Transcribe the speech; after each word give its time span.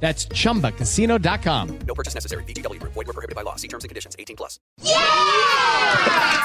That's 0.00 0.28
chumbacasino.com. 0.28 1.78
No 1.86 1.94
purchase 1.94 2.14
necessary. 2.14 2.44
BGW. 2.44 2.80
Void 2.82 2.94
were 2.94 3.12
prohibited 3.12 3.34
by 3.34 3.42
law. 3.42 3.56
See 3.56 3.68
terms 3.68 3.84
and 3.84 3.88
conditions. 3.88 4.14
18 4.16 4.36
plus. 4.36 4.60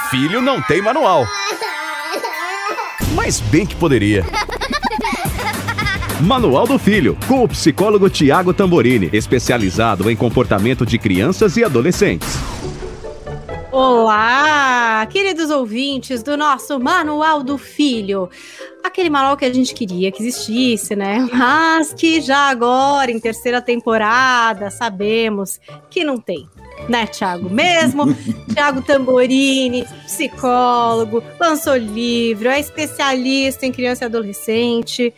Filho 0.09 0.41
não 0.41 0.62
tem 0.62 0.81
manual. 0.81 1.27
Mas 3.16 3.40
bem 3.40 3.66
que 3.66 3.76
poderia. 3.76 4.26
Manual 6.21 6.67
do 6.67 6.77
Filho, 6.77 7.17
com 7.27 7.43
o 7.43 7.48
psicólogo 7.48 8.07
Tiago 8.07 8.53
Tamborini, 8.53 9.09
especializado 9.12 10.09
em 10.09 10.15
comportamento 10.15 10.85
de 10.85 10.99
crianças 10.99 11.57
e 11.57 11.63
adolescentes. 11.63 12.38
Olá, 13.71 15.07
queridos 15.09 15.49
ouvintes 15.49 16.21
do 16.21 16.35
nosso 16.35 16.77
Manual 16.77 17.41
do 17.41 17.57
Filho. 17.57 18.29
Aquele 18.84 19.09
manual 19.09 19.38
que 19.38 19.45
a 19.45 19.53
gente 19.53 19.73
queria 19.73 20.12
que 20.12 20.21
existisse, 20.21 20.93
né? 20.93 21.25
Mas 21.31 21.93
que 21.93 22.20
já 22.20 22.49
agora, 22.49 23.09
em 23.09 23.20
terceira 23.20 23.62
temporada, 23.62 24.70
sabemos 24.70 25.57
que 25.89 26.03
não 26.03 26.17
tem. 26.17 26.49
Né, 26.89 27.07
Thiago? 27.07 27.49
Mesmo 27.49 28.13
Thiago 28.53 28.81
Tamborini, 28.81 29.85
psicólogo, 30.05 31.23
lançou 31.40 31.77
livro, 31.77 32.49
é 32.49 32.59
especialista 32.59 33.65
em 33.65 33.71
criança 33.71 34.03
e 34.03 34.07
adolescente. 34.07 35.13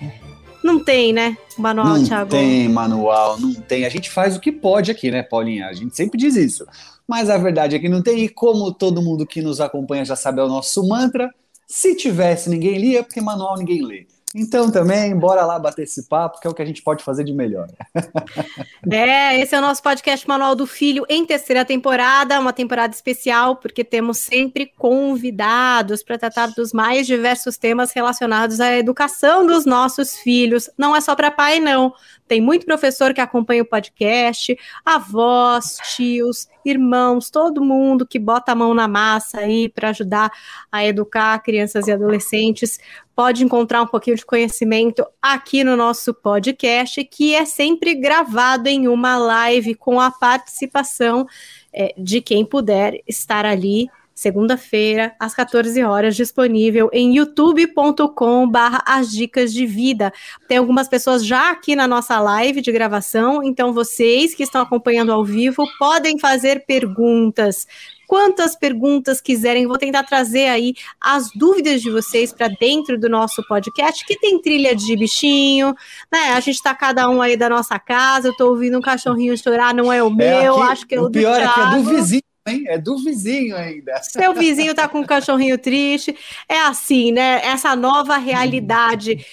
Não 0.64 0.80
tem, 0.84 1.12
né? 1.12 1.36
Manual, 1.58 1.88
não 1.88 2.04
Thiago. 2.04 2.30
tem 2.30 2.70
manual, 2.70 3.40
não 3.40 3.54
tem. 3.54 3.84
A 3.84 3.90
gente 3.90 4.12
faz 4.12 4.36
o 4.36 4.40
que 4.40 4.52
pode 4.52 4.92
aqui, 4.92 5.10
né, 5.10 5.24
Paulinha? 5.24 5.68
A 5.68 5.74
gente 5.74 5.96
sempre 5.96 6.20
diz 6.20 6.36
isso. 6.36 6.68
Mas 7.08 7.30
a 7.30 7.38
verdade 7.38 7.76
é 7.76 7.80
que 7.80 7.90
não 7.90 8.02
tem. 8.02 8.20
E 8.20 8.30
como 8.30 8.74
todo 8.74 9.02
mundo 9.02 9.26
que 9.26 9.42
nos 9.42 9.60
acompanha 9.60 10.06
já 10.06 10.16
sabe, 10.16 10.42
é 10.42 10.44
o 10.44 10.48
nosso 10.48 10.88
mantra. 10.88 11.34
Se 11.68 11.96
tivesse, 11.96 12.50
ninguém 12.50 12.78
lia, 12.78 13.04
porque 13.04 13.22
manual 13.22 13.58
ninguém 13.58 13.84
lê. 13.84 14.08
Então 14.36 14.72
também, 14.72 15.16
bora 15.16 15.46
lá 15.46 15.60
bater 15.60 15.84
esse 15.84 16.08
papo, 16.08 16.40
que 16.40 16.48
é 16.48 16.50
o 16.50 16.54
que 16.56 16.62
a 16.62 16.66
gente 16.66 16.82
pode 16.82 17.04
fazer 17.04 17.24
de 17.24 17.34
melhor. 17.34 17.68
É, 18.92 19.40
esse 19.40 19.56
é 19.56 19.58
o 19.58 19.62
nosso 19.62 19.82
podcast 19.82 20.28
Manual 20.28 20.56
do 20.56 20.68
Filho 20.68 21.06
em 21.10 21.26
terceira 21.26 21.64
temporada, 21.64 22.40
uma 22.40 22.52
temporada 22.52 22.94
especial, 22.94 23.56
porque 23.56 23.84
temos 23.84 24.18
sempre 24.18 24.72
convidados 24.78 26.04
para 26.04 26.18
tratar 26.18 26.48
dos 26.48 26.74
mais 26.74 27.08
diversos 27.08 27.58
temas 27.58 27.92
relacionados 27.94 28.60
à 28.60 28.76
educação 28.76 29.48
dos 29.48 29.66
nossos 29.66 30.18
filhos. 30.18 30.70
Não 30.78 30.96
é 30.96 31.02
só 31.02 31.16
para 31.16 31.32
pai, 31.32 31.60
não. 31.60 31.94
Tem 32.34 32.42
muito 32.42 32.66
professor 32.66 33.14
que 33.14 33.22
acompanha 33.22 33.62
o 33.62 33.66
podcast, 33.66 34.58
avós, 34.84 35.78
tios, 35.96 36.48
irmãos, 36.66 37.30
todo 37.30 37.64
mundo 37.64 38.08
que 38.08 38.18
bota 38.18 38.54
a 38.54 38.56
mão 38.56 38.74
na 38.74 38.88
massa 38.88 39.42
aí 39.42 39.70
para 39.70 39.90
ajudar 39.90 40.32
a 40.72 40.84
educar 40.84 41.38
crianças 41.44 41.88
e 41.88 41.92
adolescentes. 41.92 42.80
Pode 43.16 43.44
encontrar 43.44 43.84
um 43.84 43.86
pouquinho 43.86 44.18
de 44.18 44.26
conhecimento 44.26 45.06
aqui 45.22 45.64
no 45.64 45.76
nosso 45.76 46.12
podcast, 46.12 47.04
que 47.04 47.36
é 47.36 47.46
sempre 47.46 47.94
gravado 47.94 48.68
em 48.68 48.88
uma 48.88 49.16
live 49.16 49.76
com 49.76 50.02
a 50.02 50.10
participação 50.10 51.28
é, 51.72 51.94
de 51.96 52.20
quem 52.20 52.44
puder 52.44 53.00
estar 53.08 53.46
ali 53.46 53.92
segunda-feira, 54.14 55.16
às 55.20 55.34
14 55.34 55.84
horas, 55.84 56.16
disponível 56.16 56.90
em 56.94 57.16
youtube.com 57.16 58.48
barra 58.48 58.84
as 58.86 59.12
dicas 59.12 59.54
de 59.54 59.66
vida. 59.66 60.14
Tem 60.48 60.58
algumas 60.58 60.88
pessoas 60.88 61.26
já 61.26 61.52
aqui 61.52 61.76
na 61.76 61.88
nossa 61.88 62.20
live 62.20 62.62
de 62.62 62.72
gravação, 62.72 63.44
então 63.44 63.74
vocês 63.74 64.34
que 64.34 64.44
estão 64.44 64.62
acompanhando 64.62 65.12
ao 65.12 65.26
vivo 65.26 65.66
podem 65.80 66.20
fazer 66.20 66.66
perguntas. 66.66 67.68
Quantas 68.08 68.56
perguntas 68.56 69.20
quiserem, 69.20 69.66
vou 69.66 69.78
tentar 69.78 70.04
trazer 70.04 70.48
aí 70.48 70.76
as 71.02 71.32
dúvidas 71.34 71.82
de 71.82 71.90
vocês 71.90 72.32
para 72.32 72.48
dentro 72.48 73.00
do 73.00 73.10
nosso 73.10 73.42
podcast, 73.48 74.06
que 74.06 74.20
tem 74.20 74.40
trilha 74.40 74.76
de 74.76 74.96
bichinho, 74.96 75.74
né? 76.12 76.34
A 76.34 76.40
gente 76.40 76.56
está 76.56 76.76
cada 76.76 77.10
um 77.10 77.22
aí 77.22 77.36
da 77.36 77.50
nossa 77.50 77.80
casa, 77.80 78.28
eu 78.28 78.32
estou 78.34 78.52
ouvindo 78.52 78.78
um 78.78 78.82
cachorrinho 78.82 79.36
chorar, 79.36 79.74
não 79.74 79.92
é 79.92 80.04
o 80.04 80.12
meu, 80.12 80.62
aqui, 80.62 80.72
acho 80.72 80.88
que 80.88 80.96
é 80.96 81.02
o, 81.02 81.06
o 81.06 81.12
pior 81.12 81.40
do 81.40 81.44
é 81.44 81.54
que 81.54 81.60
é 81.60 81.66
do 81.72 81.84
vizinho, 81.90 82.22
hein? 82.48 82.66
É 82.68 82.78
do 82.78 82.98
vizinho 82.98 83.56
ainda. 83.56 84.02
Seu 84.04 84.34
vizinho 84.34 84.74
tá 84.74 84.88
com 84.88 85.00
um 85.00 85.06
cachorrinho 85.06 85.58
triste. 85.58 86.16
É 86.48 86.60
assim, 86.60 87.12
né? 87.12 87.42
Essa 87.44 87.76
nova 87.76 88.18
realidade 88.18 89.26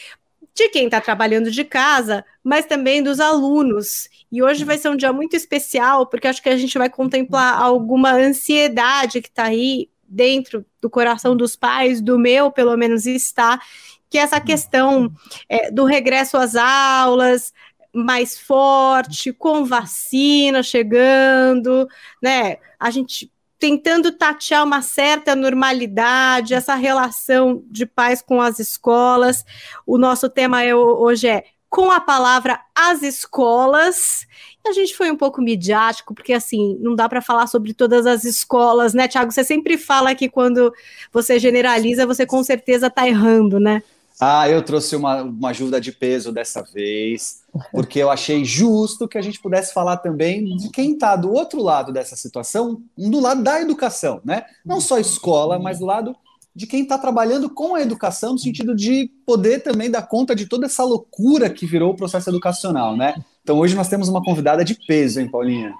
de 0.54 0.68
quem 0.68 0.86
está 0.86 1.00
trabalhando 1.00 1.50
de 1.50 1.64
casa, 1.64 2.24
mas 2.42 2.66
também 2.66 3.02
dos 3.02 3.20
alunos. 3.20 4.08
E 4.30 4.42
hoje 4.42 4.64
vai 4.64 4.78
ser 4.78 4.88
um 4.90 4.96
dia 4.96 5.12
muito 5.12 5.34
especial, 5.34 6.06
porque 6.06 6.28
acho 6.28 6.42
que 6.42 6.48
a 6.48 6.56
gente 6.56 6.76
vai 6.76 6.90
contemplar 6.90 7.60
alguma 7.60 8.12
ansiedade 8.12 9.22
que 9.22 9.28
está 9.28 9.44
aí 9.44 9.88
dentro 10.06 10.64
do 10.80 10.90
coração 10.90 11.36
dos 11.36 11.54
pais, 11.54 12.00
do 12.00 12.18
meu, 12.18 12.50
pelo 12.50 12.76
menos, 12.76 13.06
está, 13.06 13.60
que 14.08 14.18
é 14.18 14.22
essa 14.22 14.40
questão 14.40 15.10
é, 15.48 15.70
do 15.70 15.84
regresso 15.84 16.36
às 16.36 16.56
aulas, 16.56 17.52
mais 17.94 18.38
forte, 18.38 19.32
com 19.32 19.64
vacina 19.64 20.62
chegando, 20.62 21.88
né? 22.22 22.56
A 22.78 22.90
gente 22.90 23.30
tentando 23.58 24.10
tatear 24.10 24.64
uma 24.64 24.80
certa 24.80 25.36
normalidade, 25.36 26.54
essa 26.54 26.74
relação 26.74 27.62
de 27.70 27.84
pais 27.84 28.22
com 28.22 28.40
as 28.40 28.58
escolas. 28.58 29.44
O 29.86 29.98
nosso 29.98 30.30
tema 30.30 30.62
é, 30.64 30.74
hoje 30.74 31.28
é 31.28 31.44
com 31.68 31.90
a 31.90 32.00
palavra 32.00 32.60
as 32.74 33.02
escolas. 33.02 34.26
A 34.66 34.72
gente 34.72 34.96
foi 34.96 35.10
um 35.10 35.16
pouco 35.16 35.42
midiático, 35.42 36.14
porque 36.14 36.32
assim, 36.32 36.76
não 36.80 36.94
dá 36.94 37.08
para 37.08 37.20
falar 37.20 37.46
sobre 37.46 37.74
todas 37.74 38.06
as 38.06 38.24
escolas, 38.24 38.94
né, 38.94 39.06
Tiago? 39.06 39.30
Você 39.30 39.44
sempre 39.44 39.76
fala 39.76 40.14
que 40.14 40.28
quando 40.28 40.72
você 41.12 41.38
generaliza, 41.38 42.06
você 42.06 42.26
com 42.26 42.42
certeza 42.42 42.88
está 42.88 43.06
errando, 43.06 43.60
né? 43.60 43.82
Ah, 44.20 44.48
eu 44.50 44.62
trouxe 44.62 44.94
uma, 44.94 45.22
uma 45.22 45.48
ajuda 45.48 45.80
de 45.80 45.92
peso 45.92 46.30
dessa 46.30 46.62
vez, 46.62 47.42
porque 47.72 47.98
eu 47.98 48.10
achei 48.10 48.44
justo 48.44 49.08
que 49.08 49.16
a 49.16 49.22
gente 49.22 49.40
pudesse 49.40 49.72
falar 49.72 49.96
também 49.96 50.56
de 50.56 50.68
quem 50.68 50.92
está 50.92 51.16
do 51.16 51.32
outro 51.32 51.62
lado 51.62 51.90
dessa 51.90 52.14
situação, 52.16 52.82
do 52.96 53.18
lado 53.18 53.42
da 53.42 53.62
educação, 53.62 54.20
né? 54.22 54.44
Não 54.64 54.80
só 54.80 54.98
escola, 54.98 55.58
mas 55.58 55.78
do 55.78 55.86
lado 55.86 56.14
de 56.54 56.66
quem 56.66 56.82
está 56.82 56.98
trabalhando 56.98 57.48
com 57.48 57.74
a 57.74 57.80
educação, 57.80 58.32
no 58.32 58.38
sentido 58.38 58.74
de 58.74 59.10
poder 59.24 59.62
também 59.62 59.90
dar 59.90 60.02
conta 60.02 60.34
de 60.34 60.46
toda 60.46 60.66
essa 60.66 60.84
loucura 60.84 61.48
que 61.48 61.64
virou 61.64 61.92
o 61.92 61.96
processo 61.96 62.28
educacional, 62.28 62.96
né? 62.96 63.14
Então 63.42 63.58
hoje 63.58 63.74
nós 63.74 63.88
temos 63.88 64.08
uma 64.08 64.22
convidada 64.22 64.62
de 64.62 64.74
peso, 64.74 65.20
hein, 65.20 65.30
Paulinha? 65.30 65.74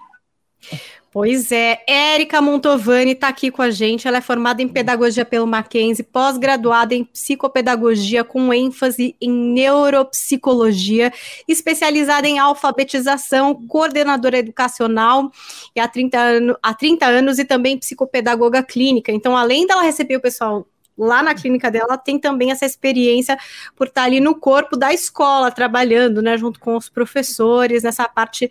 Pois 1.13 1.51
é, 1.51 1.83
Érica 1.89 2.41
Montovani 2.41 3.13
está 3.13 3.27
aqui 3.27 3.51
com 3.51 3.63
a 3.63 3.71
gente. 3.71 4.07
Ela 4.07 4.19
é 4.19 4.21
formada 4.21 4.63
em 4.63 4.69
pedagogia 4.69 5.25
pelo 5.25 5.45
Mackenzie, 5.45 6.05
pós-graduada 6.05 6.95
em 6.95 7.03
psicopedagogia 7.03 8.23
com 8.23 8.55
ênfase 8.55 9.17
em 9.21 9.29
neuropsicologia, 9.29 11.13
especializada 11.49 12.29
em 12.29 12.39
alfabetização, 12.39 13.67
coordenadora 13.67 14.39
educacional 14.39 15.33
e 15.75 15.81
há 15.81 15.89
30, 15.89 16.17
ano, 16.17 16.57
há 16.63 16.73
30 16.73 17.05
anos 17.07 17.41
e 17.41 17.45
também 17.45 17.77
psicopedagoga 17.77 18.63
clínica. 18.63 19.11
Então, 19.11 19.37
além 19.37 19.67
dela 19.67 19.83
receber 19.83 20.15
o 20.15 20.21
pessoal 20.21 20.65
lá 20.97 21.25
na 21.25 21.35
clínica 21.35 21.73
dela, 21.73 21.99
tem 21.99 22.21
também 22.21 22.53
essa 22.53 22.67
experiência 22.67 23.37
por 23.75 23.89
estar 23.89 24.05
ali 24.05 24.21
no 24.21 24.37
corpo 24.37 24.77
da 24.77 24.93
escola, 24.93 25.51
trabalhando, 25.51 26.23
né, 26.23 26.37
junto 26.39 26.61
com 26.61 26.77
os 26.77 26.89
professores, 26.89 27.83
nessa 27.83 28.09
parte 28.09 28.51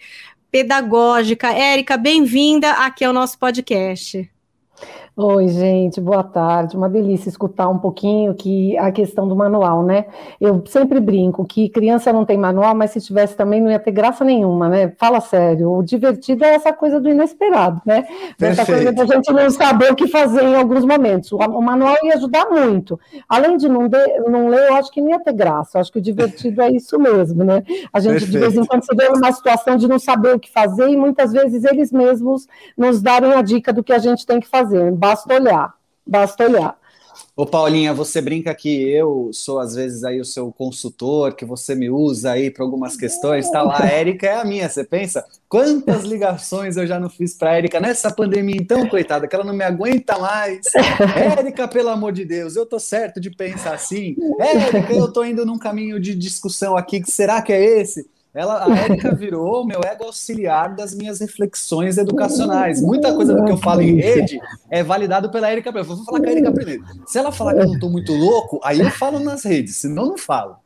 pedagógica. 0.51 1.51
Érica, 1.51 1.97
bem-vinda 1.97 2.71
aqui 2.71 3.03
ao 3.03 3.13
nosso 3.13 3.37
podcast. 3.37 4.29
Oi, 5.21 5.49
gente, 5.49 5.99
boa 5.99 6.23
tarde. 6.23 6.77
Uma 6.77 6.87
delícia 6.87 7.27
escutar 7.27 7.67
um 7.67 7.77
pouquinho 7.77 8.33
que 8.33 8.77
a 8.77 8.89
questão 8.89 9.27
do 9.27 9.35
manual, 9.35 9.83
né? 9.83 10.05
Eu 10.39 10.63
sempre 10.65 10.97
brinco 11.01 11.43
que 11.43 11.67
criança 11.67 12.13
não 12.13 12.23
tem 12.23 12.37
manual, 12.37 12.73
mas 12.73 12.91
se 12.91 13.01
tivesse 13.01 13.35
também 13.35 13.59
não 13.59 13.69
ia 13.69 13.79
ter 13.79 13.91
graça 13.91 14.23
nenhuma, 14.23 14.69
né? 14.69 14.93
Fala 14.97 15.19
sério. 15.19 15.73
O 15.73 15.83
divertido 15.83 16.45
é 16.45 16.55
essa 16.55 16.71
coisa 16.71 17.01
do 17.01 17.09
inesperado, 17.09 17.81
né? 17.85 18.07
Essa 18.39 18.65
coisa 18.65 18.93
da 18.93 19.05
gente 19.05 19.29
não 19.33 19.49
saber 19.49 19.91
o 19.91 19.95
que 19.97 20.07
fazer 20.07 20.41
em 20.41 20.55
alguns 20.55 20.85
momentos. 20.85 21.33
O, 21.33 21.35
o 21.35 21.61
manual 21.61 21.97
ia 22.01 22.13
ajudar 22.13 22.49
muito. 22.49 22.97
Além 23.27 23.57
de 23.57 23.67
não, 23.67 23.89
de, 23.89 24.19
não 24.21 24.47
ler, 24.47 24.69
eu 24.69 24.75
acho 24.75 24.89
que 24.89 25.01
não 25.01 25.09
ia 25.09 25.19
ter 25.19 25.33
graça. 25.33 25.77
Eu 25.77 25.81
acho 25.81 25.91
que 25.91 25.99
o 25.99 26.01
divertido 26.01 26.61
é 26.61 26.71
isso 26.71 26.97
mesmo, 26.97 27.43
né? 27.43 27.61
A 27.91 27.99
gente 27.99 28.21
Perfeito. 28.21 28.31
de 28.31 28.37
vez 28.37 28.55
em 28.55 28.63
quando 28.63 28.85
se 28.85 28.95
vê 28.95 29.09
numa 29.09 29.33
situação 29.33 29.75
de 29.75 29.85
não 29.85 29.99
saber 29.99 30.33
o 30.33 30.39
que 30.39 30.49
fazer 30.49 30.87
e 30.87 30.95
muitas 30.95 31.33
vezes 31.33 31.65
eles 31.65 31.91
mesmos 31.91 32.47
nos 32.77 33.01
darem 33.01 33.33
a 33.33 33.41
dica 33.41 33.73
do 33.73 33.83
que 33.83 33.91
a 33.91 33.99
gente 33.99 34.25
tem 34.25 34.39
que 34.39 34.47
fazer 34.47 34.93
basta 35.09 35.33
olhar, 35.33 35.73
basta 36.05 36.43
olhar. 36.43 36.79
Ô 37.35 37.45
Paulinha, 37.45 37.93
você 37.93 38.21
brinca 38.21 38.53
que 38.53 38.69
eu 38.89 39.31
sou 39.33 39.59
às 39.59 39.73
vezes 39.73 40.03
aí 40.03 40.19
o 40.19 40.25
seu 40.25 40.51
consultor, 40.51 41.33
que 41.33 41.45
você 41.45 41.73
me 41.73 41.89
usa 41.89 42.31
aí 42.31 42.51
para 42.51 42.63
algumas 42.63 42.95
questões, 42.95 43.49
tá 43.49 43.61
lá, 43.61 43.81
a 43.81 43.87
Érica 43.87 44.27
é 44.27 44.35
a 44.35 44.45
minha, 44.45 44.69
você 44.69 44.83
pensa? 44.83 45.25
Quantas 45.47 46.03
ligações 46.03 46.77
eu 46.77 46.85
já 46.85 46.99
não 46.99 47.09
fiz 47.09 47.33
para 47.33 47.55
Érica 47.55 47.79
nessa 47.79 48.11
pandemia 48.11 48.57
então, 48.57 48.87
coitada, 48.87 49.27
que 49.27 49.35
ela 49.35 49.43
não 49.43 49.53
me 49.53 49.63
aguenta 49.63 50.17
mais. 50.17 50.61
Érica, 51.15 51.67
pelo 51.67 51.89
amor 51.89 52.11
de 52.11 52.23
Deus, 52.23 52.55
eu 52.55 52.65
tô 52.65 52.79
certo 52.79 53.19
de 53.19 53.31
pensar 53.31 53.73
assim. 53.73 54.15
Érica, 54.39 54.93
eu 54.93 55.11
tô 55.11 55.23
indo 55.23 55.45
num 55.45 55.57
caminho 55.57 55.99
de 55.99 56.13
discussão 56.15 56.77
aqui, 56.77 57.01
que 57.01 57.11
será 57.11 57.41
que 57.41 57.51
é 57.51 57.79
esse? 57.79 58.07
Ela, 58.33 58.65
a 58.65 58.77
Érica 58.77 59.13
virou 59.15 59.65
meu 59.65 59.81
ego 59.83 60.03
auxiliar 60.03 60.75
das 60.75 60.93
minhas 60.93 61.19
reflexões 61.19 61.97
educacionais. 61.97 62.79
Muita 62.81 63.13
coisa 63.13 63.33
do 63.33 63.43
que 63.43 63.51
eu 63.51 63.57
falo 63.57 63.81
em 63.81 63.95
rede 63.95 64.39
é 64.69 64.83
validado 64.83 65.31
pela 65.31 65.49
Érica. 65.49 65.71
Eu 65.73 65.83
vou 65.83 65.97
falar 66.05 66.19
com 66.19 66.25
a 66.27 66.29
Érica 66.29 66.51
primeiro. 66.51 66.83
Se 67.07 67.17
ela 67.17 67.31
falar 67.31 67.55
que 67.55 67.61
eu 67.61 67.65
não 67.65 67.73
estou 67.73 67.89
muito 67.89 68.13
louco, 68.13 68.59
aí 68.63 68.79
eu 68.79 68.91
falo 68.91 69.19
nas 69.19 69.43
redes, 69.43 69.77
senão 69.77 70.05
não 70.09 70.17
falo. 70.17 70.57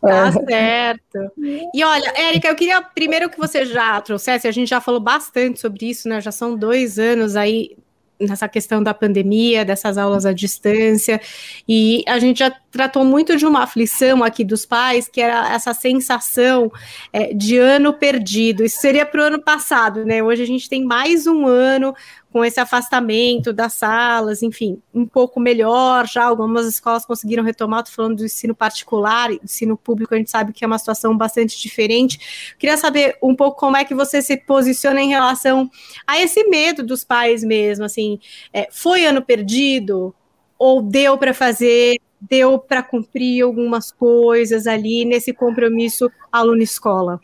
Tá 0.00 0.32
certo. 0.32 1.32
E 1.74 1.84
olha, 1.84 2.12
Érica, 2.16 2.48
eu 2.48 2.56
queria 2.56 2.82
primeiro 2.82 3.30
que 3.30 3.38
você 3.38 3.64
já 3.64 4.00
trouxesse, 4.00 4.48
a 4.48 4.52
gente 4.52 4.68
já 4.68 4.80
falou 4.80 5.00
bastante 5.00 5.60
sobre 5.60 5.88
isso, 5.88 6.08
né? 6.08 6.20
Já 6.20 6.32
são 6.32 6.56
dois 6.56 6.98
anos 6.98 7.36
aí 7.36 7.76
nessa 8.20 8.48
questão 8.48 8.82
da 8.82 8.94
pandemia, 8.94 9.64
dessas 9.64 9.98
aulas 9.98 10.24
à 10.24 10.32
distância, 10.32 11.20
e 11.68 12.02
a 12.06 12.18
gente 12.18 12.38
já 12.38 12.50
tratou 12.70 13.04
muito 13.04 13.36
de 13.36 13.46
uma 13.46 13.62
aflição 13.62 14.22
aqui 14.22 14.44
dos 14.44 14.66
pais, 14.66 15.08
que 15.08 15.20
era 15.20 15.52
essa 15.52 15.72
sensação 15.72 16.70
é, 17.12 17.32
de 17.32 17.56
ano 17.56 17.92
perdido. 17.92 18.64
Isso 18.64 18.80
seria 18.80 19.06
para 19.06 19.20
o 19.20 19.24
ano 19.24 19.42
passado, 19.42 20.04
né? 20.04 20.22
Hoje 20.22 20.42
a 20.42 20.46
gente 20.46 20.68
tem 20.68 20.84
mais 20.84 21.26
um 21.26 21.46
ano 21.46 21.94
com 22.36 22.44
esse 22.44 22.60
afastamento 22.60 23.50
das 23.50 23.72
salas, 23.72 24.42
enfim, 24.42 24.78
um 24.92 25.06
pouco 25.06 25.40
melhor 25.40 26.06
já. 26.06 26.24
Algumas 26.24 26.66
escolas 26.66 27.06
conseguiram 27.06 27.42
retomar, 27.42 27.80
estou 27.80 27.94
falando 27.94 28.18
do 28.18 28.26
ensino 28.26 28.54
particular, 28.54 29.32
ensino 29.32 29.74
público, 29.74 30.14
a 30.14 30.18
gente 30.18 30.30
sabe 30.30 30.52
que 30.52 30.62
é 30.62 30.66
uma 30.66 30.78
situação 30.78 31.16
bastante 31.16 31.58
diferente. 31.58 32.54
Queria 32.58 32.76
saber 32.76 33.16
um 33.22 33.34
pouco 33.34 33.58
como 33.58 33.78
é 33.78 33.86
que 33.86 33.94
você 33.94 34.20
se 34.20 34.36
posiciona 34.36 35.00
em 35.00 35.08
relação 35.08 35.70
a 36.06 36.20
esse 36.20 36.44
medo 36.44 36.84
dos 36.84 37.04
pais 37.04 37.42
mesmo, 37.42 37.86
assim, 37.86 38.05
é, 38.52 38.68
foi 38.70 39.04
ano 39.04 39.22
perdido? 39.22 40.14
Ou 40.58 40.80
deu 40.80 41.18
para 41.18 41.34
fazer, 41.34 41.98
deu 42.20 42.58
para 42.58 42.82
cumprir 42.82 43.42
algumas 43.42 43.92
coisas 43.92 44.66
ali 44.66 45.04
nesse 45.04 45.32
compromisso 45.32 46.10
aluno-escola? 46.32 47.20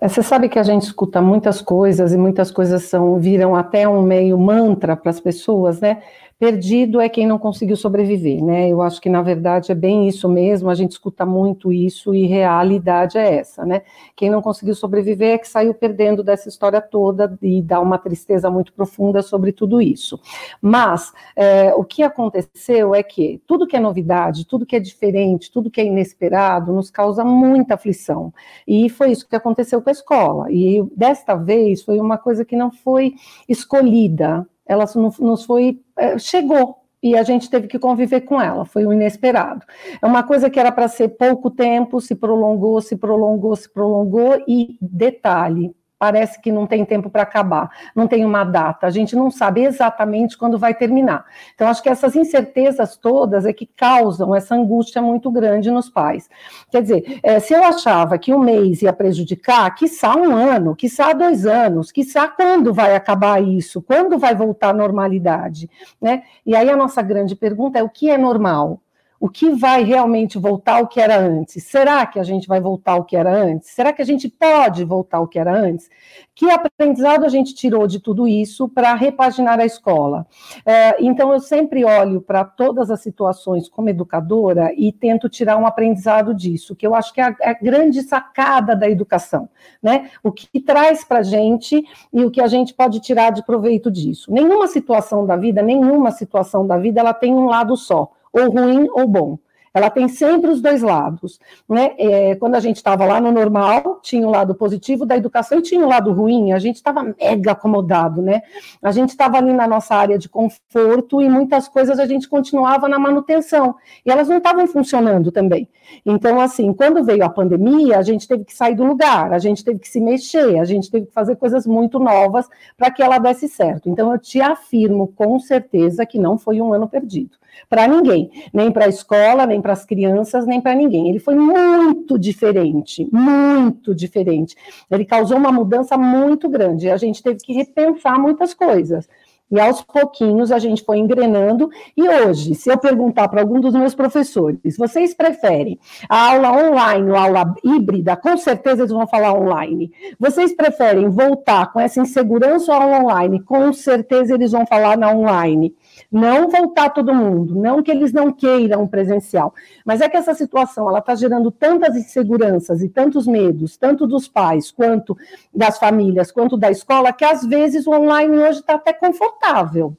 É, 0.00 0.08
você 0.08 0.22
sabe 0.22 0.48
que 0.48 0.58
a 0.58 0.62
gente 0.62 0.82
escuta 0.82 1.20
muitas 1.20 1.60
coisas 1.60 2.12
e 2.12 2.16
muitas 2.16 2.50
coisas 2.50 2.84
são 2.84 3.18
viram 3.18 3.54
até 3.54 3.86
um 3.86 4.02
meio 4.02 4.38
mantra 4.38 4.96
para 4.96 5.10
as 5.10 5.20
pessoas, 5.20 5.80
né? 5.80 6.02
Perdido 6.40 7.02
é 7.02 7.08
quem 7.10 7.26
não 7.26 7.38
conseguiu 7.38 7.76
sobreviver, 7.76 8.42
né? 8.42 8.66
Eu 8.66 8.80
acho 8.80 8.98
que 8.98 9.10
na 9.10 9.20
verdade 9.20 9.70
é 9.70 9.74
bem 9.74 10.08
isso 10.08 10.26
mesmo, 10.26 10.70
a 10.70 10.74
gente 10.74 10.92
escuta 10.92 11.26
muito 11.26 11.70
isso 11.70 12.14
e 12.14 12.24
realidade 12.26 13.18
é 13.18 13.34
essa, 13.36 13.66
né? 13.66 13.82
Quem 14.16 14.30
não 14.30 14.40
conseguiu 14.40 14.74
sobreviver 14.74 15.34
é 15.34 15.38
que 15.38 15.46
saiu 15.46 15.74
perdendo 15.74 16.24
dessa 16.24 16.48
história 16.48 16.80
toda 16.80 17.38
e 17.42 17.60
dá 17.60 17.78
uma 17.78 17.98
tristeza 17.98 18.50
muito 18.50 18.72
profunda 18.72 19.20
sobre 19.20 19.52
tudo 19.52 19.82
isso. 19.82 20.18
Mas 20.62 21.12
é, 21.36 21.74
o 21.74 21.84
que 21.84 22.02
aconteceu 22.02 22.94
é 22.94 23.02
que 23.02 23.42
tudo 23.46 23.66
que 23.66 23.76
é 23.76 23.80
novidade, 23.80 24.46
tudo 24.46 24.64
que 24.64 24.76
é 24.76 24.80
diferente, 24.80 25.52
tudo 25.52 25.70
que 25.70 25.78
é 25.78 25.84
inesperado 25.84 26.72
nos 26.72 26.90
causa 26.90 27.22
muita 27.22 27.74
aflição. 27.74 28.32
E 28.66 28.88
foi 28.88 29.10
isso 29.10 29.28
que 29.28 29.36
aconteceu 29.36 29.82
com 29.82 29.90
a 29.90 29.92
escola. 29.92 30.50
E 30.50 30.82
desta 30.96 31.34
vez 31.34 31.82
foi 31.82 32.00
uma 32.00 32.16
coisa 32.16 32.46
que 32.46 32.56
não 32.56 32.72
foi 32.72 33.12
escolhida, 33.46 34.46
ela 34.70 34.84
nos 34.94 35.44
foi, 35.44 35.80
é, 35.98 36.16
chegou, 36.16 36.76
e 37.02 37.16
a 37.16 37.24
gente 37.24 37.50
teve 37.50 37.66
que 37.66 37.78
conviver 37.78 38.20
com 38.20 38.40
ela, 38.40 38.64
foi 38.64 38.86
o 38.86 38.92
inesperado. 38.92 39.66
É 40.00 40.06
uma 40.06 40.22
coisa 40.22 40.48
que 40.48 40.60
era 40.60 40.70
para 40.70 40.86
ser 40.86 41.08
pouco 41.08 41.50
tempo, 41.50 42.00
se 42.00 42.14
prolongou, 42.14 42.80
se 42.80 42.96
prolongou, 42.96 43.56
se 43.56 43.68
prolongou, 43.72 44.40
e 44.46 44.78
detalhe, 44.80 45.74
parece 46.00 46.40
que 46.40 46.50
não 46.50 46.66
tem 46.66 46.82
tempo 46.82 47.10
para 47.10 47.24
acabar, 47.24 47.70
não 47.94 48.08
tem 48.08 48.24
uma 48.24 48.42
data, 48.42 48.86
a 48.86 48.90
gente 48.90 49.14
não 49.14 49.30
sabe 49.30 49.64
exatamente 49.64 50.38
quando 50.38 50.58
vai 50.58 50.72
terminar. 50.72 51.26
Então, 51.54 51.68
acho 51.68 51.82
que 51.82 51.90
essas 51.90 52.16
incertezas 52.16 52.96
todas 52.96 53.44
é 53.44 53.52
que 53.52 53.66
causam 53.66 54.34
essa 54.34 54.54
angústia 54.54 55.02
muito 55.02 55.30
grande 55.30 55.70
nos 55.70 55.90
pais. 55.90 56.30
Quer 56.70 56.80
dizer, 56.80 57.20
é, 57.22 57.38
se 57.38 57.52
eu 57.52 57.62
achava 57.62 58.16
que 58.16 58.32
um 58.32 58.38
mês 58.38 58.80
ia 58.80 58.94
prejudicar, 58.94 59.74
quiçá 59.74 60.16
um 60.16 60.34
ano, 60.34 60.74
quiçá 60.74 61.12
dois 61.12 61.44
anos, 61.44 61.92
quiçá 61.92 62.26
quando 62.26 62.72
vai 62.72 62.96
acabar 62.96 63.42
isso, 63.42 63.82
quando 63.82 64.18
vai 64.18 64.34
voltar 64.34 64.70
à 64.70 64.72
normalidade, 64.72 65.68
né? 66.00 66.22
E 66.46 66.56
aí 66.56 66.70
a 66.70 66.76
nossa 66.76 67.02
grande 67.02 67.36
pergunta 67.36 67.78
é 67.78 67.82
o 67.82 67.90
que 67.90 68.08
é 68.08 68.16
normal? 68.16 68.80
O 69.20 69.28
que 69.28 69.50
vai 69.50 69.84
realmente 69.84 70.38
voltar 70.38 70.76
ao 70.76 70.88
que 70.88 70.98
era 70.98 71.20
antes? 71.20 71.64
Será 71.64 72.06
que 72.06 72.18
a 72.18 72.22
gente 72.22 72.48
vai 72.48 72.58
voltar 72.58 72.92
ao 72.92 73.04
que 73.04 73.14
era 73.14 73.30
antes? 73.30 73.68
Será 73.68 73.92
que 73.92 74.00
a 74.00 74.04
gente 74.04 74.30
pode 74.30 74.82
voltar 74.82 75.18
ao 75.18 75.28
que 75.28 75.38
era 75.38 75.54
antes? 75.54 75.90
Que 76.34 76.50
aprendizado 76.50 77.26
a 77.26 77.28
gente 77.28 77.54
tirou 77.54 77.86
de 77.86 78.00
tudo 78.00 78.26
isso 78.26 78.66
para 78.66 78.94
repaginar 78.94 79.60
a 79.60 79.66
escola? 79.66 80.26
É, 80.64 80.96
então, 81.04 81.30
eu 81.34 81.38
sempre 81.38 81.84
olho 81.84 82.22
para 82.22 82.46
todas 82.46 82.90
as 82.90 83.02
situações 83.02 83.68
como 83.68 83.90
educadora 83.90 84.72
e 84.74 84.90
tento 84.90 85.28
tirar 85.28 85.58
um 85.58 85.66
aprendizado 85.66 86.34
disso, 86.34 86.74
que 86.74 86.86
eu 86.86 86.94
acho 86.94 87.12
que 87.12 87.20
é 87.20 87.24
a, 87.24 87.36
é 87.42 87.50
a 87.50 87.54
grande 87.54 88.00
sacada 88.00 88.74
da 88.74 88.88
educação, 88.88 89.50
né? 89.82 90.10
O 90.22 90.32
que 90.32 90.58
traz 90.60 91.04
para 91.04 91.18
a 91.18 91.22
gente 91.22 91.84
e 92.10 92.24
o 92.24 92.30
que 92.30 92.40
a 92.40 92.46
gente 92.46 92.72
pode 92.72 93.00
tirar 93.00 93.32
de 93.32 93.44
proveito 93.44 93.90
disso. 93.90 94.32
Nenhuma 94.32 94.66
situação 94.66 95.26
da 95.26 95.36
vida, 95.36 95.60
nenhuma 95.60 96.10
situação 96.10 96.66
da 96.66 96.78
vida, 96.78 97.00
ela 97.00 97.12
tem 97.12 97.34
um 97.34 97.44
lado 97.44 97.76
só 97.76 98.12
ou 98.32 98.50
ruim 98.50 98.86
ou 98.92 99.06
bom. 99.06 99.38
Ela 99.72 99.88
tem 99.88 100.08
sempre 100.08 100.50
os 100.50 100.60
dois 100.60 100.82
lados, 100.82 101.38
né? 101.68 101.92
É, 101.96 102.34
quando 102.34 102.56
a 102.56 102.60
gente 102.60 102.76
estava 102.76 103.04
lá 103.04 103.20
no 103.20 103.30
normal, 103.30 104.00
tinha 104.02 104.26
o 104.26 104.30
lado 104.30 104.52
positivo 104.52 105.06
da 105.06 105.16
educação 105.16 105.60
e 105.60 105.62
tinha 105.62 105.84
o 105.84 105.88
lado 105.88 106.12
ruim. 106.12 106.52
A 106.52 106.58
gente 106.58 106.76
estava 106.76 107.04
mega 107.04 107.52
acomodado, 107.52 108.20
né? 108.20 108.42
A 108.82 108.90
gente 108.90 109.10
estava 109.10 109.36
ali 109.36 109.52
na 109.52 109.68
nossa 109.68 109.94
área 109.94 110.18
de 110.18 110.28
conforto 110.28 111.22
e 111.22 111.28
muitas 111.28 111.68
coisas 111.68 112.00
a 112.00 112.06
gente 112.06 112.28
continuava 112.28 112.88
na 112.88 112.98
manutenção 112.98 113.76
e 114.04 114.10
elas 114.10 114.28
não 114.28 114.38
estavam 114.38 114.66
funcionando 114.66 115.30
também. 115.30 115.68
Então, 116.04 116.40
assim, 116.40 116.72
quando 116.72 117.04
veio 117.04 117.24
a 117.24 117.28
pandemia, 117.28 117.98
a 117.98 118.02
gente 118.02 118.26
teve 118.26 118.44
que 118.44 118.54
sair 118.54 118.74
do 118.74 118.84
lugar, 118.84 119.32
a 119.32 119.38
gente 119.38 119.64
teve 119.64 119.78
que 119.78 119.88
se 119.88 120.00
mexer, 120.00 120.58
a 120.58 120.64
gente 120.64 120.90
teve 120.90 121.06
que 121.06 121.12
fazer 121.12 121.36
coisas 121.36 121.64
muito 121.64 122.00
novas 122.00 122.48
para 122.76 122.90
que 122.90 123.02
ela 123.02 123.18
desse 123.18 123.48
certo. 123.48 123.88
Então, 123.88 124.10
eu 124.10 124.18
te 124.18 124.40
afirmo 124.40 125.08
com 125.14 125.38
certeza 125.38 126.04
que 126.04 126.18
não 126.18 126.36
foi 126.36 126.60
um 126.60 126.72
ano 126.72 126.88
perdido 126.88 127.39
para 127.68 127.86
ninguém, 127.86 128.30
nem 128.52 128.70
para 128.70 128.86
a 128.86 128.88
escola, 128.88 129.46
nem 129.46 129.60
para 129.60 129.72
as 129.72 129.84
crianças, 129.84 130.46
nem 130.46 130.60
para 130.60 130.74
ninguém. 130.74 131.08
Ele 131.08 131.18
foi 131.18 131.34
muito 131.34 132.18
diferente, 132.18 133.08
muito 133.12 133.94
diferente. 133.94 134.56
Ele 134.90 135.04
causou 135.04 135.36
uma 135.36 135.52
mudança 135.52 135.96
muito 135.96 136.48
grande. 136.48 136.90
A 136.90 136.96
gente 136.96 137.22
teve 137.22 137.38
que 137.38 137.52
repensar 137.52 138.18
muitas 138.18 138.54
coisas. 138.54 139.08
E 139.50 139.58
aos 139.58 139.82
pouquinhos 139.82 140.52
a 140.52 140.58
gente 140.58 140.84
foi 140.84 140.98
engrenando. 140.98 141.68
E 141.96 142.08
hoje, 142.08 142.54
se 142.54 142.70
eu 142.70 142.78
perguntar 142.78 143.26
para 143.28 143.40
algum 143.40 143.60
dos 143.60 143.74
meus 143.74 143.94
professores, 143.94 144.76
vocês 144.78 145.12
preferem 145.12 145.78
a 146.08 146.30
aula 146.30 146.52
online 146.52 147.10
ou 147.10 147.16
a 147.16 147.22
aula 147.22 147.54
híbrida? 147.64 148.16
Com 148.16 148.36
certeza 148.36 148.82
eles 148.82 148.92
vão 148.92 149.08
falar 149.08 149.34
online. 149.34 149.92
Vocês 150.20 150.54
preferem 150.54 151.08
voltar 151.08 151.72
com 151.72 151.80
essa 151.80 152.00
insegurança 152.00 152.72
ou 152.72 152.80
aula 152.80 152.98
online? 153.00 153.40
Com 153.40 153.72
certeza 153.72 154.34
eles 154.34 154.52
vão 154.52 154.64
falar 154.64 154.96
na 154.96 155.10
online. 155.10 155.74
Não 156.10 156.48
voltar 156.48 156.90
todo 156.90 157.14
mundo, 157.14 157.54
não 157.54 157.82
que 157.82 157.90
eles 157.90 158.12
não 158.12 158.32
queiram 158.32 158.86
presencial, 158.86 159.54
mas 159.84 160.00
é 160.00 160.08
que 160.08 160.16
essa 160.16 160.34
situação 160.34 160.88
ela 160.88 160.98
está 160.98 161.14
gerando 161.14 161.52
tantas 161.52 161.94
inseguranças 161.94 162.82
e 162.82 162.88
tantos 162.88 163.28
medos, 163.28 163.76
tanto 163.76 164.08
dos 164.08 164.26
pais 164.26 164.72
quanto 164.72 165.16
das 165.54 165.78
famílias, 165.78 166.32
quanto 166.32 166.56
da 166.56 166.68
escola, 166.68 167.12
que 167.12 167.24
às 167.24 167.46
vezes 167.46 167.86
o 167.86 167.92
online 167.92 168.38
hoje 168.38 168.58
está 168.58 168.74
até 168.74 168.92
confortável. 168.92 169.96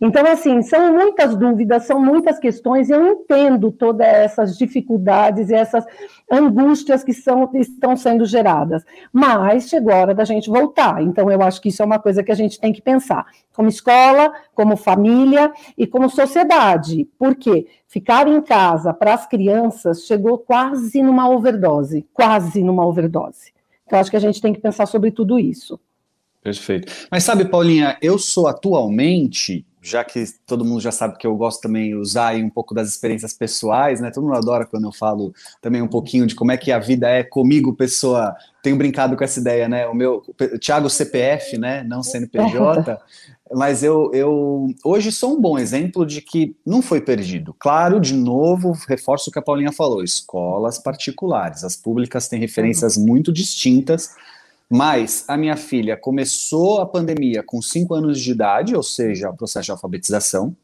Então, 0.00 0.26
assim, 0.26 0.62
são 0.62 0.92
muitas 0.92 1.36
dúvidas, 1.36 1.84
são 1.84 2.00
muitas 2.00 2.38
questões, 2.38 2.90
eu 2.90 3.06
entendo 3.06 3.70
todas 3.70 4.06
essas 4.06 4.58
dificuldades 4.58 5.48
e 5.48 5.54
essas 5.54 5.84
angústias 6.30 7.04
que 7.04 7.12
são, 7.14 7.48
estão 7.54 7.96
sendo 7.96 8.24
geradas. 8.24 8.84
Mas 9.12 9.68
chegou 9.68 9.92
a 9.92 9.98
hora 9.98 10.14
da 10.14 10.24
gente 10.24 10.50
voltar. 10.50 11.02
Então, 11.02 11.30
eu 11.30 11.40
acho 11.42 11.60
que 11.60 11.68
isso 11.68 11.82
é 11.82 11.84
uma 11.84 11.98
coisa 11.98 12.22
que 12.22 12.32
a 12.32 12.34
gente 12.34 12.58
tem 12.58 12.72
que 12.72 12.82
pensar, 12.82 13.26
como 13.54 13.68
escola, 13.68 14.32
como 14.54 14.76
família 14.76 15.52
e 15.78 15.86
como 15.86 16.10
sociedade. 16.10 17.08
Por 17.18 17.36
quê? 17.36 17.66
Ficar 17.86 18.26
em 18.26 18.40
casa 18.42 18.92
para 18.92 19.14
as 19.14 19.26
crianças 19.26 20.04
chegou 20.04 20.38
quase 20.38 21.00
numa 21.00 21.28
overdose 21.28 22.06
quase 22.12 22.62
numa 22.62 22.84
overdose. 22.84 23.52
Então, 23.86 23.98
acho 23.98 24.10
que 24.10 24.16
a 24.16 24.20
gente 24.20 24.40
tem 24.40 24.52
que 24.52 24.60
pensar 24.60 24.86
sobre 24.86 25.10
tudo 25.10 25.38
isso. 25.38 25.78
Perfeito. 26.42 26.92
Mas 27.10 27.24
sabe, 27.24 27.44
Paulinha, 27.44 27.96
eu 28.00 28.18
sou 28.18 28.46
atualmente 28.46 29.64
já 29.86 30.02
que 30.02 30.24
todo 30.44 30.64
mundo 30.64 30.80
já 30.80 30.90
sabe 30.90 31.16
que 31.16 31.26
eu 31.26 31.36
gosto 31.36 31.60
também 31.60 31.90
de 31.90 31.94
usar 31.94 32.34
um 32.34 32.50
pouco 32.50 32.74
das 32.74 32.88
experiências 32.88 33.32
pessoais, 33.32 34.00
né? 34.00 34.10
Todo 34.10 34.24
mundo 34.24 34.36
adora 34.36 34.66
quando 34.66 34.84
eu 34.84 34.92
falo 34.92 35.32
também 35.62 35.80
um 35.80 35.86
pouquinho 35.86 36.26
de 36.26 36.34
como 36.34 36.50
é 36.50 36.56
que 36.56 36.72
a 36.72 36.78
vida 36.80 37.08
é 37.08 37.22
comigo, 37.22 37.72
pessoa. 37.72 38.34
Tenho 38.62 38.76
brincado 38.76 39.16
com 39.16 39.22
essa 39.22 39.38
ideia, 39.38 39.68
né? 39.68 39.86
O 39.86 39.94
meu 39.94 40.22
Thiago 40.60 40.90
CPF, 40.90 41.56
né? 41.56 41.84
Não 41.84 42.02
CNPJ. 42.02 42.98
mas 43.54 43.84
eu, 43.84 44.10
eu 44.12 44.74
hoje 44.84 45.12
sou 45.12 45.36
um 45.36 45.40
bom 45.40 45.56
exemplo 45.56 46.04
de 46.04 46.20
que 46.20 46.56
não 46.66 46.82
foi 46.82 47.00
perdido. 47.00 47.54
Claro, 47.56 48.00
de 48.00 48.14
novo, 48.14 48.72
reforço 48.88 49.30
o 49.30 49.32
que 49.32 49.38
a 49.38 49.42
Paulinha 49.42 49.70
falou: 49.70 50.02
escolas 50.02 50.80
particulares, 50.80 51.62
as 51.62 51.76
públicas 51.76 52.26
têm 52.26 52.40
referências 52.40 52.96
muito 52.96 53.32
distintas 53.32 54.10
mas 54.70 55.24
a 55.28 55.36
minha 55.36 55.56
filha 55.56 55.96
começou 55.96 56.80
a 56.80 56.86
pandemia 56.86 57.42
com 57.42 57.62
5 57.62 57.94
anos 57.94 58.20
de 58.20 58.32
idade, 58.32 58.74
ou 58.74 58.82
seja, 58.82 59.30
o 59.30 59.36
processo 59.36 59.66
de 59.66 59.70
alfabetização. 59.70 60.56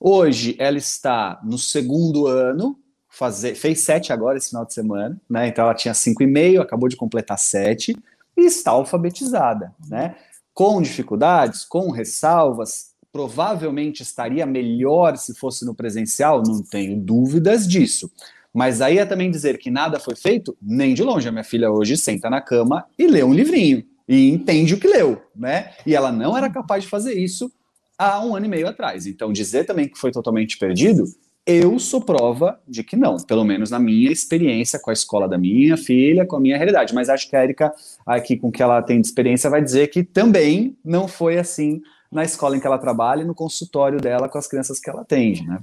Hoje 0.00 0.56
ela 0.58 0.76
está 0.76 1.40
no 1.44 1.56
segundo 1.56 2.26
ano, 2.26 2.78
fazer, 3.08 3.54
fez 3.54 3.80
sete 3.80 4.12
agora 4.12 4.36
esse 4.36 4.48
final 4.48 4.66
de 4.66 4.74
semana, 4.74 5.20
né? 5.30 5.46
Então 5.46 5.64
ela 5.64 5.74
tinha 5.74 5.94
cinco 5.94 6.22
e 6.22 6.26
meio, 6.26 6.60
acabou 6.60 6.88
de 6.88 6.96
completar 6.96 7.38
sete 7.38 7.96
e 8.36 8.44
está 8.44 8.72
alfabetizada, 8.72 9.72
né? 9.88 10.16
Com 10.52 10.82
dificuldades, 10.82 11.64
com 11.64 11.90
ressalvas, 11.90 12.94
provavelmente 13.12 14.02
estaria 14.02 14.44
melhor 14.44 15.16
se 15.16 15.34
fosse 15.34 15.64
no 15.64 15.74
presencial, 15.74 16.42
não 16.44 16.60
tenho 16.62 16.96
dúvidas 16.98 17.66
disso. 17.66 18.10
Mas 18.54 18.80
aí 18.80 18.98
é 18.98 19.04
também 19.04 19.32
dizer 19.32 19.58
que 19.58 19.68
nada 19.68 19.98
foi 19.98 20.14
feito, 20.14 20.56
nem 20.62 20.94
de 20.94 21.02
longe. 21.02 21.28
A 21.28 21.32
minha 21.32 21.42
filha 21.42 21.72
hoje 21.72 21.96
senta 21.96 22.30
na 22.30 22.40
cama 22.40 22.84
e 22.96 23.08
lê 23.08 23.24
um 23.24 23.34
livrinho 23.34 23.84
e 24.08 24.30
entende 24.30 24.74
o 24.74 24.78
que 24.78 24.86
leu, 24.86 25.20
né? 25.34 25.72
E 25.84 25.94
ela 25.94 26.12
não 26.12 26.36
era 26.36 26.48
capaz 26.48 26.84
de 26.84 26.88
fazer 26.88 27.14
isso 27.14 27.50
há 27.98 28.24
um 28.24 28.36
ano 28.36 28.46
e 28.46 28.48
meio 28.48 28.68
atrás. 28.68 29.06
Então, 29.06 29.32
dizer 29.32 29.64
também 29.64 29.88
que 29.88 29.98
foi 29.98 30.12
totalmente 30.12 30.56
perdido, 30.56 31.04
eu 31.46 31.78
sou 31.78 32.00
prova 32.00 32.60
de 32.66 32.84
que 32.84 32.96
não, 32.96 33.16
pelo 33.16 33.44
menos 33.44 33.70
na 33.70 33.78
minha 33.78 34.10
experiência 34.10 34.78
com 34.78 34.90
a 34.90 34.92
escola 34.92 35.28
da 35.28 35.36
minha 35.36 35.76
filha, 35.76 36.24
com 36.24 36.36
a 36.36 36.40
minha 36.40 36.56
realidade. 36.56 36.94
Mas 36.94 37.08
acho 37.08 37.28
que 37.28 37.34
a 37.34 37.42
Erika, 37.42 37.72
aqui 38.06 38.36
com 38.36 38.52
que 38.52 38.62
ela 38.62 38.80
tem 38.82 39.00
de 39.00 39.06
experiência, 39.06 39.50
vai 39.50 39.62
dizer 39.62 39.88
que 39.88 40.04
também 40.04 40.76
não 40.84 41.08
foi 41.08 41.38
assim 41.38 41.82
na 42.10 42.22
escola 42.22 42.56
em 42.56 42.60
que 42.60 42.66
ela 42.66 42.78
trabalha 42.78 43.22
e 43.22 43.26
no 43.26 43.34
consultório 43.34 44.00
dela 44.00 44.28
com 44.28 44.38
as 44.38 44.46
crianças 44.46 44.78
que 44.78 44.88
ela 44.88 45.02
atende, 45.02 45.44
né? 45.46 45.58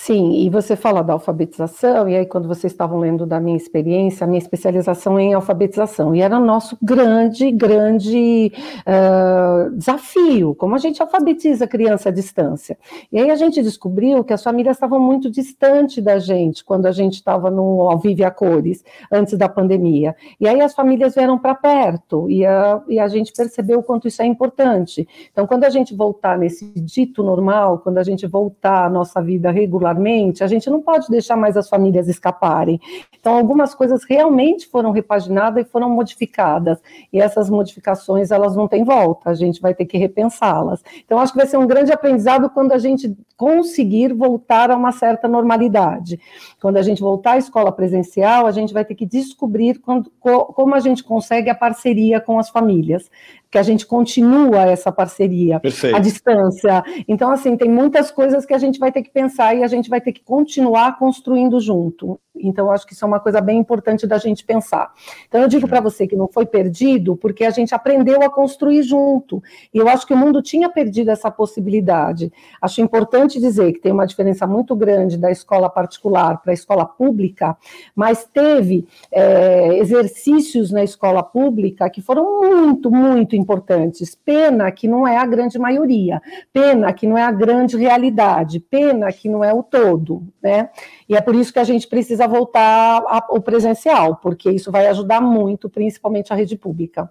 Sim, 0.00 0.46
e 0.46 0.48
você 0.48 0.76
fala 0.76 1.02
da 1.02 1.12
alfabetização, 1.14 2.08
e 2.08 2.14
aí 2.16 2.24
quando 2.24 2.46
vocês 2.46 2.72
estavam 2.72 3.00
lendo 3.00 3.26
da 3.26 3.40
minha 3.40 3.56
experiência, 3.56 4.24
a 4.24 4.28
minha 4.28 4.38
especialização 4.38 5.18
é 5.18 5.24
em 5.24 5.34
alfabetização, 5.34 6.14
e 6.14 6.20
era 6.20 6.38
nosso 6.38 6.78
grande, 6.80 7.50
grande 7.50 8.52
uh, 8.86 9.76
desafio, 9.76 10.54
como 10.54 10.76
a 10.76 10.78
gente 10.78 11.02
alfabetiza 11.02 11.66
criança 11.66 12.10
à 12.10 12.12
distância. 12.12 12.78
E 13.10 13.18
aí 13.18 13.28
a 13.28 13.34
gente 13.34 13.60
descobriu 13.60 14.22
que 14.22 14.32
as 14.32 14.40
famílias 14.40 14.76
estavam 14.76 15.00
muito 15.00 15.28
distantes 15.28 16.02
da 16.02 16.20
gente, 16.20 16.64
quando 16.64 16.86
a 16.86 16.92
gente 16.92 17.14
estava 17.14 17.50
no 17.50 17.90
Ao 17.90 17.98
Vive 17.98 18.22
a 18.22 18.30
Cores, 18.30 18.84
antes 19.10 19.36
da 19.36 19.48
pandemia. 19.48 20.14
E 20.40 20.46
aí 20.46 20.60
as 20.60 20.74
famílias 20.74 21.16
vieram 21.16 21.36
para 21.36 21.56
perto, 21.56 22.30
e 22.30 22.46
a, 22.46 22.80
e 22.88 23.00
a 23.00 23.08
gente 23.08 23.32
percebeu 23.32 23.80
o 23.80 23.82
quanto 23.82 24.06
isso 24.06 24.22
é 24.22 24.26
importante. 24.26 25.08
Então, 25.32 25.44
quando 25.44 25.64
a 25.64 25.70
gente 25.70 25.92
voltar 25.92 26.38
nesse 26.38 26.70
dito 26.76 27.20
normal, 27.24 27.80
quando 27.80 27.98
a 27.98 28.04
gente 28.04 28.28
voltar 28.28 28.86
à 28.86 28.88
nossa 28.88 29.20
vida 29.20 29.50
regular, 29.50 29.87
a 29.88 30.46
gente 30.46 30.70
não 30.70 30.80
pode 30.80 31.08
deixar 31.08 31.36
mais 31.36 31.56
as 31.56 31.68
famílias 31.68 32.08
escaparem. 32.08 32.80
Então, 33.18 33.36
algumas 33.36 33.74
coisas 33.74 34.04
realmente 34.04 34.66
foram 34.66 34.90
repaginadas 34.90 35.66
e 35.66 35.68
foram 35.68 35.90
modificadas. 35.90 36.78
E 37.12 37.20
essas 37.20 37.50
modificações, 37.50 38.30
elas 38.30 38.56
não 38.56 38.68
têm 38.68 38.84
volta, 38.84 39.30
a 39.30 39.34
gente 39.34 39.60
vai 39.60 39.74
ter 39.74 39.84
que 39.84 39.98
repensá-las. 39.98 40.82
Então, 41.04 41.18
acho 41.18 41.32
que 41.32 41.38
vai 41.38 41.46
ser 41.46 41.56
um 41.56 41.66
grande 41.66 41.92
aprendizado 41.92 42.50
quando 42.50 42.72
a 42.72 42.78
gente 42.78 43.16
conseguir 43.36 44.12
voltar 44.12 44.70
a 44.70 44.76
uma 44.76 44.92
certa 44.92 45.28
normalidade. 45.28 46.18
Quando 46.60 46.76
a 46.76 46.82
gente 46.82 47.00
voltar 47.00 47.32
à 47.32 47.38
escola 47.38 47.70
presencial, 47.70 48.46
a 48.46 48.52
gente 48.52 48.72
vai 48.72 48.84
ter 48.84 48.94
que 48.94 49.06
descobrir 49.06 49.78
quando, 49.78 50.10
como 50.20 50.74
a 50.74 50.80
gente 50.80 51.04
consegue 51.04 51.50
a 51.50 51.54
parceria 51.54 52.20
com 52.20 52.38
as 52.38 52.48
famílias 52.48 53.10
que 53.50 53.58
a 53.58 53.62
gente 53.62 53.86
continua 53.86 54.66
essa 54.66 54.92
parceria 54.92 55.58
Perfeito. 55.58 55.96
à 55.96 55.98
distância. 55.98 56.84
Então, 57.06 57.30
assim, 57.30 57.56
tem 57.56 57.70
muitas 57.70 58.10
coisas 58.10 58.44
que 58.44 58.52
a 58.52 58.58
gente 58.58 58.78
vai 58.78 58.92
ter 58.92 59.02
que 59.02 59.10
pensar 59.10 59.54
e 59.54 59.62
a 59.62 59.66
gente 59.66 59.88
vai 59.88 60.00
ter 60.00 60.12
que 60.12 60.22
continuar 60.22 60.98
construindo 60.98 61.58
junto. 61.60 62.20
Então, 62.40 62.70
acho 62.70 62.86
que 62.86 62.92
isso 62.92 63.04
é 63.04 63.08
uma 63.08 63.20
coisa 63.20 63.40
bem 63.40 63.58
importante 63.58 64.06
da 64.06 64.18
gente 64.18 64.44
pensar. 64.44 64.92
Então, 65.28 65.40
eu 65.40 65.48
digo 65.48 65.68
para 65.68 65.80
você 65.80 66.06
que 66.06 66.16
não 66.16 66.28
foi 66.28 66.46
perdido, 66.46 67.16
porque 67.16 67.44
a 67.44 67.50
gente 67.50 67.74
aprendeu 67.74 68.22
a 68.22 68.30
construir 68.30 68.82
junto. 68.82 69.42
E 69.72 69.78
eu 69.78 69.88
acho 69.88 70.06
que 70.06 70.14
o 70.14 70.16
mundo 70.16 70.42
tinha 70.42 70.68
perdido 70.68 71.10
essa 71.10 71.30
possibilidade. 71.30 72.32
Acho 72.60 72.80
importante 72.80 73.40
dizer 73.40 73.72
que 73.72 73.80
tem 73.80 73.92
uma 73.92 74.06
diferença 74.06 74.46
muito 74.46 74.74
grande 74.74 75.16
da 75.16 75.30
escola 75.30 75.68
particular 75.68 76.40
para 76.40 76.52
a 76.52 76.54
escola 76.54 76.84
pública, 76.84 77.56
mas 77.94 78.24
teve 78.24 78.86
é, 79.10 79.78
exercícios 79.78 80.70
na 80.70 80.82
escola 80.82 81.22
pública 81.22 81.88
que 81.90 82.00
foram 82.00 82.40
muito, 82.40 82.90
muito 82.90 83.36
importantes. 83.36 84.14
Pena 84.14 84.70
que 84.70 84.88
não 84.88 85.06
é 85.06 85.16
a 85.16 85.26
grande 85.26 85.58
maioria, 85.58 86.20
pena 86.52 86.92
que 86.92 87.06
não 87.06 87.16
é 87.16 87.22
a 87.22 87.32
grande 87.32 87.76
realidade, 87.76 88.60
pena 88.60 89.12
que 89.12 89.28
não 89.28 89.42
é 89.42 89.52
o 89.52 89.62
todo, 89.62 90.22
né? 90.42 90.70
E 91.08 91.16
é 91.16 91.20
por 91.20 91.34
isso 91.34 91.52
que 91.52 91.58
a 91.58 91.64
gente 91.64 91.86
precisa 91.86 92.28
voltar 92.28 93.02
ao 93.06 93.40
presencial, 93.40 94.16
porque 94.16 94.50
isso 94.50 94.70
vai 94.70 94.86
ajudar 94.88 95.20
muito, 95.20 95.70
principalmente 95.70 96.32
a 96.32 96.36
rede 96.36 96.56
pública. 96.56 97.10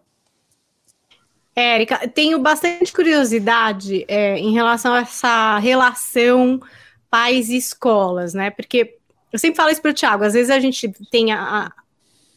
Érica, 1.55 2.07
tenho 2.07 2.37
bastante 2.37 2.93
curiosidade 2.93 4.05
é, 4.07 4.37
em 4.37 4.53
relação 4.53 4.93
a 4.93 4.99
essa 4.99 5.57
relação 5.57 6.61
pais 7.09 7.49
e 7.49 7.57
escolas, 7.57 8.35
né? 8.35 8.51
Porque 8.51 8.97
eu 9.33 9.39
sempre 9.39 9.57
falo 9.57 9.71
isso 9.71 9.81
para 9.81 9.89
o 9.89 9.93
Tiago, 9.93 10.23
às 10.23 10.33
vezes 10.33 10.51
a 10.51 10.59
gente 10.59 10.91
tem 11.09 11.31
a, 11.31 11.71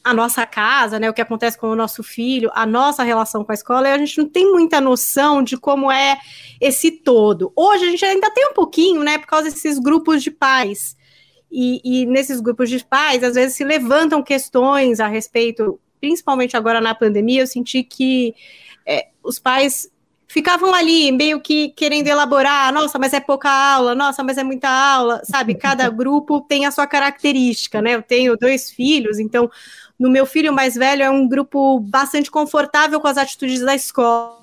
a 0.03 0.15
nossa 0.15 0.47
casa, 0.47 0.99
né, 0.99 1.11
o 1.11 1.15
que 1.15 1.21
acontece 1.21 1.59
com 1.59 1.69
o 1.69 1.77
nosso 1.77 2.03
filho, 2.03 2.51
a 2.55 2.65
nossa 2.65 3.03
relação 3.03 3.45
com 3.45 3.53
a 3.53 3.55
escola, 3.55 3.89
e 3.89 3.93
a 3.93 3.99
gente 3.99 4.19
não 4.19 4.29
tem 4.29 4.51
muita 4.51 4.81
noção 4.81 5.43
de 5.43 5.57
como 5.59 5.91
é 5.91 6.19
esse 6.61 6.91
todo. 6.91 7.53
Hoje 7.55 7.85
a 7.85 7.91
gente 7.91 8.05
ainda 8.05 8.31
tem 8.31 8.49
um 8.49 8.55
pouquinho, 8.55 9.03
né, 9.03 9.19
por 9.19 9.27
causa 9.27 9.51
desses 9.51 9.79
grupos 9.79 10.23
de 10.23 10.31
pais. 10.31 10.97
E, 11.51 11.81
e 11.85 12.07
nesses 12.07 12.41
grupos 12.41 12.71
de 12.71 12.85
pais, 12.85 13.25
às 13.25 13.35
vezes 13.35 13.57
se 13.57 13.65
levantam 13.65 14.23
questões 14.23 15.01
a 15.01 15.09
respeito, 15.09 15.81
principalmente 16.01 16.57
agora 16.57 16.81
na 16.81 16.95
pandemia, 16.95 17.43
eu 17.43 17.47
senti 17.47 17.83
que 17.83 18.35
é, 18.87 19.09
os 19.23 19.39
pais 19.39 19.91
ficavam 20.31 20.73
ali 20.73 21.11
meio 21.11 21.41
que 21.41 21.71
querendo 21.71 22.07
elaborar, 22.07 22.73
nossa, 22.73 23.01
mas 23.01 23.13
é 23.13 23.19
pouca 23.19 23.51
aula, 23.51 23.97
nossa, 23.97 24.23
mas 24.23 24.39
é 24.39 24.45
muita 24.45 24.69
aula, 24.69 25.21
sabe? 25.25 25.57
Cada 25.57 25.89
grupo 25.91 26.41
tem 26.41 26.67
a 26.67 26.71
sua 26.71 26.87
característica, 26.87 27.83
né? 27.83 27.97
Eu 27.97 28.03
tenho 28.03 28.37
dois 28.37 28.71
filhos, 28.71 29.19
então 29.19 29.51
no 29.99 30.09
meu 30.09 30.25
filho 30.25 30.53
mais 30.53 30.77
velho 30.77 31.03
é 31.03 31.11
um 31.11 31.29
grupo 31.29 31.81
bastante 31.81 32.31
confortável 32.31 33.01
com 33.01 33.09
as 33.09 33.19
atitudes 33.19 33.61
da 33.61 33.75
escola, 33.75 34.41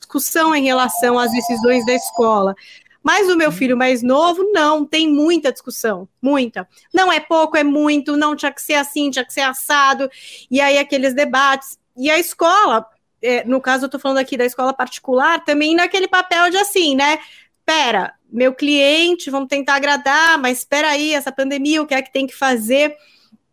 discussão 0.00 0.52
em 0.52 0.64
relação 0.64 1.16
às 1.16 1.30
decisões 1.30 1.86
da 1.86 1.94
escola. 1.94 2.56
Mas 3.04 3.28
o 3.28 3.36
meu 3.36 3.52
filho 3.52 3.76
mais 3.76 4.02
novo, 4.02 4.50
não, 4.50 4.86
tem 4.86 5.06
muita 5.06 5.52
discussão, 5.52 6.08
muita. 6.22 6.66
Não 6.92 7.12
é 7.12 7.20
pouco, 7.20 7.54
é 7.54 7.62
muito, 7.62 8.16
não 8.16 8.34
tinha 8.34 8.50
que 8.50 8.62
ser 8.62 8.74
assim, 8.74 9.10
tinha 9.10 9.26
que 9.26 9.32
ser 9.32 9.42
assado, 9.42 10.10
e 10.50 10.58
aí 10.58 10.78
aqueles 10.78 11.12
debates. 11.12 11.78
E 11.94 12.10
a 12.10 12.18
escola, 12.18 12.86
é, 13.20 13.44
no 13.44 13.60
caso, 13.60 13.84
eu 13.84 13.86
estou 13.88 14.00
falando 14.00 14.18
aqui 14.18 14.38
da 14.38 14.46
escola 14.46 14.72
particular, 14.72 15.44
também 15.44 15.74
naquele 15.74 16.08
papel 16.08 16.48
de 16.48 16.56
assim, 16.56 16.96
né? 16.96 17.18
Pera, 17.66 18.14
meu 18.32 18.54
cliente, 18.54 19.30
vamos 19.30 19.48
tentar 19.48 19.74
agradar, 19.74 20.38
mas 20.38 20.60
espera 20.60 20.88
aí, 20.88 21.12
essa 21.12 21.30
pandemia, 21.30 21.82
o 21.82 21.86
que 21.86 21.94
é 21.94 22.00
que 22.00 22.12
tem 22.12 22.26
que 22.26 22.34
fazer? 22.34 22.96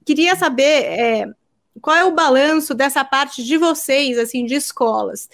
Queria 0.05 0.33
saber 0.37 0.83
é, 0.83 1.25
qual 1.81 1.97
é 1.97 2.05
o 2.05 2.13
balanço 2.13 2.73
dessa 2.73 3.03
parte 3.03 3.43
de 3.43 3.57
vocês, 3.57 4.17
assim, 4.17 4.45
de 4.45 4.55
escolas. 4.55 5.29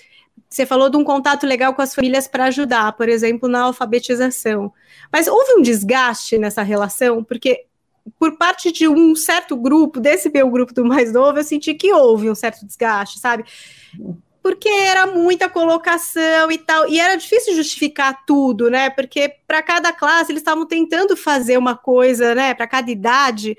Você 0.50 0.66
falou 0.66 0.90
de 0.90 0.98
um 0.98 1.04
contato 1.04 1.46
legal 1.46 1.74
com 1.74 1.82
as 1.82 1.94
famílias 1.94 2.28
para 2.28 2.46
ajudar, 2.46 2.94
por 2.94 3.10
exemplo, 3.10 3.50
na 3.50 3.62
alfabetização. 3.62 4.72
Mas 5.12 5.28
houve 5.28 5.54
um 5.54 5.62
desgaste 5.62 6.38
nessa 6.38 6.64
relação? 6.64 7.24
Porque 7.24 7.66
por 8.18 8.38
parte 8.38 8.72
de 8.72 8.88
um 8.88 9.16
certo 9.16 9.56
grupo, 9.56 10.00
desse 10.00 10.30
meu 10.30 10.50
grupo 10.50 10.74
do 10.74 10.86
mais 10.86 11.12
novo, 11.12 11.40
eu 11.40 11.44
senti 11.44 11.74
que 11.74 11.94
houve 11.94 12.30
um 12.30 12.36
certo 12.36 12.66
desgaste, 12.66 13.20
sabe? 13.20 13.44
porque 14.48 14.70
era 14.70 15.06
muita 15.06 15.50
colocação 15.50 16.50
e 16.50 16.58
tal, 16.58 16.88
e 16.88 17.02
era 17.02 17.18
difícil 17.18 17.54
justificar 17.54 18.24
tudo, 18.26 18.70
né? 18.70 18.90
Porque 18.90 19.36
para 19.46 19.62
cada 19.62 19.92
classe 19.92 20.32
eles 20.32 20.40
estavam 20.40 20.66
tentando 20.66 21.18
fazer 21.18 21.58
uma 21.58 21.76
coisa, 21.76 22.34
né? 22.34 22.54
Para 22.54 22.66
cada 22.66 22.90
idade, 22.90 23.58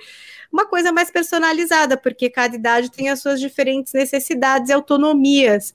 uma 0.50 0.64
coisa 0.64 0.90
mais 0.90 1.10
personalizada, 1.10 1.94
porque 1.98 2.30
cada 2.30 2.56
idade 2.56 2.90
tem 2.90 3.10
as 3.10 3.20
suas 3.20 3.38
diferentes 3.38 3.92
necessidades 3.92 4.70
e 4.70 4.72
autonomias. 4.72 5.74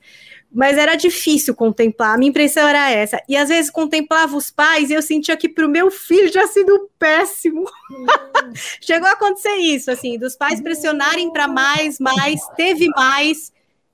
Mas 0.54 0.78
era 0.78 0.96
difícil 0.96 1.56
contemplar, 1.56 2.14
a 2.14 2.18
minha 2.18 2.30
impressão 2.30 2.68
era 2.68 2.92
essa. 2.92 3.20
E 3.28 3.36
às 3.36 3.50
vezes 3.50 3.72
contemplava 3.72 4.38
os 4.38 4.52
pais 4.52 4.90
e 4.90 4.94
eu 4.94 5.02
sentia 5.02 5.36
que 5.36 5.50
para 5.50 5.66
o 5.66 5.70
meu 5.70 5.90
filho 5.90 6.30
tinha 6.30 6.46
sido 6.48 6.90
péssimo. 7.00 7.66
Chegou 8.80 9.08
a 9.08 9.14
acontecer 9.14 9.56
isso, 9.56 9.90
assim, 9.90 10.18
dos 10.18 10.36
pais 10.36 10.62
pressionarem 10.62 11.32
para 11.32 11.48
mais, 11.48 12.00
mais, 12.00 12.40
teve 12.56 12.88
mais 12.90 13.52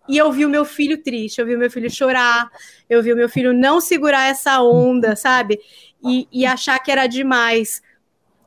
e 0.09 0.17
eu 0.17 0.31
vi 0.31 0.43
o 0.43 0.49
meu 0.49 0.65
filho 0.65 0.97
triste, 0.97 1.39
eu 1.39 1.45
vi 1.45 1.55
o 1.55 1.59
meu 1.59 1.69
filho 1.69 1.89
chorar, 1.89 2.49
eu 2.89 3.01
vi 3.03 3.13
o 3.13 3.15
meu 3.15 3.29
filho 3.29 3.53
não 3.53 3.79
segurar 3.79 4.27
essa 4.27 4.59
onda, 4.59 5.15
sabe? 5.15 5.59
E, 6.03 6.27
e 6.31 6.47
achar 6.47 6.79
que 6.79 6.91
era 6.91 7.05
demais. 7.05 7.79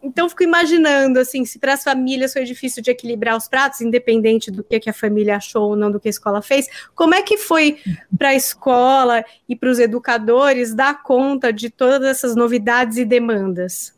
Então, 0.03 0.29
fico 0.29 0.43
imaginando, 0.43 1.21
assim, 1.21 1.45
se 1.45 1.59
para 1.59 1.75
as 1.75 1.85
famílias 1.85 2.33
foi 2.33 2.45
difícil 2.45 2.83
de 2.83 2.91
equilibrar 2.91 3.37
os 3.37 3.47
pratos, 3.47 3.81
independente 3.81 4.51
do 4.51 4.65
que, 4.65 4.81
que 4.81 4.91
a 4.91 4.93
família 4.93 5.37
achou 5.37 5.71
ou 5.71 5.77
não 5.77 5.91
do 5.91 6.01
que 6.01 6.09
a 6.09 6.11
escola 6.11 6.43
fez, 6.43 6.67
como 6.95 7.15
é 7.15 7.23
que 7.23 7.39
foi 7.39 7.79
para 8.19 8.31
a 8.31 8.35
escola 8.35 9.25
e 9.49 9.55
para 9.55 9.71
os 9.71 9.79
educadores 9.79 10.75
dar 10.75 11.03
conta 11.03 11.53
de 11.53 11.71
todas 11.71 12.03
essas 12.09 12.35
novidades 12.35 12.97
e 12.97 13.05
demandas? 13.05 13.95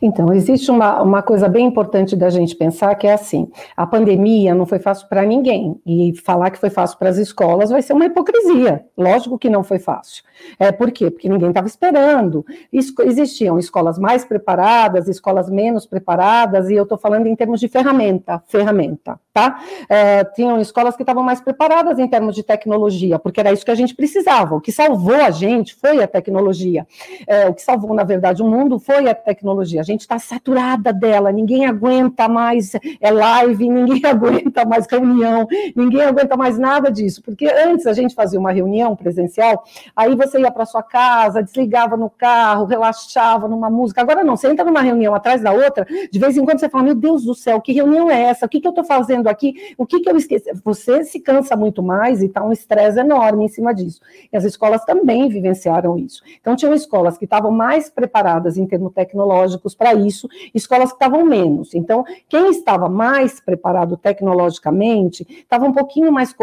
Então, 0.00 0.32
existe 0.32 0.70
uma, 0.70 1.00
uma 1.00 1.22
coisa 1.22 1.48
bem 1.48 1.66
importante 1.66 2.16
da 2.16 2.28
gente 2.28 2.56
pensar 2.56 2.94
que 2.96 3.06
é 3.06 3.12
assim: 3.12 3.50
a 3.76 3.86
pandemia 3.86 4.54
não 4.54 4.66
foi 4.66 4.78
fácil 4.78 5.08
para 5.08 5.24
ninguém, 5.24 5.80
e 5.86 6.12
falar 6.24 6.50
que 6.50 6.58
foi 6.58 6.70
fácil 6.70 6.98
para 6.98 7.08
as 7.08 7.18
escolas 7.18 7.70
vai 7.70 7.82
ser 7.82 7.92
uma 7.92 8.06
hipocrisia. 8.06 8.84
Lógico 8.96 9.38
que 9.38 9.48
não 9.48 9.62
foi 9.62 9.78
fácil. 9.78 10.24
É, 10.58 10.72
por 10.72 10.90
quê? 10.90 11.10
Porque 11.10 11.28
ninguém 11.28 11.48
estava 11.50 11.66
esperando. 11.66 12.44
Existiam 12.72 13.58
escolas 13.58 13.98
mais 13.98 14.24
preparadas, 14.24 15.08
escolas 15.08 15.48
menos 15.48 15.86
preparadas, 15.86 16.68
e 16.68 16.74
eu 16.74 16.82
estou 16.82 16.98
falando 16.98 17.26
em 17.26 17.36
termos 17.36 17.60
de 17.60 17.68
ferramenta, 17.68 18.42
ferramenta, 18.46 19.18
tá? 19.32 19.60
É, 19.88 20.24
tinham 20.24 20.60
escolas 20.60 20.96
que 20.96 21.02
estavam 21.02 21.22
mais 21.22 21.40
preparadas 21.40 21.98
em 21.98 22.08
termos 22.08 22.34
de 22.34 22.42
tecnologia, 22.42 23.18
porque 23.18 23.40
era 23.40 23.52
isso 23.52 23.64
que 23.64 23.70
a 23.70 23.76
gente 23.76 23.94
precisava. 23.94 24.56
O 24.56 24.60
que 24.60 24.72
salvou 24.72 25.14
a 25.14 25.30
gente 25.30 25.74
foi 25.74 26.02
a 26.02 26.06
tecnologia. 26.06 26.86
É, 27.26 27.48
o 27.48 27.54
que 27.54 27.62
salvou, 27.62 27.94
na 27.94 28.04
verdade, 28.04 28.42
o 28.42 28.46
mundo 28.46 28.78
foi 28.78 29.08
a 29.08 29.14
tecnologia. 29.14 29.61
A 29.62 29.82
gente 29.82 30.00
está 30.00 30.18
saturada 30.18 30.92
dela, 30.92 31.32
ninguém 31.32 31.66
aguenta 31.66 32.28
mais 32.28 32.72
é 33.00 33.10
live, 33.10 33.68
ninguém 33.68 34.02
aguenta 34.06 34.64
mais 34.64 34.86
reunião, 34.86 35.46
ninguém 35.74 36.02
aguenta 36.02 36.36
mais 36.36 36.58
nada 36.58 36.90
disso, 36.90 37.22
porque 37.22 37.46
antes 37.46 37.86
a 37.86 37.92
gente 37.92 38.14
fazia 38.14 38.38
uma 38.38 38.52
reunião 38.52 38.96
presencial, 38.96 39.64
aí 39.94 40.14
você 40.14 40.40
ia 40.40 40.50
para 40.50 40.64
sua 40.64 40.82
casa, 40.82 41.42
desligava 41.42 41.96
no 41.96 42.10
carro, 42.10 42.64
relaxava 42.64 43.48
numa 43.48 43.70
música. 43.70 44.00
Agora 44.00 44.24
não, 44.24 44.36
você 44.36 44.48
entra 44.48 44.64
numa 44.64 44.80
reunião 44.80 45.14
atrás 45.14 45.42
da 45.42 45.52
outra, 45.52 45.86
de 46.10 46.18
vez 46.18 46.36
em 46.36 46.44
quando 46.44 46.58
você 46.58 46.68
fala: 46.68 46.84
Meu 46.84 46.94
Deus 46.94 47.24
do 47.24 47.34
céu, 47.34 47.60
que 47.60 47.72
reunião 47.72 48.10
é 48.10 48.22
essa? 48.22 48.46
O 48.46 48.48
que, 48.48 48.60
que 48.60 48.66
eu 48.66 48.70
estou 48.70 48.84
fazendo 48.84 49.28
aqui? 49.28 49.74
O 49.76 49.86
que, 49.86 50.00
que 50.00 50.10
eu 50.10 50.16
esqueci? 50.16 50.50
Você 50.64 51.04
se 51.04 51.20
cansa 51.20 51.56
muito 51.56 51.82
mais 51.82 52.22
e 52.22 52.26
está 52.26 52.42
um 52.42 52.52
estresse 52.52 52.98
enorme 52.98 53.44
em 53.44 53.48
cima 53.48 53.74
disso. 53.74 54.00
E 54.32 54.36
as 54.36 54.44
escolas 54.44 54.84
também 54.84 55.28
vivenciaram 55.28 55.98
isso. 55.98 56.22
Então, 56.40 56.56
tinham 56.56 56.74
escolas 56.74 57.18
que 57.18 57.24
estavam 57.24 57.50
mais 57.50 57.90
preparadas 57.90 58.56
em 58.56 58.66
termos 58.66 58.92
tecnológicos 58.92 59.41
para 59.76 59.94
isso, 59.94 60.28
escolas 60.54 60.90
que 60.90 60.96
estavam 60.96 61.24
menos. 61.24 61.74
Então, 61.74 62.04
quem 62.28 62.50
estava 62.50 62.88
mais 62.88 63.40
preparado 63.40 63.96
tecnologicamente 63.96 65.26
estava 65.30 65.64
um 65.64 65.72
pouquinho 65.72 66.12
mais 66.12 66.34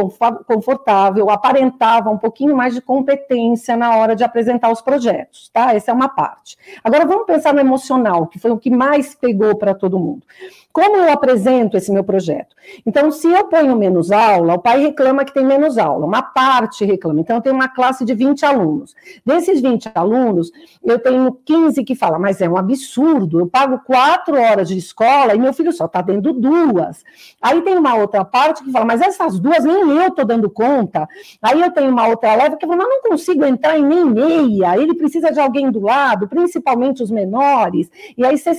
confortável, 0.47 1.29
aparentava 1.29 2.09
um 2.09 2.17
pouquinho 2.17 2.55
mais 2.55 2.73
de 2.73 2.81
competência 2.81 3.75
na 3.77 3.95
hora 3.97 4.15
de 4.15 4.23
apresentar 4.23 4.71
os 4.71 4.81
projetos, 4.81 5.49
tá? 5.53 5.73
Essa 5.73 5.91
é 5.91 5.93
uma 5.93 6.09
parte. 6.09 6.57
Agora 6.83 7.05
vamos 7.05 7.25
pensar 7.25 7.53
no 7.53 7.59
emocional, 7.59 8.27
que 8.27 8.39
foi 8.39 8.51
o 8.51 8.57
que 8.57 8.69
mais 8.69 9.15
pegou 9.15 9.55
para 9.55 9.73
todo 9.73 9.99
mundo. 9.99 10.23
Como 10.71 10.97
eu 10.97 11.11
apresento 11.11 11.75
esse 11.75 11.91
meu 11.91 12.03
projeto? 12.03 12.55
Então, 12.85 13.11
se 13.11 13.27
eu 13.27 13.45
ponho 13.45 13.75
menos 13.75 14.11
aula, 14.11 14.53
o 14.53 14.59
pai 14.59 14.79
reclama 14.79 15.25
que 15.25 15.33
tem 15.33 15.43
menos 15.43 15.79
aula, 15.79 16.05
uma 16.05 16.21
parte 16.21 16.85
reclama. 16.85 17.19
Então, 17.19 17.37
eu 17.37 17.41
tenho 17.41 17.55
uma 17.55 17.67
classe 17.67 18.05
de 18.05 18.13
20 18.13 18.45
alunos. 18.45 18.95
Desses 19.25 19.61
20 19.61 19.89
alunos, 19.95 20.51
eu 20.83 20.99
tenho 20.99 21.31
15 21.43 21.83
que 21.83 21.95
falam, 21.95 22.19
mas 22.19 22.39
é 22.39 22.47
um 22.47 22.55
absurdo, 22.55 23.39
eu 23.39 23.47
pago 23.47 23.79
quatro 23.79 24.39
horas 24.39 24.67
de 24.67 24.77
escola 24.77 25.33
e 25.33 25.39
meu 25.39 25.53
filho 25.53 25.73
só 25.73 25.85
está 25.85 26.01
dando 26.01 26.33
duas. 26.33 27.03
Aí 27.41 27.61
tem 27.63 27.75
uma 27.75 27.95
outra 27.95 28.23
parte 28.23 28.63
que 28.63 28.71
fala, 28.71 28.85
mas 28.85 29.01
essas 29.01 29.39
duas 29.39 29.63
nem 29.63 29.89
eu 29.97 30.07
estou 30.09 30.23
dando 30.23 30.51
conta. 30.51 31.07
Aí 31.41 31.61
eu 31.61 31.71
tenho 31.71 31.89
uma 31.89 32.07
outra 32.07 32.35
leva 32.35 32.55
que 32.55 32.67
fala, 32.67 32.77
mas 32.77 32.89
não 32.89 33.01
consigo 33.01 33.43
entrar 33.43 33.77
em 33.77 33.83
nem 33.83 34.05
meia, 34.05 34.77
ele 34.77 34.93
precisa 34.93 35.31
de 35.31 35.39
alguém 35.39 35.71
do 35.71 35.79
lado, 35.79 36.27
principalmente 36.27 37.01
os 37.01 37.09
menores. 37.09 37.89
E 38.15 38.23
aí 38.23 38.37
você 38.37 38.53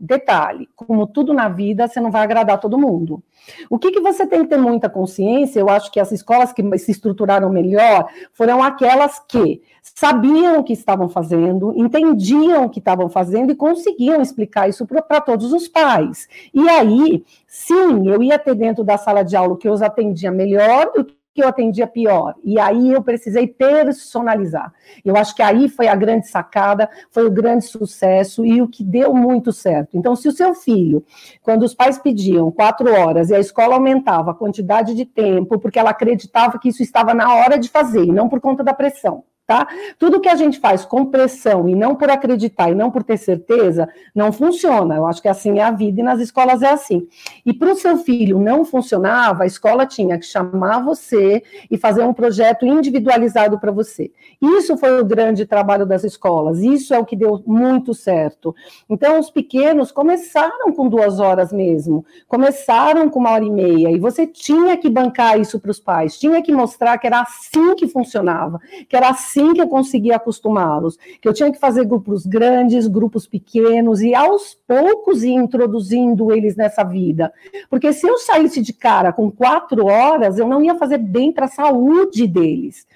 Detalhe, 0.00 0.68
como 0.76 1.08
tudo 1.08 1.34
na 1.34 1.48
vida, 1.48 1.88
você 1.88 2.00
não 2.00 2.08
vai 2.08 2.22
agradar 2.22 2.60
todo 2.60 2.78
mundo. 2.78 3.20
O 3.68 3.80
que, 3.80 3.90
que 3.90 4.00
você 4.00 4.24
tem 4.24 4.42
que 4.42 4.50
ter 4.50 4.56
muita 4.56 4.88
consciência? 4.88 5.58
Eu 5.58 5.68
acho 5.68 5.90
que 5.90 5.98
as 5.98 6.12
escolas 6.12 6.52
que 6.52 6.78
se 6.78 6.92
estruturaram 6.92 7.50
melhor 7.50 8.08
foram 8.32 8.62
aquelas 8.62 9.18
que 9.26 9.60
sabiam 9.82 10.60
o 10.60 10.62
que 10.62 10.72
estavam 10.72 11.08
fazendo, 11.08 11.72
entendiam 11.76 12.66
o 12.66 12.70
que 12.70 12.78
estavam 12.78 13.08
fazendo 13.08 13.50
e 13.50 13.56
conseguiam 13.56 14.22
explicar 14.22 14.68
isso 14.68 14.86
para 14.86 15.20
todos 15.20 15.52
os 15.52 15.66
pais. 15.66 16.28
E 16.54 16.68
aí, 16.68 17.24
sim, 17.48 18.08
eu 18.08 18.22
ia 18.22 18.38
ter 18.38 18.54
dentro 18.54 18.84
da 18.84 18.96
sala 18.96 19.24
de 19.24 19.34
aula 19.34 19.56
que 19.56 19.66
eu 19.66 19.72
os 19.72 19.82
atendia 19.82 20.30
melhor, 20.30 20.92
que 21.38 21.44
eu 21.44 21.48
atendia 21.48 21.86
pior. 21.86 22.34
E 22.42 22.58
aí 22.58 22.92
eu 22.92 23.00
precisei 23.00 23.46
personalizar. 23.46 24.72
Eu 25.04 25.16
acho 25.16 25.36
que 25.36 25.40
aí 25.40 25.68
foi 25.68 25.86
a 25.86 25.94
grande 25.94 26.26
sacada, 26.26 26.90
foi 27.12 27.26
o 27.26 27.30
grande 27.30 27.64
sucesso 27.64 28.44
e 28.44 28.60
o 28.60 28.66
que 28.66 28.82
deu 28.82 29.14
muito 29.14 29.52
certo. 29.52 29.96
Então, 29.96 30.16
se 30.16 30.26
o 30.26 30.32
seu 30.32 30.52
filho, 30.52 31.04
quando 31.40 31.62
os 31.62 31.72
pais 31.72 31.96
pediam 31.96 32.50
quatro 32.50 32.92
horas 32.92 33.30
e 33.30 33.36
a 33.36 33.38
escola 33.38 33.74
aumentava 33.74 34.32
a 34.32 34.34
quantidade 34.34 34.94
de 34.94 35.04
tempo, 35.04 35.60
porque 35.60 35.78
ela 35.78 35.90
acreditava 35.90 36.58
que 36.58 36.70
isso 36.70 36.82
estava 36.82 37.14
na 37.14 37.32
hora 37.32 37.56
de 37.56 37.68
fazer, 37.68 38.02
e 38.02 38.12
não 38.12 38.28
por 38.28 38.40
conta 38.40 38.64
da 38.64 38.74
pressão 38.74 39.22
tá? 39.48 39.66
Tudo 39.98 40.20
que 40.20 40.28
a 40.28 40.36
gente 40.36 40.60
faz 40.60 40.84
com 40.84 41.06
pressão 41.06 41.66
e 41.70 41.74
não 41.74 41.94
por 41.94 42.10
acreditar 42.10 42.70
e 42.70 42.74
não 42.74 42.90
por 42.90 43.02
ter 43.02 43.16
certeza, 43.16 43.88
não 44.14 44.30
funciona. 44.30 44.96
Eu 44.96 45.06
acho 45.06 45.22
que 45.22 45.28
assim 45.28 45.58
é 45.58 45.62
a 45.62 45.70
vida 45.70 46.00
e 46.00 46.04
nas 46.04 46.20
escolas 46.20 46.60
é 46.60 46.68
assim. 46.68 47.08
E 47.46 47.54
para 47.54 47.72
o 47.72 47.74
seu 47.74 47.96
filho 47.96 48.38
não 48.38 48.62
funcionava, 48.62 49.44
a 49.44 49.46
escola 49.46 49.86
tinha 49.86 50.18
que 50.18 50.26
chamar 50.26 50.84
você 50.84 51.42
e 51.70 51.78
fazer 51.78 52.02
um 52.02 52.12
projeto 52.12 52.66
individualizado 52.66 53.58
para 53.58 53.72
você. 53.72 54.12
Isso 54.40 54.76
foi 54.76 55.00
o 55.00 55.04
grande 55.04 55.46
trabalho 55.46 55.86
das 55.86 56.04
escolas, 56.04 56.60
isso 56.60 56.92
é 56.92 56.98
o 56.98 57.06
que 57.06 57.16
deu 57.16 57.42
muito 57.46 57.94
certo. 57.94 58.54
Então, 58.86 59.18
os 59.18 59.30
pequenos 59.30 59.90
começaram 59.90 60.70
com 60.74 60.90
duas 60.90 61.20
horas 61.20 61.54
mesmo, 61.54 62.04
começaram 62.26 63.08
com 63.08 63.18
uma 63.18 63.30
hora 63.30 63.44
e 63.44 63.50
meia, 63.50 63.90
e 63.90 63.98
você 63.98 64.26
tinha 64.26 64.76
que 64.76 64.90
bancar 64.90 65.40
isso 65.40 65.58
para 65.58 65.70
os 65.70 65.80
pais, 65.80 66.18
tinha 66.18 66.42
que 66.42 66.52
mostrar 66.52 66.98
que 66.98 67.06
era 67.06 67.22
assim 67.22 67.74
que 67.74 67.88
funcionava, 67.88 68.60
que 68.86 68.94
era 68.94 69.08
assim 69.08 69.37
assim 69.38 69.54
que 69.54 69.60
eu 69.60 69.68
conseguia 69.68 70.16
acostumá-los, 70.16 70.98
que 71.20 71.28
eu 71.28 71.32
tinha 71.32 71.50
que 71.52 71.58
fazer 71.58 71.84
grupos 71.84 72.26
grandes, 72.26 72.86
grupos 72.86 73.26
pequenos, 73.26 74.00
e 74.00 74.14
aos 74.14 74.54
poucos 74.66 75.22
ir 75.22 75.32
introduzindo 75.32 76.32
eles 76.32 76.56
nessa 76.56 76.82
vida. 76.82 77.32
Porque 77.70 77.92
se 77.92 78.06
eu 78.06 78.18
saísse 78.18 78.60
de 78.60 78.72
cara 78.72 79.12
com 79.12 79.30
quatro 79.30 79.86
horas, 79.86 80.38
eu 80.38 80.46
não 80.46 80.62
ia 80.62 80.74
fazer 80.74 80.98
bem 80.98 81.32
para 81.32 81.46
a 81.46 81.48
saúde 81.48 82.26
deles. 82.26 82.86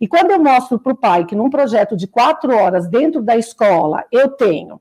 E 0.00 0.08
quando 0.08 0.30
eu 0.30 0.42
mostro 0.42 0.78
para 0.78 0.92
o 0.92 0.96
pai 0.96 1.26
que 1.26 1.36
num 1.36 1.50
projeto 1.50 1.96
de 1.96 2.06
quatro 2.06 2.54
horas 2.54 2.88
dentro 2.88 3.22
da 3.22 3.36
escola 3.36 4.04
eu 4.10 4.28
tenho 4.28 4.80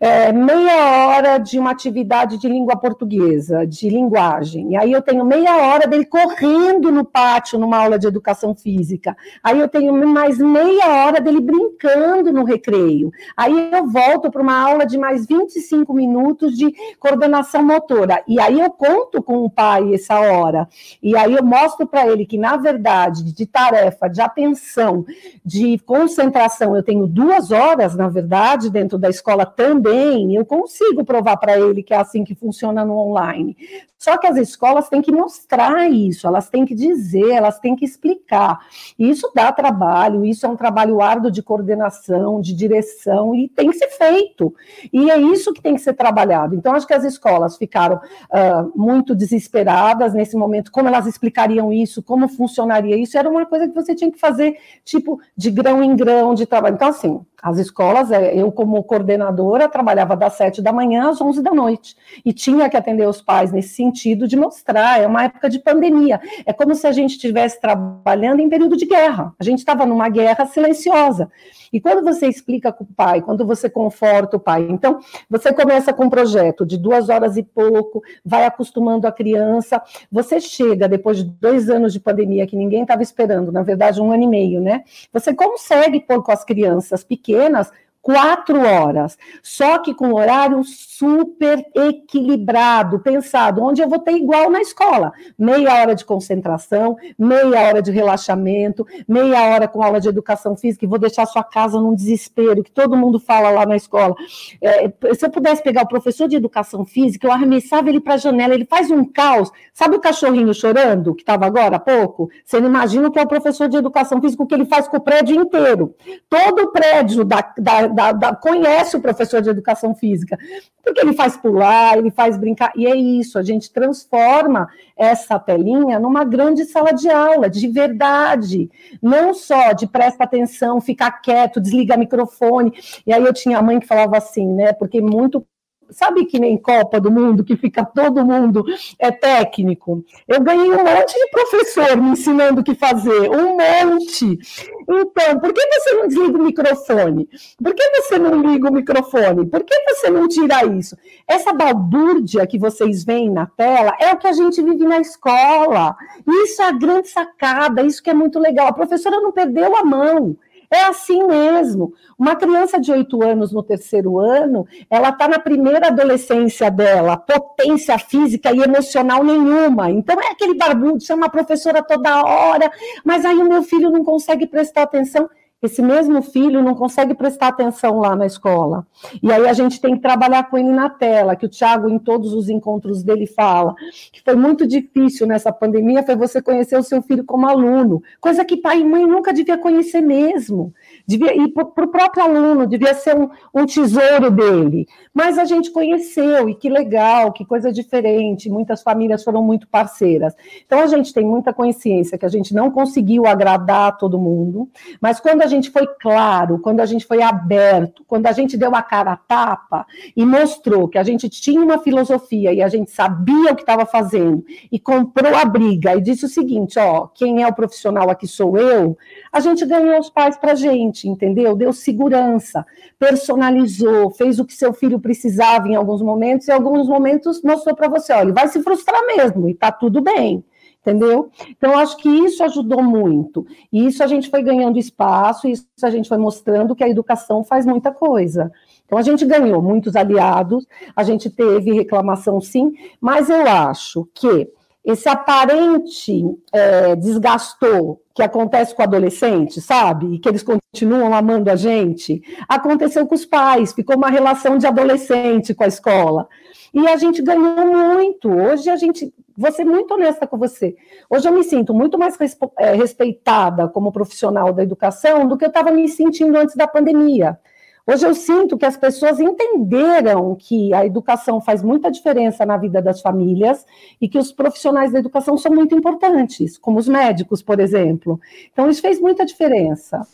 é, 0.00 0.32
meia 0.32 1.06
hora 1.06 1.36
de 1.36 1.58
uma 1.58 1.72
atividade 1.72 2.38
de 2.38 2.48
língua 2.48 2.74
portuguesa, 2.74 3.66
de 3.66 3.90
linguagem. 3.90 4.72
E 4.72 4.76
aí 4.76 4.90
eu 4.90 5.02
tenho 5.02 5.26
meia 5.26 5.58
hora 5.58 5.86
dele 5.86 6.06
correndo 6.06 6.90
no 6.90 7.04
pátio 7.04 7.58
numa 7.58 7.76
aula 7.76 7.98
de 7.98 8.06
educação 8.06 8.54
física. 8.54 9.14
Aí 9.44 9.60
eu 9.60 9.68
tenho 9.68 9.92
mais 10.08 10.38
meia 10.38 11.04
hora 11.04 11.20
dele 11.20 11.38
brincando 11.38 12.32
no 12.32 12.44
recreio. 12.44 13.12
Aí 13.36 13.70
eu 13.72 13.86
volto 13.88 14.30
para 14.30 14.40
uma 14.40 14.58
aula 14.58 14.86
de 14.86 14.96
mais 14.96 15.26
25 15.26 15.92
minutos 15.92 16.56
de 16.56 16.72
coordenação 16.98 17.62
motora. 17.62 18.24
E 18.26 18.40
aí 18.40 18.58
eu 18.58 18.70
conto 18.70 19.22
com 19.22 19.44
o 19.44 19.50
pai 19.50 19.92
essa 19.92 20.18
hora. 20.18 20.66
E 21.02 21.14
aí 21.14 21.34
eu 21.34 21.44
mostro 21.44 21.86
para 21.86 22.06
ele 22.06 22.24
que, 22.24 22.38
na 22.38 22.56
verdade, 22.56 23.22
de 23.34 23.44
tarefa, 23.44 24.08
de 24.08 24.22
atenção, 24.22 25.04
de 25.44 25.78
concentração, 25.80 26.74
eu 26.74 26.82
tenho 26.82 27.06
duas 27.06 27.50
horas, 27.50 27.94
na 27.94 28.08
verdade, 28.08 28.70
dentro 28.70 28.96
da 28.96 29.10
escola 29.10 29.44
também 29.44 29.89
bem, 29.90 30.34
eu 30.34 30.44
consigo 30.44 31.04
provar 31.04 31.36
para 31.36 31.58
ele 31.58 31.82
que 31.82 31.92
é 31.92 31.96
assim 31.96 32.24
que 32.24 32.34
funciona 32.34 32.84
no 32.84 32.96
online. 32.96 33.56
Só 34.00 34.16
que 34.16 34.26
as 34.26 34.38
escolas 34.38 34.88
têm 34.88 35.02
que 35.02 35.12
mostrar 35.12 35.90
isso, 35.90 36.26
elas 36.26 36.48
têm 36.48 36.64
que 36.64 36.74
dizer, 36.74 37.32
elas 37.32 37.58
têm 37.58 37.76
que 37.76 37.84
explicar. 37.84 38.58
Isso 38.98 39.30
dá 39.34 39.52
trabalho, 39.52 40.24
isso 40.24 40.46
é 40.46 40.48
um 40.48 40.56
trabalho 40.56 41.02
árduo 41.02 41.30
de 41.30 41.42
coordenação, 41.42 42.40
de 42.40 42.54
direção, 42.54 43.34
e 43.34 43.46
tem 43.46 43.68
que 43.70 43.76
ser 43.76 43.88
feito. 43.88 44.54
E 44.90 45.10
é 45.10 45.18
isso 45.18 45.52
que 45.52 45.60
tem 45.60 45.74
que 45.74 45.82
ser 45.82 45.92
trabalhado. 45.92 46.54
Então, 46.54 46.74
acho 46.74 46.86
que 46.86 46.94
as 46.94 47.04
escolas 47.04 47.58
ficaram 47.58 47.96
uh, 47.96 48.72
muito 48.74 49.14
desesperadas 49.14 50.14
nesse 50.14 50.34
momento, 50.34 50.72
como 50.72 50.88
elas 50.88 51.06
explicariam 51.06 51.70
isso, 51.70 52.02
como 52.02 52.26
funcionaria 52.26 52.96
isso, 52.96 53.18
era 53.18 53.28
uma 53.28 53.44
coisa 53.44 53.68
que 53.68 53.74
você 53.74 53.94
tinha 53.94 54.10
que 54.10 54.18
fazer, 54.18 54.56
tipo, 54.82 55.20
de 55.36 55.50
grão 55.50 55.82
em 55.82 55.94
grão 55.94 56.32
de 56.34 56.46
trabalho. 56.46 56.76
Então, 56.76 56.88
assim, 56.88 57.20
As 57.42 57.56
escolas, 57.56 58.10
é, 58.10 58.34
eu 58.36 58.52
como 58.52 58.82
coordenadora, 58.84 59.68
trabalhava 59.68 60.14
das 60.14 60.34
sete 60.34 60.60
da 60.60 60.72
manhã 60.72 61.08
às 61.08 61.20
onze 61.20 61.42
da 61.42 61.52
noite, 61.54 61.96
e 62.24 62.32
tinha 62.32 62.68
que 62.68 62.76
atender 62.76 63.08
os 63.08 63.22
pais 63.22 63.50
nesse 63.50 63.74
sentido 63.90 64.28
de 64.28 64.36
mostrar, 64.36 65.00
é 65.00 65.06
uma 65.06 65.24
época 65.24 65.50
de 65.50 65.58
pandemia, 65.58 66.20
é 66.46 66.52
como 66.52 66.74
se 66.74 66.86
a 66.86 66.92
gente 66.92 67.12
estivesse 67.12 67.60
trabalhando 67.60 68.40
em 68.40 68.48
período 68.48 68.76
de 68.76 68.86
guerra, 68.86 69.34
a 69.38 69.44
gente 69.44 69.58
estava 69.58 69.84
numa 69.84 70.08
guerra 70.08 70.46
silenciosa, 70.46 71.30
e 71.72 71.80
quando 71.80 72.02
você 72.04 72.26
explica 72.26 72.72
com 72.72 72.84
o 72.84 72.86
pai, 72.86 73.20
quando 73.20 73.44
você 73.44 73.68
conforta 73.68 74.36
o 74.36 74.40
pai, 74.40 74.66
então 74.70 75.00
você 75.28 75.52
começa 75.52 75.92
com 75.92 76.04
um 76.04 76.10
projeto 76.10 76.64
de 76.64 76.76
duas 76.76 77.08
horas 77.08 77.36
e 77.36 77.42
pouco, 77.42 78.02
vai 78.24 78.44
acostumando 78.44 79.06
a 79.06 79.12
criança, 79.12 79.82
você 80.10 80.40
chega 80.40 80.88
depois 80.88 81.18
de 81.18 81.24
dois 81.24 81.68
anos 81.68 81.92
de 81.92 82.00
pandemia 82.00 82.46
que 82.46 82.56
ninguém 82.56 82.82
estava 82.82 83.02
esperando, 83.02 83.52
na 83.52 83.62
verdade 83.62 84.00
um 84.00 84.12
ano 84.12 84.22
e 84.22 84.26
meio, 84.26 84.60
né? 84.60 84.84
Você 85.12 85.34
consegue 85.34 86.00
pôr 86.00 86.22
com 86.22 86.32
as 86.32 86.44
crianças 86.44 87.04
pequenas 87.04 87.70
quatro 88.02 88.58
horas, 88.60 89.18
só 89.42 89.78
que 89.78 89.94
com 89.94 90.14
horário 90.14 90.62
super 90.64 91.64
equilibrado, 91.74 93.00
pensado, 93.00 93.62
onde 93.62 93.82
eu 93.82 93.88
vou 93.88 93.98
ter 93.98 94.12
igual 94.12 94.50
na 94.50 94.60
escola, 94.60 95.12
meia 95.38 95.74
hora 95.74 95.94
de 95.94 96.04
concentração, 96.04 96.96
meia 97.18 97.60
hora 97.60 97.82
de 97.82 97.90
relaxamento, 97.90 98.86
meia 99.06 99.42
hora 99.50 99.68
com 99.68 99.82
aula 99.82 100.00
de 100.00 100.08
educação 100.08 100.56
física, 100.56 100.84
e 100.84 100.88
vou 100.88 100.98
deixar 100.98 101.26
sua 101.26 101.44
casa 101.44 101.78
num 101.80 101.94
desespero, 101.94 102.64
que 102.64 102.70
todo 102.70 102.96
mundo 102.96 103.20
fala 103.20 103.50
lá 103.50 103.66
na 103.66 103.76
escola. 103.76 104.14
É, 104.62 104.90
se 105.14 105.26
eu 105.26 105.30
pudesse 105.30 105.62
pegar 105.62 105.82
o 105.82 105.88
professor 105.88 106.26
de 106.26 106.36
educação 106.36 106.84
física, 106.84 107.26
eu 107.26 107.32
arremessava 107.32 107.88
ele 107.90 108.00
para 108.00 108.14
a 108.14 108.18
janela, 108.18 108.54
ele 108.54 108.64
faz 108.64 108.90
um 108.90 109.04
caos, 109.04 109.50
sabe 109.74 109.96
o 109.96 110.00
cachorrinho 110.00 110.54
chorando, 110.54 111.14
que 111.14 111.22
estava 111.22 111.44
agora 111.44 111.76
há 111.76 111.80
pouco? 111.80 112.30
Você 112.44 112.60
não 112.60 112.68
imagina 112.68 113.08
o 113.08 113.10
que 113.10 113.18
é 113.18 113.22
o 113.22 113.28
professor 113.28 113.68
de 113.68 113.76
educação 113.76 114.20
física, 114.20 114.42
o 114.42 114.46
que 114.46 114.54
ele 114.54 114.64
faz 114.64 114.88
com 114.88 114.96
o 114.96 115.00
prédio 115.00 115.36
inteiro. 115.36 115.94
Todo 116.28 116.62
o 116.62 116.72
prédio 116.72 117.24
da, 117.24 117.52
da 117.58 117.89
da, 117.90 118.12
da, 118.12 118.34
conhece 118.34 118.96
o 118.96 119.00
professor 119.00 119.42
de 119.42 119.50
educação 119.50 119.94
física, 119.94 120.38
porque 120.82 121.00
ele 121.00 121.12
faz 121.12 121.36
pular, 121.36 121.98
ele 121.98 122.10
faz 122.10 122.36
brincar, 122.36 122.72
e 122.74 122.86
é 122.86 122.94
isso, 122.94 123.38
a 123.38 123.42
gente 123.42 123.72
transforma 123.72 124.68
essa 124.96 125.38
telinha 125.38 125.98
numa 125.98 126.24
grande 126.24 126.64
sala 126.64 126.92
de 126.92 127.10
aula, 127.10 127.50
de 127.50 127.68
verdade, 127.68 128.70
não 129.02 129.34
só 129.34 129.72
de 129.72 129.86
presta 129.86 130.24
atenção, 130.24 130.80
ficar 130.80 131.10
quieto, 131.20 131.60
desliga 131.60 131.96
microfone, 131.96 132.72
e 133.06 133.12
aí 133.12 133.22
eu 133.22 133.32
tinha 133.32 133.58
a 133.58 133.62
mãe 133.62 133.78
que 133.78 133.86
falava 133.86 134.16
assim, 134.16 134.46
né, 134.46 134.72
porque 134.72 135.00
muito 135.00 135.44
sabe 135.90 136.24
que 136.24 136.38
nem 136.38 136.56
Copa 136.56 137.00
do 137.00 137.10
Mundo, 137.10 137.44
que 137.44 137.56
fica 137.56 137.84
todo 137.84 138.24
mundo 138.24 138.64
é 138.98 139.10
técnico? 139.10 140.04
Eu 140.26 140.40
ganhei 140.40 140.70
um 140.70 140.84
monte 140.84 141.14
de 141.14 141.30
professor 141.30 141.96
me 141.96 142.10
ensinando 142.10 142.60
o 142.60 142.64
que 142.64 142.74
fazer, 142.74 143.30
um 143.30 143.56
monte. 143.56 144.38
Então, 144.82 145.40
por 145.40 145.52
que 145.52 145.60
você 145.66 145.92
não 145.94 146.08
desliga 146.08 146.38
o 146.38 146.42
microfone? 146.42 147.28
Por 147.62 147.74
que 147.74 147.90
você 147.90 148.18
não 148.18 148.40
liga 148.40 148.68
o 148.68 148.72
microfone? 148.72 149.46
Por 149.46 149.62
que 149.62 149.74
você 149.88 150.10
não 150.10 150.26
tira 150.26 150.64
isso? 150.64 150.96
Essa 151.26 151.52
balbúrdia 151.52 152.46
que 152.46 152.58
vocês 152.58 153.04
veem 153.04 153.30
na 153.30 153.46
tela 153.46 153.94
é 154.00 154.12
o 154.12 154.16
que 154.16 154.26
a 154.26 154.32
gente 154.32 154.62
vive 154.62 154.84
na 154.84 154.98
escola. 154.98 155.96
Isso 156.44 156.62
é 156.62 156.66
a 156.66 156.72
grande 156.72 157.08
sacada, 157.08 157.82
isso 157.82 158.02
que 158.02 158.10
é 158.10 158.14
muito 158.14 158.38
legal. 158.38 158.68
A 158.68 158.72
professora 158.72 159.20
não 159.20 159.32
perdeu 159.32 159.76
a 159.76 159.84
mão. 159.84 160.36
É 160.72 160.84
assim 160.84 161.26
mesmo. 161.26 161.92
Uma 162.16 162.36
criança 162.36 162.78
de 162.78 162.92
oito 162.92 163.22
anos 163.24 163.50
no 163.50 163.60
terceiro 163.60 164.20
ano, 164.20 164.66
ela 164.88 165.08
está 165.08 165.26
na 165.26 165.38
primeira 165.38 165.88
adolescência 165.88 166.70
dela, 166.70 167.16
potência 167.16 167.98
física 167.98 168.54
e 168.54 168.60
emocional 168.60 169.24
nenhuma. 169.24 169.90
Então 169.90 170.20
é 170.20 170.30
aquele 170.30 170.54
barbudo, 170.54 171.02
chama 171.02 171.26
a 171.26 171.30
professora 171.30 171.82
toda 171.82 172.22
hora, 172.22 172.70
mas 173.04 173.24
aí 173.24 173.38
o 173.38 173.48
meu 173.48 173.64
filho 173.64 173.90
não 173.90 174.04
consegue 174.04 174.46
prestar 174.46 174.82
atenção 174.82 175.28
esse 175.62 175.82
mesmo 175.82 176.22
filho 176.22 176.62
não 176.62 176.74
consegue 176.74 177.14
prestar 177.14 177.48
atenção 177.48 177.98
lá 177.98 178.16
na 178.16 178.26
escola. 178.26 178.86
E 179.22 179.30
aí 179.30 179.46
a 179.46 179.52
gente 179.52 179.80
tem 179.80 179.94
que 179.94 180.00
trabalhar 180.00 180.44
com 180.48 180.56
ele 180.56 180.70
na 180.70 180.88
tela, 180.88 181.36
que 181.36 181.44
o 181.44 181.48
Tiago, 181.48 181.88
em 181.88 181.98
todos 181.98 182.32
os 182.32 182.48
encontros 182.48 183.02
dele, 183.02 183.26
fala, 183.26 183.74
que 184.10 184.22
foi 184.22 184.34
muito 184.34 184.66
difícil 184.66 185.26
nessa 185.26 185.52
pandemia, 185.52 186.02
foi 186.02 186.16
você 186.16 186.40
conhecer 186.40 186.78
o 186.78 186.82
seu 186.82 187.02
filho 187.02 187.24
como 187.24 187.46
aluno, 187.46 188.02
coisa 188.20 188.44
que 188.44 188.56
pai 188.56 188.80
e 188.80 188.84
mãe 188.84 189.06
nunca 189.06 189.32
devia 189.32 189.58
conhecer 189.58 190.00
mesmo. 190.00 190.72
Devia, 191.10 191.34
e 191.34 191.48
para 191.48 191.64
o 191.64 191.88
próprio 191.88 192.22
aluno, 192.22 192.68
devia 192.68 192.94
ser 192.94 193.16
um, 193.16 193.28
um 193.52 193.66
tesouro 193.66 194.30
dele. 194.30 194.86
Mas 195.12 195.38
a 195.38 195.44
gente 195.44 195.72
conheceu, 195.72 196.48
e 196.48 196.54
que 196.54 196.68
legal, 196.68 197.32
que 197.32 197.44
coisa 197.44 197.72
diferente, 197.72 198.48
muitas 198.48 198.80
famílias 198.80 199.24
foram 199.24 199.42
muito 199.42 199.66
parceiras. 199.66 200.36
Então 200.64 200.78
a 200.78 200.86
gente 200.86 201.12
tem 201.12 201.26
muita 201.26 201.52
consciência 201.52 202.16
que 202.16 202.24
a 202.24 202.28
gente 202.28 202.54
não 202.54 202.70
conseguiu 202.70 203.26
agradar 203.26 203.98
todo 203.98 204.20
mundo, 204.20 204.68
mas 205.00 205.18
quando 205.18 205.42
a 205.42 205.46
gente 205.48 205.68
foi 205.68 205.84
claro, 206.00 206.60
quando 206.60 206.78
a 206.78 206.86
gente 206.86 207.04
foi 207.04 207.20
aberto, 207.20 208.04
quando 208.06 208.26
a 208.28 208.32
gente 208.32 208.56
deu 208.56 208.72
a 208.76 208.82
cara 208.82 209.12
a 209.12 209.16
tapa 209.16 209.84
e 210.16 210.24
mostrou 210.24 210.86
que 210.86 210.96
a 210.96 211.02
gente 211.02 211.28
tinha 211.28 211.60
uma 211.60 211.78
filosofia 211.78 212.52
e 212.52 212.62
a 212.62 212.68
gente 212.68 212.92
sabia 212.92 213.52
o 213.52 213.56
que 213.56 213.62
estava 213.62 213.84
fazendo 213.84 214.44
e 214.70 214.78
comprou 214.78 215.34
a 215.34 215.44
briga 215.44 215.96
e 215.96 216.00
disse 216.00 216.24
o 216.24 216.28
seguinte: 216.28 216.78
ó, 216.78 217.08
quem 217.08 217.42
é 217.42 217.48
o 217.48 217.52
profissional 217.52 218.08
aqui 218.10 218.28
sou 218.28 218.56
eu, 218.56 218.96
a 219.32 219.40
gente 219.40 219.66
ganhou 219.66 219.98
os 219.98 220.08
pais 220.08 220.36
para 220.36 220.54
gente, 220.54 220.99
entendeu? 221.08 221.54
Deu 221.54 221.72
segurança, 221.72 222.66
personalizou, 222.98 224.10
fez 224.10 224.38
o 224.38 224.44
que 224.44 224.54
seu 224.54 224.72
filho 224.72 225.00
precisava 225.00 225.68
em 225.68 225.74
alguns 225.74 226.02
momentos 226.02 226.48
e 226.48 226.50
em 226.50 226.54
alguns 226.54 226.88
momentos 226.88 227.42
mostrou 227.42 227.74
para 227.74 227.88
você: 227.88 228.12
olha, 228.12 228.32
vai 228.32 228.48
se 228.48 228.62
frustrar 228.62 229.06
mesmo 229.06 229.48
e 229.48 229.54
tá 229.54 229.70
tudo 229.70 230.00
bem 230.00 230.44
entendeu? 230.80 231.30
Então, 231.48 231.78
acho 231.78 231.96
que 231.98 232.08
isso 232.08 232.42
ajudou 232.42 232.82
muito. 232.82 233.46
E 233.72 233.86
isso 233.86 234.02
a 234.02 234.06
gente 234.06 234.30
foi 234.30 234.42
ganhando 234.42 234.78
espaço, 234.78 235.46
isso 235.46 235.66
a 235.82 235.90
gente 235.90 236.08
foi 236.08 236.18
mostrando 236.18 236.74
que 236.74 236.82
a 236.82 236.88
educação 236.88 237.44
faz 237.44 237.66
muita 237.66 237.92
coisa. 237.92 238.50
Então, 238.86 238.98
a 238.98 239.02
gente 239.02 239.24
ganhou 239.24 239.62
muitos 239.62 239.94
aliados, 239.94 240.66
a 240.96 241.04
gente 241.04 241.30
teve 241.30 241.72
reclamação, 241.72 242.40
sim, 242.40 242.72
mas 243.00 243.28
eu 243.28 243.46
acho 243.46 244.08
que 244.14 244.50
esse 244.84 245.08
aparente 245.08 246.24
é, 246.52 246.96
desgastou 246.96 248.00
que 248.20 248.24
acontece 248.24 248.74
com 248.74 248.82
o 248.82 248.84
adolescente, 248.84 249.60
sabe? 249.60 250.14
E 250.14 250.18
que 250.18 250.28
eles 250.28 250.42
continuam 250.42 251.14
amando 251.14 251.50
a 251.50 251.56
gente, 251.56 252.22
aconteceu 252.48 253.06
com 253.06 253.14
os 253.14 253.24
pais, 253.24 253.72
ficou 253.72 253.96
uma 253.96 254.10
relação 254.10 254.58
de 254.58 254.66
adolescente 254.66 255.54
com 255.54 255.64
a 255.64 255.68
escola. 255.68 256.28
E 256.72 256.86
a 256.86 256.96
gente 256.96 257.22
ganhou 257.22 257.66
muito. 257.66 258.28
Hoje 258.28 258.68
a 258.68 258.76
gente 258.76 259.12
vou 259.36 259.50
ser 259.50 259.64
muito 259.64 259.94
honesta 259.94 260.26
com 260.26 260.36
você. 260.36 260.76
Hoje 261.08 261.26
eu 261.26 261.32
me 261.32 261.42
sinto 261.42 261.72
muito 261.72 261.98
mais 261.98 262.16
é, 262.58 262.74
respeitada 262.74 263.66
como 263.68 263.90
profissional 263.90 264.52
da 264.52 264.62
educação 264.62 265.26
do 265.26 265.38
que 265.38 265.44
eu 265.44 265.48
estava 265.48 265.70
me 265.70 265.88
sentindo 265.88 266.36
antes 266.36 266.54
da 266.54 266.68
pandemia. 266.68 267.38
Hoje 267.86 268.06
eu 268.06 268.14
sinto 268.14 268.58
que 268.58 268.66
as 268.66 268.76
pessoas 268.76 269.18
entenderam 269.18 270.36
que 270.36 270.72
a 270.74 270.84
educação 270.84 271.40
faz 271.40 271.62
muita 271.62 271.90
diferença 271.90 272.44
na 272.46 272.56
vida 272.56 272.80
das 272.80 273.00
famílias 273.00 273.64
e 274.00 274.08
que 274.08 274.18
os 274.18 274.32
profissionais 274.32 274.92
da 274.92 274.98
educação 274.98 275.36
são 275.36 275.52
muito 275.52 275.74
importantes, 275.74 276.58
como 276.58 276.78
os 276.78 276.86
médicos, 276.88 277.42
por 277.42 277.58
exemplo. 277.60 278.20
Então, 278.52 278.68
isso 278.68 278.80
fez 278.80 279.00
muita 279.00 279.24
diferença. 279.24 280.06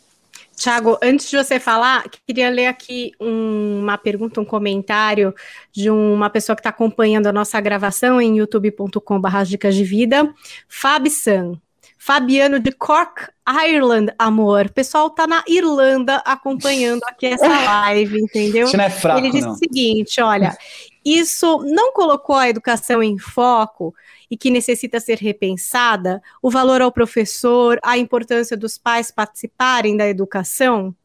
Tiago, 0.55 0.97
antes 1.03 1.29
de 1.29 1.37
você 1.37 1.59
falar, 1.59 2.03
queria 2.25 2.49
ler 2.49 2.65
aqui 2.65 3.11
um, 3.21 3.79
uma 3.81 3.95
pergunta, 3.95 4.41
um 4.41 4.45
comentário 4.45 5.33
de 5.71 5.87
uma 5.91 6.31
pessoa 6.31 6.55
que 6.55 6.61
está 6.61 6.71
acompanhando 6.71 7.27
a 7.27 7.31
nossa 7.31 7.61
gravação 7.61 8.19
em 8.19 8.39
youtube.com.br 8.39 9.43
dicas 9.45 9.75
de 9.75 9.83
vida, 9.83 10.33
San. 11.11 11.61
Fabiano 12.07 12.57
de 12.57 12.71
Cork, 12.71 13.27
Ireland, 13.45 14.13
amor. 14.17 14.67
O 14.67 14.71
pessoal 14.71 15.09
tá 15.09 15.27
na 15.27 15.43
Irlanda 15.45 16.23
acompanhando 16.25 17.03
aqui 17.03 17.25
essa 17.25 17.45
live, 17.49 18.21
entendeu? 18.21 18.65
Isso 18.65 18.77
não 18.77 18.85
é 18.85 18.89
fraco, 18.89 19.19
Ele 19.19 19.29
disse 19.29 19.45
não. 19.45 19.51
o 19.51 19.57
seguinte: 19.57 20.21
olha, 20.21 20.57
isso 21.03 21.61
não 21.65 21.91
colocou 21.91 22.37
a 22.37 22.47
educação 22.47 23.03
em 23.03 23.17
foco 23.17 23.93
e 24.31 24.37
que 24.37 24.49
necessita 24.49 25.01
ser 25.01 25.17
repensada, 25.17 26.21
o 26.41 26.49
valor 26.49 26.81
ao 26.81 26.93
professor, 26.93 27.77
a 27.83 27.97
importância 27.97 28.55
dos 28.55 28.77
pais 28.77 29.11
participarem 29.11 29.97
da 29.97 30.07
educação. 30.07 30.95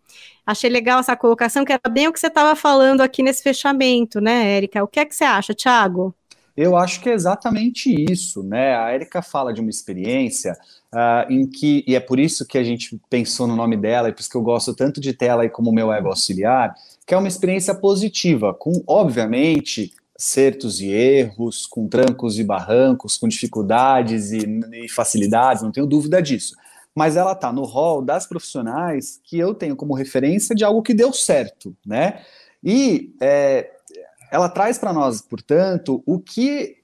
Achei 0.47 0.71
legal 0.71 1.01
essa 1.01 1.17
colocação, 1.17 1.65
que 1.65 1.73
era 1.73 1.91
bem 1.91 2.07
o 2.07 2.13
que 2.13 2.21
você 2.21 2.29
estava 2.29 2.55
falando 2.55 3.01
aqui 3.01 3.25
nesse 3.25 3.43
fechamento, 3.43 4.21
né, 4.21 4.57
Érica? 4.57 4.85
O 4.85 4.87
que 4.87 5.01
é 5.01 5.05
que 5.05 5.17
você 5.17 5.25
acha, 5.25 5.53
Thiago? 5.53 6.15
Eu 6.57 6.77
acho 6.77 7.01
que 7.01 7.09
é 7.09 7.15
exatamente 7.15 7.95
isso, 8.11 8.43
né? 8.43 8.77
A 8.77 8.95
Erika 8.95 9.23
fala 9.23 9.53
de 9.53 9.61
uma 9.61 9.71
experiência 9.71 10.53
uh, 10.93 11.33
em 11.33 11.47
que, 11.47 11.83
e 11.87 11.95
é 11.95 12.01
por 12.01 12.21
isso 12.21 12.47
que 12.47 12.59
a 12.59 12.65
gente 12.65 13.01
pensou 13.09 13.47
no 13.47 13.57
nome 13.57 13.77
dela, 13.77 14.09
e 14.09 14.13
por 14.13 14.21
isso 14.21 14.31
que 14.31 14.37
eu 14.37 14.43
gosto 14.43 14.75
tanto 14.75 15.01
de 15.01 15.13
ter 15.15 15.27
ela 15.27 15.49
como 15.49 15.73
meu 15.73 15.93
ego 15.93 16.09
auxiliar, 16.09 16.75
que 17.07 17.15
é 17.15 17.17
uma 17.17 17.29
experiência 17.29 17.75
positiva, 17.75 18.53
com, 18.53 18.83
obviamente, 18.87 19.93
acertos 20.17 20.81
e 20.81 20.89
erros, 20.89 21.67
com 21.67 21.89
trancos 21.89 22.39
e 22.39 22.45
barrancos, 22.45 23.17
com 23.17 23.27
dificuldades 23.27 24.31
e, 24.31 24.47
e 24.73 24.89
facilidades, 24.89 25.63
não 25.63 25.73
tenho 25.73 25.87
dúvida 25.87 26.23
disso. 26.23 26.55
Mas 26.95 27.17
ela 27.17 27.33
está 27.33 27.51
no 27.51 27.65
rol 27.65 28.03
das 28.03 28.27
profissionais 28.27 29.19
que 29.25 29.39
eu 29.39 29.55
tenho 29.55 29.75
como 29.75 29.95
referência 29.95 30.55
de 30.55 30.63
algo 30.63 30.83
que 30.83 30.93
deu 30.93 31.13
certo, 31.13 31.75
né? 31.85 32.21
E 32.63 33.15
é, 33.21 33.71
ela 34.33 34.49
traz 34.49 34.79
para 34.79 34.95
nós, 34.95 35.21
portanto, 35.21 36.03
o 36.07 36.19
que 36.19 36.79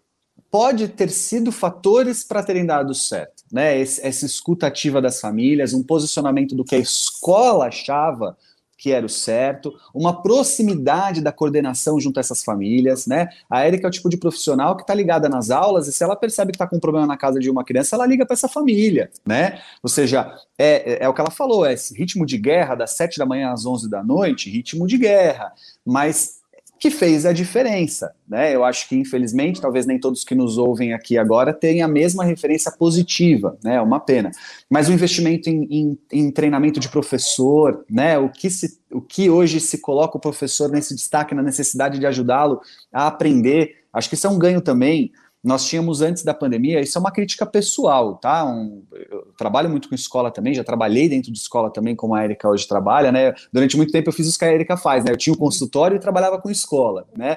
pode 0.50 0.86
ter 0.88 1.08
sido 1.08 1.50
fatores 1.50 2.22
para 2.22 2.42
terem 2.42 2.66
dado 2.66 2.94
certo, 2.94 3.42
né? 3.50 3.78
Esse, 3.80 4.06
essa 4.06 4.26
escuta 4.26 4.66
ativa 4.66 5.00
das 5.00 5.18
famílias, 5.18 5.72
um 5.72 5.82
posicionamento 5.82 6.54
do 6.54 6.62
que 6.62 6.74
a 6.74 6.78
escola 6.78 7.68
achava 7.68 8.36
que 8.76 8.92
era 8.92 9.04
o 9.04 9.08
certo, 9.08 9.74
uma 9.92 10.22
proximidade 10.22 11.20
da 11.20 11.32
coordenação 11.32 11.98
junto 11.98 12.18
a 12.18 12.20
essas 12.20 12.44
famílias, 12.44 13.06
né? 13.06 13.28
A 13.50 13.64
Érica 13.64 13.86
é 13.86 13.88
o 13.88 13.90
tipo 13.90 14.10
de 14.10 14.16
profissional 14.18 14.76
que 14.76 14.82
está 14.82 14.94
ligada 14.94 15.28
nas 15.28 15.50
aulas 15.50 15.88
e 15.88 15.92
se 15.92 16.04
ela 16.04 16.14
percebe 16.14 16.52
que 16.52 16.56
está 16.56 16.66
com 16.66 16.76
um 16.76 16.80
problema 16.80 17.06
na 17.06 17.16
casa 17.16 17.40
de 17.40 17.50
uma 17.50 17.64
criança, 17.64 17.96
ela 17.96 18.06
liga 18.06 18.24
para 18.24 18.34
essa 18.34 18.48
família, 18.48 19.10
né? 19.26 19.60
Ou 19.82 19.88
seja, 19.88 20.32
é, 20.56 20.92
é, 20.92 21.04
é, 21.04 21.08
o 21.08 21.14
que 21.14 21.20
ela 21.20 21.30
falou, 21.30 21.64
é 21.66 21.72
esse 21.72 21.92
ritmo 21.96 22.24
de 22.24 22.36
guerra 22.38 22.74
das 22.74 22.90
7 22.92 23.18
da 23.18 23.26
manhã 23.26 23.52
às 23.52 23.66
11 23.66 23.88
da 23.88 24.04
noite, 24.04 24.50
ritmo 24.50 24.86
de 24.86 24.98
guerra, 24.98 25.52
mas 25.84 26.37
que 26.78 26.90
fez 26.90 27.26
a 27.26 27.32
diferença, 27.32 28.14
né? 28.26 28.54
Eu 28.54 28.64
acho 28.64 28.88
que, 28.88 28.96
infelizmente, 28.96 29.60
talvez 29.60 29.84
nem 29.84 29.98
todos 29.98 30.22
que 30.22 30.34
nos 30.34 30.58
ouvem 30.58 30.92
aqui 30.92 31.18
agora 31.18 31.52
tenham 31.52 31.88
a 31.88 31.90
mesma 31.90 32.24
referência 32.24 32.70
positiva, 32.70 33.58
né? 33.62 33.76
É 33.76 33.80
uma 33.80 33.98
pena. 33.98 34.30
Mas 34.70 34.88
o 34.88 34.92
investimento 34.92 35.50
em, 35.50 35.64
em, 35.70 35.98
em, 36.12 36.30
treinamento 36.30 36.78
de 36.78 36.88
professor, 36.88 37.84
né? 37.90 38.16
O 38.18 38.28
que, 38.28 38.48
se, 38.48 38.78
o 38.92 39.00
que 39.00 39.28
hoje 39.28 39.60
se 39.60 39.78
coloca 39.78 40.16
o 40.16 40.20
professor 40.20 40.70
nesse 40.70 40.94
destaque, 40.94 41.34
na 41.34 41.42
necessidade 41.42 41.98
de 41.98 42.06
ajudá-lo 42.06 42.60
a 42.92 43.08
aprender, 43.08 43.76
acho 43.92 44.08
que 44.08 44.14
isso 44.14 44.26
é 44.26 44.30
um 44.30 44.38
ganho 44.38 44.60
também. 44.60 45.10
Nós 45.42 45.64
tínhamos 45.66 46.02
antes 46.02 46.24
da 46.24 46.34
pandemia, 46.34 46.80
isso 46.80 46.98
é 46.98 47.00
uma 47.00 47.12
crítica 47.12 47.46
pessoal, 47.46 48.16
tá? 48.16 48.44
Um, 48.44 48.82
eu 48.92 49.32
trabalho 49.38 49.70
muito 49.70 49.88
com 49.88 49.94
escola 49.94 50.32
também, 50.32 50.52
já 50.52 50.64
trabalhei 50.64 51.08
dentro 51.08 51.32
de 51.32 51.38
escola 51.38 51.72
também, 51.72 51.94
como 51.94 52.14
a 52.14 52.24
Erika 52.24 52.48
hoje 52.48 52.66
trabalha, 52.66 53.12
né? 53.12 53.32
Durante 53.52 53.76
muito 53.76 53.92
tempo 53.92 54.08
eu 54.08 54.12
fiz 54.12 54.26
isso 54.26 54.38
que 54.38 54.44
a 54.44 54.52
Erika 54.52 54.76
faz, 54.76 55.04
né? 55.04 55.12
Eu 55.12 55.16
tinha 55.16 55.32
um 55.32 55.36
consultório 55.36 55.96
e 55.96 56.00
trabalhava 56.00 56.40
com 56.40 56.50
escola, 56.50 57.06
né? 57.16 57.36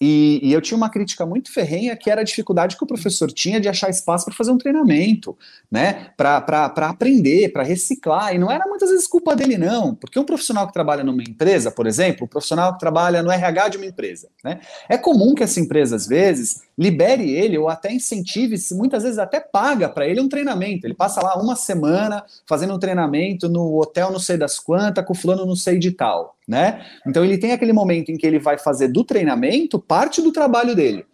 E, 0.00 0.40
e 0.42 0.50
eu 0.50 0.62
tinha 0.62 0.76
uma 0.76 0.88
crítica 0.88 1.26
muito 1.26 1.52
ferrenha 1.52 1.94
que 1.94 2.10
era 2.10 2.22
a 2.22 2.24
dificuldade 2.24 2.74
que 2.74 2.84
o 2.84 2.86
professor 2.86 3.30
tinha 3.30 3.60
de 3.60 3.68
achar 3.68 3.90
espaço 3.90 4.24
para 4.24 4.34
fazer 4.34 4.50
um 4.50 4.58
treinamento, 4.58 5.36
né? 5.70 6.10
Para 6.16 6.72
aprender, 6.88 7.52
para 7.52 7.62
reciclar. 7.62 8.34
E 8.34 8.38
não 8.38 8.50
era 8.50 8.66
muitas 8.66 8.88
vezes 8.88 9.06
culpa 9.06 9.36
dele, 9.36 9.58
não, 9.58 9.94
porque 9.94 10.18
um 10.18 10.24
profissional 10.24 10.66
que 10.66 10.72
trabalha 10.72 11.04
numa 11.04 11.22
empresa, 11.22 11.70
por 11.70 11.86
exemplo, 11.86 12.24
um 12.24 12.28
profissional 12.28 12.72
que 12.72 12.80
trabalha 12.80 13.22
no 13.22 13.30
RH 13.30 13.68
de 13.68 13.76
uma 13.76 13.86
empresa, 13.86 14.28
né? 14.42 14.60
É 14.88 14.96
comum 14.96 15.34
que 15.34 15.42
essa 15.42 15.60
empresa, 15.60 15.96
às 15.96 16.06
vezes, 16.06 16.62
libere 16.82 17.30
ele 17.30 17.56
ou 17.56 17.68
até 17.68 17.92
incentive, 17.92 18.58
se 18.58 18.74
muitas 18.74 19.04
vezes 19.04 19.18
até 19.18 19.38
paga 19.38 19.88
para 19.88 20.06
ele 20.06 20.20
um 20.20 20.28
treinamento. 20.28 20.86
Ele 20.86 20.94
passa 20.94 21.22
lá 21.22 21.40
uma 21.40 21.54
semana 21.54 22.24
fazendo 22.46 22.74
um 22.74 22.78
treinamento 22.78 23.48
no 23.48 23.80
hotel 23.80 24.10
não 24.10 24.18
sei 24.18 24.36
das 24.36 24.58
quantas, 24.58 25.04
com 25.04 25.14
fulano 25.14 25.46
não 25.46 25.54
sei 25.54 25.78
de 25.78 25.92
tal, 25.92 26.36
né? 26.46 26.84
Então 27.06 27.24
ele 27.24 27.38
tem 27.38 27.52
aquele 27.52 27.72
momento 27.72 28.10
em 28.10 28.16
que 28.16 28.26
ele 28.26 28.40
vai 28.40 28.58
fazer 28.58 28.88
do 28.88 29.04
treinamento 29.04 29.78
parte 29.78 30.20
do 30.20 30.32
trabalho 30.32 30.74
dele. 30.74 31.06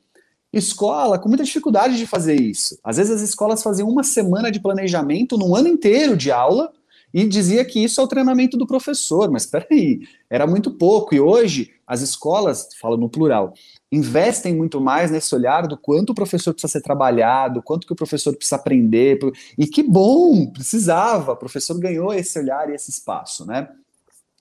Escola 0.50 1.18
com 1.18 1.28
muita 1.28 1.44
dificuldade 1.44 1.98
de 1.98 2.07
fazer 2.07 2.40
isso. 2.40 2.78
Às 2.83 2.96
vezes 2.96 3.12
as 3.12 3.20
escolas 3.20 3.62
faziam 3.62 3.88
uma 3.88 4.02
semana 4.02 4.50
de 4.50 4.61
planejamento 4.61 5.37
num 5.37 5.54
ano 5.54 5.68
inteiro 5.68 6.16
de 6.16 6.33
aula 6.33 6.72
e 7.12 7.26
dizia 7.26 7.64
que 7.64 7.83
isso 7.83 8.00
é 8.00 8.04
o 8.04 8.09
treinamento 8.09 8.57
do 8.57 8.66
professor, 8.66 9.31
mas 9.31 9.44
espera 9.44 9.66
aí, 9.70 10.00
era 10.31 10.46
muito 10.46 10.70
pouco. 10.70 11.14
E 11.14 11.20
hoje 11.20 11.70
as 11.87 12.00
escolas, 12.00 12.68
falo 12.81 12.96
no 12.96 13.09
plural, 13.09 13.52
investem 13.90 14.55
muito 14.55 14.81
mais 14.81 15.11
nesse 15.11 15.35
olhar 15.35 15.66
do 15.66 15.77
quanto 15.77 16.11
o 16.11 16.14
professor 16.14 16.53
precisa 16.53 16.72
ser 16.72 16.83
trabalhado, 16.83 17.62
quanto 17.62 17.87
que 17.87 17.92
o 17.92 17.96
professor 17.96 18.35
precisa 18.37 18.57
aprender. 18.57 19.18
E 19.57 19.66
que 19.66 19.83
bom, 19.83 20.46
precisava, 20.46 21.33
o 21.33 21.37
professor 21.37 21.79
ganhou 21.79 22.12
esse 22.12 22.38
olhar 22.38 22.68
e 22.68 22.74
esse 22.74 22.90
espaço, 22.90 23.46
né? 23.46 23.68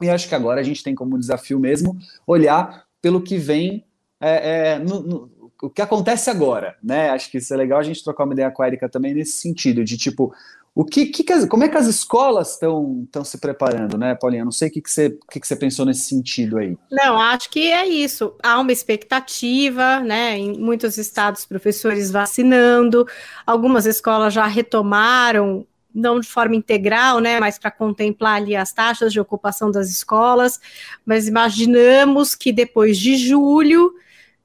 E 0.01 0.09
acho 0.09 0.27
que 0.27 0.35
agora 0.35 0.61
a 0.61 0.63
gente 0.63 0.83
tem 0.83 0.93
como 0.93 1.17
desafio 1.17 1.59
mesmo 1.59 1.97
olhar 2.25 2.85
pelo 3.01 3.21
que 3.21 3.37
vem, 3.37 3.83
é, 4.19 4.73
é, 4.73 4.79
no, 4.79 5.01
no, 5.01 5.31
o 5.61 5.69
que 5.69 5.81
acontece 5.81 6.29
agora, 6.29 6.75
né? 6.83 7.09
Acho 7.09 7.31
que 7.31 7.37
isso 7.37 7.53
é 7.53 7.57
legal 7.57 7.79
a 7.79 7.83
gente 7.83 8.03
trocar 8.03 8.25
uma 8.25 8.33
ideia 8.33 8.51
com 8.51 8.61
a 8.61 8.67
Erika 8.67 8.89
também 8.89 9.13
nesse 9.13 9.33
sentido, 9.33 9.83
de 9.83 9.97
tipo, 9.97 10.33
o 10.77 10.85
que, 10.85 11.07
que, 11.07 11.47
como 11.47 11.63
é 11.63 11.67
que 11.67 11.75
as 11.75 11.87
escolas 11.87 12.51
estão 12.51 13.07
se 13.25 13.39
preparando, 13.39 13.97
né, 13.97 14.13
Paulinha? 14.13 14.45
Não 14.45 14.51
sei 14.51 14.67
o 14.67 14.71
que, 14.71 14.79
que, 14.79 14.91
você, 14.91 15.17
que, 15.31 15.39
que 15.39 15.47
você 15.47 15.55
pensou 15.55 15.87
nesse 15.87 16.01
sentido 16.01 16.59
aí. 16.59 16.77
Não, 16.91 17.19
acho 17.19 17.49
que 17.49 17.71
é 17.71 17.87
isso. 17.87 18.35
Há 18.43 18.59
uma 18.59 18.71
expectativa, 18.71 19.99
né? 20.01 20.37
Em 20.37 20.55
muitos 20.55 20.99
estados, 20.99 21.45
professores 21.45 22.11
vacinando, 22.11 23.07
algumas 23.43 23.87
escolas 23.87 24.31
já 24.35 24.45
retomaram 24.45 25.65
não 25.95 26.19
de 26.19 26.27
forma 26.27 26.55
integral, 26.55 27.19
né, 27.19 27.39
mas 27.39 27.57
para 27.57 27.71
contemplar 27.71 28.35
ali 28.35 28.55
as 28.55 28.71
taxas 28.71 29.11
de 29.11 29.19
ocupação 29.19 29.71
das 29.71 29.89
escolas, 29.89 30.59
mas 31.03 31.27
imaginamos 31.27 32.35
que 32.35 32.51
depois 32.53 32.99
de 32.99 33.17
julho, 33.17 33.95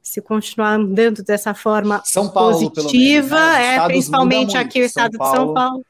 se 0.01 0.23
continuar 0.23 0.77
andando 0.77 1.23
dessa 1.23 1.53
forma 1.53 2.01
São 2.07 2.31
Paulo, 2.31 2.53
positiva, 2.53 3.37
menos, 3.37 3.59
né? 3.59 3.77
é, 3.77 3.85
principalmente 3.85 4.57
aqui 4.57 4.81
o 4.81 4.85
estado 4.85 5.19
Paulo, 5.19 5.33
de 5.33 5.37
São 5.37 5.53
Paulo. 5.53 5.87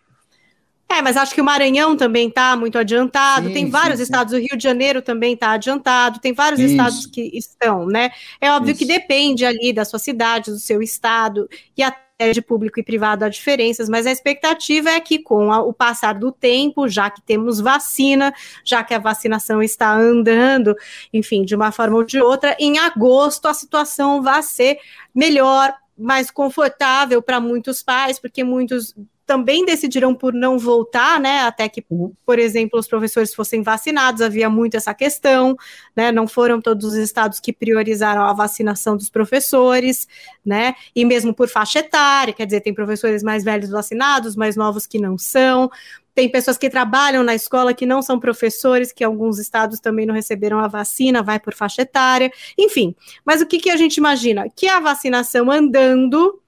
É, 0.93 1.01
mas 1.01 1.17
acho 1.17 1.35
que 1.35 1.41
o 1.41 1.45
Maranhão 1.45 1.97
também 1.97 2.29
está 2.29 2.55
muito 2.55 2.77
adiantado, 2.77 3.49
sim, 3.49 3.55
tem 3.55 3.71
vários 3.71 3.97
sim, 3.97 4.03
estados, 4.03 4.35
sim. 4.35 4.39
o 4.39 4.43
Rio 4.43 4.59
de 4.59 4.63
Janeiro 4.63 5.01
também 5.01 5.33
está 5.33 5.53
adiantado, 5.53 6.21
tem 6.21 6.35
vários 6.35 6.61
Isso. 6.61 6.73
estados 6.73 7.07
que 7.07 7.31
estão, 7.33 7.87
né? 7.87 8.11
É 8.39 8.53
óbvio 8.53 8.73
Isso. 8.73 8.81
que 8.81 8.85
depende 8.85 9.47
ali 9.47 9.73
da 9.73 9.87
sua 9.87 9.99
cidade, 9.99 10.51
do 10.51 10.59
seu 10.59 10.83
estado, 10.83 11.49
e 11.75 11.83
até 11.83 12.35
de 12.35 12.43
público 12.43 12.79
e 12.79 12.83
privado 12.83 13.25
há 13.25 13.31
diferenças, 13.31 13.89
mas 13.89 14.07
a 14.07 14.13
expectativa 14.13 14.91
é 14.91 15.01
que 15.01 15.19
com 15.19 15.51
a, 15.51 15.63
o 15.63 15.73
passar 15.73 16.13
do 16.13 16.31
tempo, 16.31 16.87
já 16.87 17.09
que 17.09 17.23
temos 17.23 17.59
vacina, 17.59 18.33
já 18.63 18.85
que 18.85 18.93
a 18.93 18.99
vacinação 18.99 19.63
está 19.63 19.91
andando, 19.93 20.77
enfim, 21.11 21.43
de 21.43 21.57
uma 21.57 21.73
forma 21.73 21.97
ou 21.97 22.05
de 22.05 22.21
outra, 22.21 22.55
em 22.61 22.79
agosto 22.79 23.49
a 23.49 23.55
situação 23.55 24.23
vai 24.23 24.43
ser 24.43 24.79
melhor, 25.15 25.75
mais 25.97 26.31
confortável 26.31 27.23
para 27.23 27.41
muitos 27.41 27.83
pais, 27.83 28.19
porque 28.19 28.45
muitos 28.45 28.95
também 29.27 29.65
decidiram 29.65 30.15
por 30.15 30.33
não 30.33 30.59
voltar, 30.59 31.21
né? 31.21 31.41
Até 31.41 31.69
que, 31.69 31.85
uhum. 31.89 32.13
por 32.27 32.39
exemplo, 32.39 32.79
os 32.79 32.89
professores 32.89 33.35
fossem 33.35 33.63
vacinados, 33.63 34.21
havia 34.21 34.51
muito 34.51 34.77
essa 34.77 34.93
questão, 34.93 35.57
né? 35.97 36.11
Não 36.11 36.27
foram 36.27 36.61
todos 36.61 36.87
os 36.87 36.95
estados 36.95 37.41
que 37.41 37.53
priorizaram 37.53 38.25
a 38.25 38.33
vacinação 38.33 38.97
dos 38.97 39.09
professores, 39.09 40.09
né? 40.45 40.75
E 40.95 41.05
mesmo 41.05 41.33
por 41.33 41.49
faixa 41.49 41.79
etária, 41.79 42.33
quer 42.33 42.47
dizer, 42.47 42.61
tem 42.61 42.75
professores 42.75 43.23
mais 43.23 43.45
velhos 43.45 43.71
vacinados, 43.71 44.37
mais 44.37 44.57
novos 44.57 44.87
que 44.87 44.99
não 44.99 45.17
são. 45.17 45.71
Tem 46.15 46.29
pessoas 46.29 46.59
que 46.59 46.69
trabalham 46.69 47.25
na 47.25 47.35
escola 47.35 47.73
que 47.73 47.87
não 47.87 48.03
são 48.03 48.21
professores, 48.21 48.93
que 48.93 49.03
alguns 49.03 49.39
estados 49.39 49.81
também 49.81 50.05
não 50.05 50.15
receberam 50.15 50.59
a 50.59 50.69
vacina, 50.69 51.23
vai 51.23 51.41
por 51.41 51.55
faixa 51.55 51.83
etária, 51.83 52.31
enfim. 52.59 52.95
Mas 53.25 53.41
o 53.41 53.47
que, 53.47 53.59
que 53.59 53.71
a 53.71 53.77
gente 53.77 53.97
imagina? 53.97 54.45
Que 54.55 54.69
a 54.69 54.79
vacinação 54.79 55.51
andando, 55.51 56.42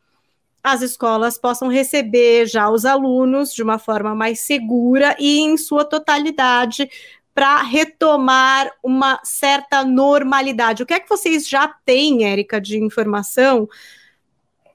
as 0.65 0.81
escolas 0.81 1.37
possam 1.37 1.69
receber 1.69 2.47
já 2.47 2.71
os 2.71 2.87
alunos 2.87 3.53
de 3.53 3.63
uma 3.63 3.79
forma 3.79 4.15
mais 4.15 4.41
segura 4.41 5.15
e 5.21 5.41
em 5.41 5.59
sua 5.59 5.85
totalidade 5.85 6.89
para 7.35 7.63
retomar 7.63 8.71
uma 8.83 9.21
certa 9.23 9.85
normalidade. 9.85 10.83
O 10.83 10.87
que 10.87 10.95
é 10.95 11.01
que 11.01 11.09
vocês 11.09 11.47
já 11.47 11.69
têm, 11.85 12.25
Érica, 12.25 12.59
de 12.59 12.83
informação? 12.83 13.69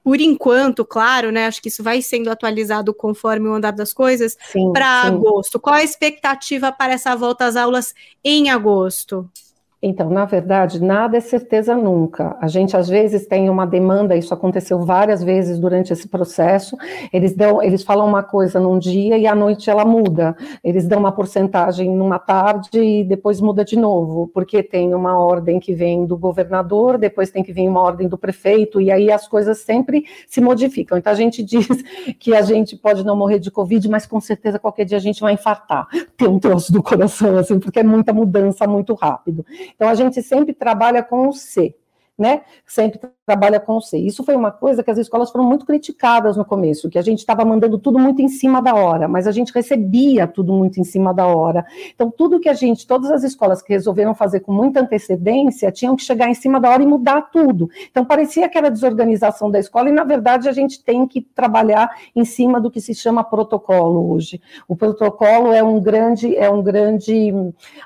Por 0.04 0.20
enquanto, 0.20 0.84
claro, 0.84 1.32
né? 1.32 1.46
Acho 1.46 1.60
que 1.60 1.68
isso 1.68 1.82
vai 1.82 2.00
sendo 2.00 2.30
atualizado 2.30 2.94
conforme 2.94 3.48
o 3.48 3.54
andar 3.54 3.72
das 3.72 3.92
coisas 3.92 4.36
para 4.72 5.02
agosto. 5.02 5.58
Qual 5.58 5.74
a 5.74 5.82
expectativa 5.82 6.70
para 6.70 6.92
essa 6.92 7.16
volta 7.16 7.46
às 7.46 7.56
aulas 7.56 7.94
em 8.22 8.48
agosto? 8.48 9.28
Então, 9.82 10.10
na 10.10 10.26
verdade, 10.26 10.82
nada 10.82 11.16
é 11.16 11.20
certeza 11.20 11.74
nunca. 11.74 12.36
A 12.38 12.48
gente 12.48 12.76
às 12.76 12.86
vezes 12.86 13.26
tem 13.26 13.48
uma 13.48 13.66
demanda, 13.66 14.14
isso 14.14 14.34
aconteceu 14.34 14.80
várias 14.80 15.24
vezes 15.24 15.58
durante 15.58 15.90
esse 15.90 16.06
processo. 16.06 16.76
Eles 17.10 17.34
dão, 17.34 17.62
eles 17.62 17.82
falam 17.82 18.06
uma 18.06 18.22
coisa 18.22 18.60
num 18.60 18.78
dia 18.78 19.16
e 19.16 19.26
à 19.26 19.34
noite 19.34 19.70
ela 19.70 19.82
muda. 19.82 20.36
Eles 20.62 20.86
dão 20.86 20.98
uma 20.98 21.12
porcentagem 21.12 21.90
numa 21.96 22.18
tarde 22.18 22.78
e 22.78 23.04
depois 23.04 23.40
muda 23.40 23.64
de 23.64 23.74
novo, 23.74 24.30
porque 24.34 24.62
tem 24.62 24.94
uma 24.94 25.18
ordem 25.18 25.58
que 25.58 25.72
vem 25.72 26.04
do 26.04 26.16
governador, 26.18 26.98
depois 26.98 27.30
tem 27.30 27.42
que 27.42 27.52
vir 27.52 27.66
uma 27.66 27.80
ordem 27.80 28.06
do 28.06 28.18
prefeito 28.18 28.82
e 28.82 28.90
aí 28.90 29.10
as 29.10 29.26
coisas 29.26 29.60
sempre 29.60 30.04
se 30.26 30.42
modificam. 30.42 30.98
Então 30.98 31.10
a 31.10 31.16
gente 31.16 31.40
diz 31.42 31.66
que 32.18 32.34
a 32.34 32.42
gente 32.42 32.76
pode 32.76 33.02
não 33.02 33.16
morrer 33.16 33.38
de 33.38 33.50
covid, 33.50 33.88
mas 33.88 34.04
com 34.04 34.20
certeza 34.20 34.58
qualquer 34.58 34.84
dia 34.84 34.98
a 34.98 35.00
gente 35.00 35.22
vai 35.22 35.32
infartar, 35.32 35.88
ter 36.18 36.28
um 36.28 36.38
troço 36.38 36.70
do 36.70 36.82
coração 36.82 37.38
assim, 37.38 37.58
porque 37.58 37.80
é 37.80 37.82
muita 37.82 38.12
mudança 38.12 38.66
muito 38.66 38.92
rápido. 38.92 39.42
Então 39.74 39.88
a 39.88 39.94
gente 39.94 40.22
sempre 40.22 40.54
trabalha 40.54 41.02
com 41.02 41.28
o 41.28 41.32
C, 41.32 41.74
né? 42.18 42.44
Sempre 42.66 43.00
trabalha 43.30 43.60
com 43.60 43.80
C. 43.80 43.96
Isso 43.96 44.24
foi 44.24 44.34
uma 44.34 44.50
coisa 44.50 44.82
que 44.82 44.90
as 44.90 44.98
escolas 44.98 45.30
foram 45.30 45.44
muito 45.44 45.64
criticadas 45.64 46.36
no 46.36 46.44
começo, 46.44 46.90
que 46.90 46.98
a 46.98 47.02
gente 47.02 47.20
estava 47.20 47.44
mandando 47.44 47.78
tudo 47.78 47.96
muito 47.96 48.20
em 48.20 48.26
cima 48.26 48.60
da 48.60 48.74
hora, 48.74 49.06
mas 49.06 49.28
a 49.28 49.30
gente 49.30 49.52
recebia 49.52 50.26
tudo 50.26 50.52
muito 50.52 50.80
em 50.80 50.84
cima 50.84 51.14
da 51.14 51.28
hora. 51.28 51.64
Então, 51.94 52.10
tudo 52.10 52.40
que 52.40 52.48
a 52.48 52.54
gente, 52.54 52.88
todas 52.88 53.08
as 53.08 53.22
escolas 53.22 53.62
que 53.62 53.72
resolveram 53.72 54.16
fazer 54.16 54.40
com 54.40 54.52
muita 54.52 54.80
antecedência, 54.80 55.70
tinham 55.70 55.94
que 55.94 56.02
chegar 56.02 56.28
em 56.28 56.34
cima 56.34 56.58
da 56.58 56.70
hora 56.70 56.82
e 56.82 56.86
mudar 56.86 57.30
tudo. 57.30 57.70
Então, 57.88 58.04
parecia 58.04 58.48
que 58.48 58.58
era 58.58 58.68
desorganização 58.68 59.48
da 59.48 59.60
escola, 59.60 59.88
e 59.88 59.92
na 59.92 60.02
verdade 60.02 60.48
a 60.48 60.52
gente 60.52 60.82
tem 60.82 61.06
que 61.06 61.20
trabalhar 61.20 61.88
em 62.16 62.24
cima 62.24 62.60
do 62.60 62.68
que 62.68 62.80
se 62.80 62.96
chama 62.96 63.22
protocolo 63.22 64.10
hoje. 64.10 64.40
O 64.66 64.74
protocolo 64.74 65.52
é 65.52 65.62
um 65.62 65.80
grande, 65.80 66.34
é 66.36 66.50
um 66.50 66.64
grande 66.64 67.32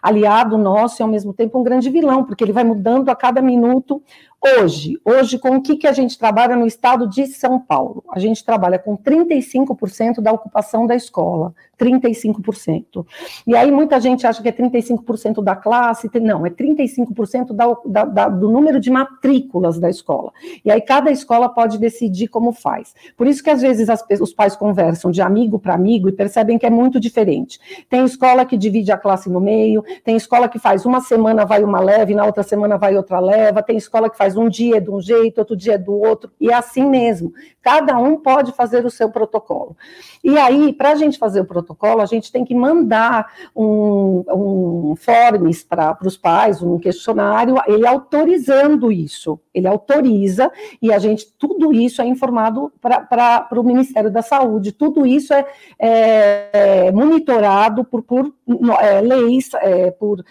aliado 0.03 0.57
nosso 0.57 1.03
e 1.03 1.03
ao 1.03 1.09
mesmo 1.09 1.35
tempo 1.35 1.59
um 1.59 1.63
grande 1.63 1.91
vilão, 1.91 2.25
porque 2.25 2.43
ele 2.43 2.53
vai 2.53 2.65
mudando 2.65 3.11
a 3.11 3.15
cada 3.15 3.43
minuto 3.43 4.03
Hoje, 4.47 5.01
hoje, 5.03 5.39
com 5.39 5.57
o 5.57 5.63
que, 5.63 5.75
que 5.75 5.87
a 5.87 5.93
gente 5.93 6.19
trabalha 6.19 6.55
no 6.55 6.67
estado 6.67 7.09
de 7.09 7.27
São 7.27 7.59
Paulo? 7.59 8.05
A 8.13 8.19
gente 8.19 8.45
trabalha 8.45 8.79
com 8.79 8.95
35% 8.95 10.21
da 10.21 10.33
ocupação 10.33 10.87
da 10.87 10.95
escola, 10.95 11.55
35%. 11.81 13.07
E 13.47 13.57
aí 13.57 13.71
muita 13.71 13.99
gente 13.99 14.27
acha 14.27 14.43
que 14.43 14.49
é 14.51 14.53
35% 14.53 15.43
da 15.43 15.57
classe, 15.57 16.11
não, 16.21 16.45
é 16.45 16.51
35% 16.51 17.55
da, 17.55 17.75
da, 17.87 18.05
da, 18.05 18.29
do 18.29 18.51
número 18.51 18.79
de 18.79 18.91
matrículas 18.91 19.81
da 19.81 19.89
escola. 19.89 20.31
E 20.63 20.71
aí 20.71 20.83
cada 20.83 21.11
escola 21.11 21.49
pode 21.49 21.79
decidir 21.79 22.29
como 22.29 22.53
faz. 22.53 22.95
Por 23.17 23.27
isso 23.27 23.43
que 23.43 23.49
às 23.49 23.63
vezes 23.63 23.89
as, 23.89 24.05
os 24.21 24.35
pais 24.35 24.55
conversam 24.55 25.11
de 25.11 25.23
amigo 25.23 25.59
para 25.59 25.73
amigo 25.73 26.07
e 26.07 26.13
percebem 26.13 26.59
que 26.59 26.67
é 26.67 26.71
muito 26.71 27.01
diferente. 27.01 27.59
Tem 27.89 28.05
escola 28.05 28.45
que 28.45 28.59
divide 28.59 28.93
a 28.93 28.99
classe 28.99 29.31
no 29.31 29.41
meio, 29.41 29.83
tem 30.05 30.17
escola 30.17 30.51
que 30.51 30.59
faz 30.59 30.85
uma 30.85 31.01
semana 31.01 31.47
vai 31.47 31.65
uma 31.65 31.81
leve, 31.81 32.15
na 32.15 32.27
outra 32.27 32.43
semana 32.43 32.77
vai 32.77 32.95
outra 32.95 33.19
leva, 33.21 33.63
tem 33.63 33.79
escola 33.79 34.11
que 34.11 34.19
faz 34.19 34.34
um 34.37 34.49
dia 34.49 34.81
de 34.81 34.91
um 34.91 35.01
jeito, 35.01 35.39
outro 35.39 35.57
dia 35.57 35.79
do 35.79 35.93
outro, 35.93 36.31
e 36.41 36.51
é 36.51 36.55
assim 36.55 36.85
mesmo. 36.85 37.33
Cada 37.63 37.99
um 37.99 38.17
pode 38.17 38.53
fazer 38.53 38.85
o 38.85 38.91
seu 38.91 39.11
protocolo. 39.11 39.77
E 40.23 40.39
aí, 40.39 40.73
para 40.73 40.91
a 40.91 40.95
gente 40.95 41.19
fazer 41.19 41.41
o 41.41 41.45
protocolo, 41.45 42.01
a 42.01 42.07
gente 42.07 42.33
tem 42.33 42.45
que 42.45 42.55
mandar 42.55 43.31
um, 43.55 44.25
um 44.29 44.97
forms 44.97 45.63
para 45.63 45.97
os 46.03 46.17
pais, 46.17 46.63
um 46.63 46.79
questionário, 46.79 47.57
ele 47.67 47.87
autorizando 47.87 48.91
isso. 48.91 49.39
Ele 49.55 49.69
autoriza 49.69 50.51
e 50.83 50.93
a 50.93 50.99
gente, 50.99 51.33
tudo 51.39 51.73
isso 51.73 52.03
é 52.03 52.07
informado 52.07 52.73
para 52.81 53.49
o 53.53 53.63
Ministério 53.63 54.11
da 54.11 54.21
Saúde, 54.21 54.73
tudo 54.73 55.07
isso 55.07 55.33
é, 55.33 55.47
é, 55.79 56.87
é 56.87 56.93
monitorado 56.93 57.85
por, 57.85 58.03
por 58.03 58.35
é, 58.81 59.01
leis, 59.01 59.51
é, 59.55 59.93
por 59.93 60.21
uh, 60.21 60.25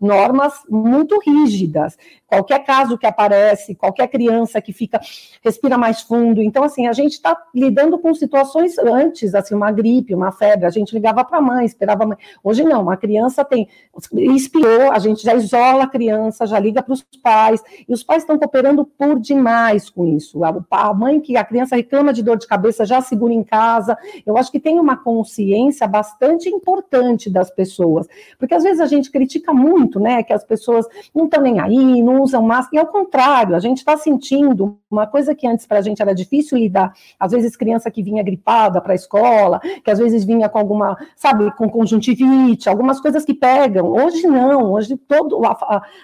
normas 0.00 0.54
muito 0.70 1.20
rígidas. 1.20 1.97
Qualquer 2.26 2.64
caso 2.64 2.98
que 2.98 3.06
aparece, 3.06 3.74
qualquer 3.74 4.06
criança 4.08 4.60
que 4.60 4.72
fica, 4.72 5.00
respira 5.42 5.78
mais 5.78 6.02
fundo. 6.02 6.42
Então, 6.42 6.62
assim, 6.62 6.86
a 6.86 6.92
gente 6.92 7.12
está 7.12 7.36
lidando 7.54 7.98
com 7.98 8.12
situações 8.14 8.78
antes, 8.78 9.34
assim, 9.34 9.54
uma 9.54 9.72
gripe, 9.72 10.14
uma 10.14 10.30
febre, 10.30 10.66
a 10.66 10.70
gente 10.70 10.92
ligava 10.92 11.24
para 11.24 11.38
a 11.38 11.42
mãe, 11.42 11.64
esperava 11.64 12.04
a 12.04 12.06
mãe. 12.06 12.18
Hoje 12.44 12.62
não, 12.64 12.82
uma 12.82 12.96
criança 12.96 13.44
tem, 13.44 13.68
espiou, 14.12 14.92
a 14.92 14.98
gente 14.98 15.22
já 15.22 15.34
isola 15.34 15.84
a 15.84 15.88
criança, 15.88 16.46
já 16.46 16.58
liga 16.58 16.82
para 16.82 16.92
os 16.92 17.02
pais, 17.22 17.62
e 17.88 17.92
os 17.92 18.02
pais 18.02 18.22
estão 18.22 18.38
cooperando 18.38 18.84
por 18.84 19.18
demais 19.18 19.88
com 19.88 20.06
isso. 20.06 20.40
A, 20.44 20.94
mãe 20.94 21.20
que 21.20 21.36
a 21.36 21.44
criança 21.44 21.76
reclama 21.76 22.12
de 22.12 22.22
dor 22.22 22.36
de 22.36 22.46
cabeça 22.46 22.84
já 22.84 23.00
segura 23.00 23.32
em 23.32 23.42
casa. 23.42 23.96
Eu 24.26 24.36
acho 24.36 24.50
que 24.50 24.60
tem 24.60 24.78
uma 24.78 24.96
consciência 24.96 25.86
bastante 25.86 26.48
importante 26.48 27.30
das 27.30 27.50
pessoas, 27.50 28.06
porque 28.38 28.54
às 28.54 28.62
vezes 28.62 28.80
a 28.80 28.86
gente 28.86 29.10
critica 29.10 29.52
muito, 29.52 29.98
né, 29.98 30.22
que 30.22 30.32
as 30.32 30.44
pessoas 30.44 30.86
não 31.14 31.24
estão 31.24 31.42
nem 31.42 31.60
aí, 31.60 31.87
não 32.02 32.22
usam 32.22 32.42
máscara, 32.42 32.76
e 32.76 32.78
ao 32.78 32.86
contrário, 32.86 33.54
a 33.56 33.58
gente 33.58 33.78
está 33.78 33.96
sentindo 33.96 34.78
uma 34.90 35.06
coisa 35.06 35.34
que 35.34 35.46
antes 35.46 35.66
para 35.66 35.78
a 35.78 35.82
gente 35.82 36.00
era 36.00 36.14
difícil 36.14 36.58
lidar, 36.58 36.92
às 37.18 37.32
vezes 37.32 37.56
criança 37.56 37.90
que 37.90 38.02
vinha 38.02 38.22
gripada 38.22 38.80
para 38.80 38.92
a 38.92 38.94
escola, 38.94 39.60
que 39.84 39.90
às 39.90 39.98
vezes 39.98 40.24
vinha 40.24 40.48
com 40.48 40.58
alguma, 40.58 40.96
sabe, 41.16 41.50
com 41.56 41.68
conjuntivite, 41.68 42.68
algumas 42.68 43.00
coisas 43.00 43.24
que 43.24 43.34
pegam. 43.34 43.90
Hoje 43.90 44.26
não, 44.26 44.72
hoje 44.72 44.96
todo 44.96 45.44
a, 45.44 45.52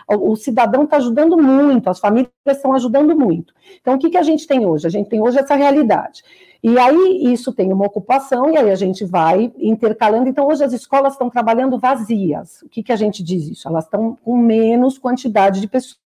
a, 0.09 0.17
o 0.17 0.37
cidadão 0.37 0.85
está 0.85 0.97
ajudando 0.97 1.37
muito, 1.37 1.89
as 1.89 1.99
famílias 1.99 2.31
estão 2.47 2.73
ajudando 2.75 3.17
muito. 3.17 3.55
Então, 3.81 3.95
o 3.95 3.99
que, 3.99 4.11
que 4.11 4.19
a 4.19 4.23
gente 4.23 4.47
tem 4.47 4.67
hoje? 4.67 4.87
A 4.87 4.91
gente 4.91 5.09
tem 5.09 5.21
hoje 5.21 5.39
essa 5.39 5.55
realidade. 5.55 6.23
E 6.67 6.79
aí 6.79 7.31
isso 7.31 7.53
tem 7.53 7.71
uma 7.71 7.85
ocupação, 7.85 8.51
e 8.51 8.57
aí 8.57 8.71
a 8.71 8.75
gente 8.75 9.05
vai 9.05 9.53
intercalando. 9.59 10.31
Então, 10.31 10.49
hoje 10.49 10.65
as 10.65 10.73
escolas 10.73 11.13
estão 11.13 11.29
trabalhando 11.29 11.79
vazias. 11.79 12.63
O 12.63 12.71
que, 12.71 12.83
que 12.83 12.91
a 12.91 12.97
gente 12.97 13.23
diz 13.23 13.47
isso? 13.49 13.69
Elas 13.69 13.85
estão 13.85 14.17
com 14.25 14.35
menos 14.35 14.97
quantidade 14.97 15.61
de 15.61 15.69
pessoas 15.69 16.04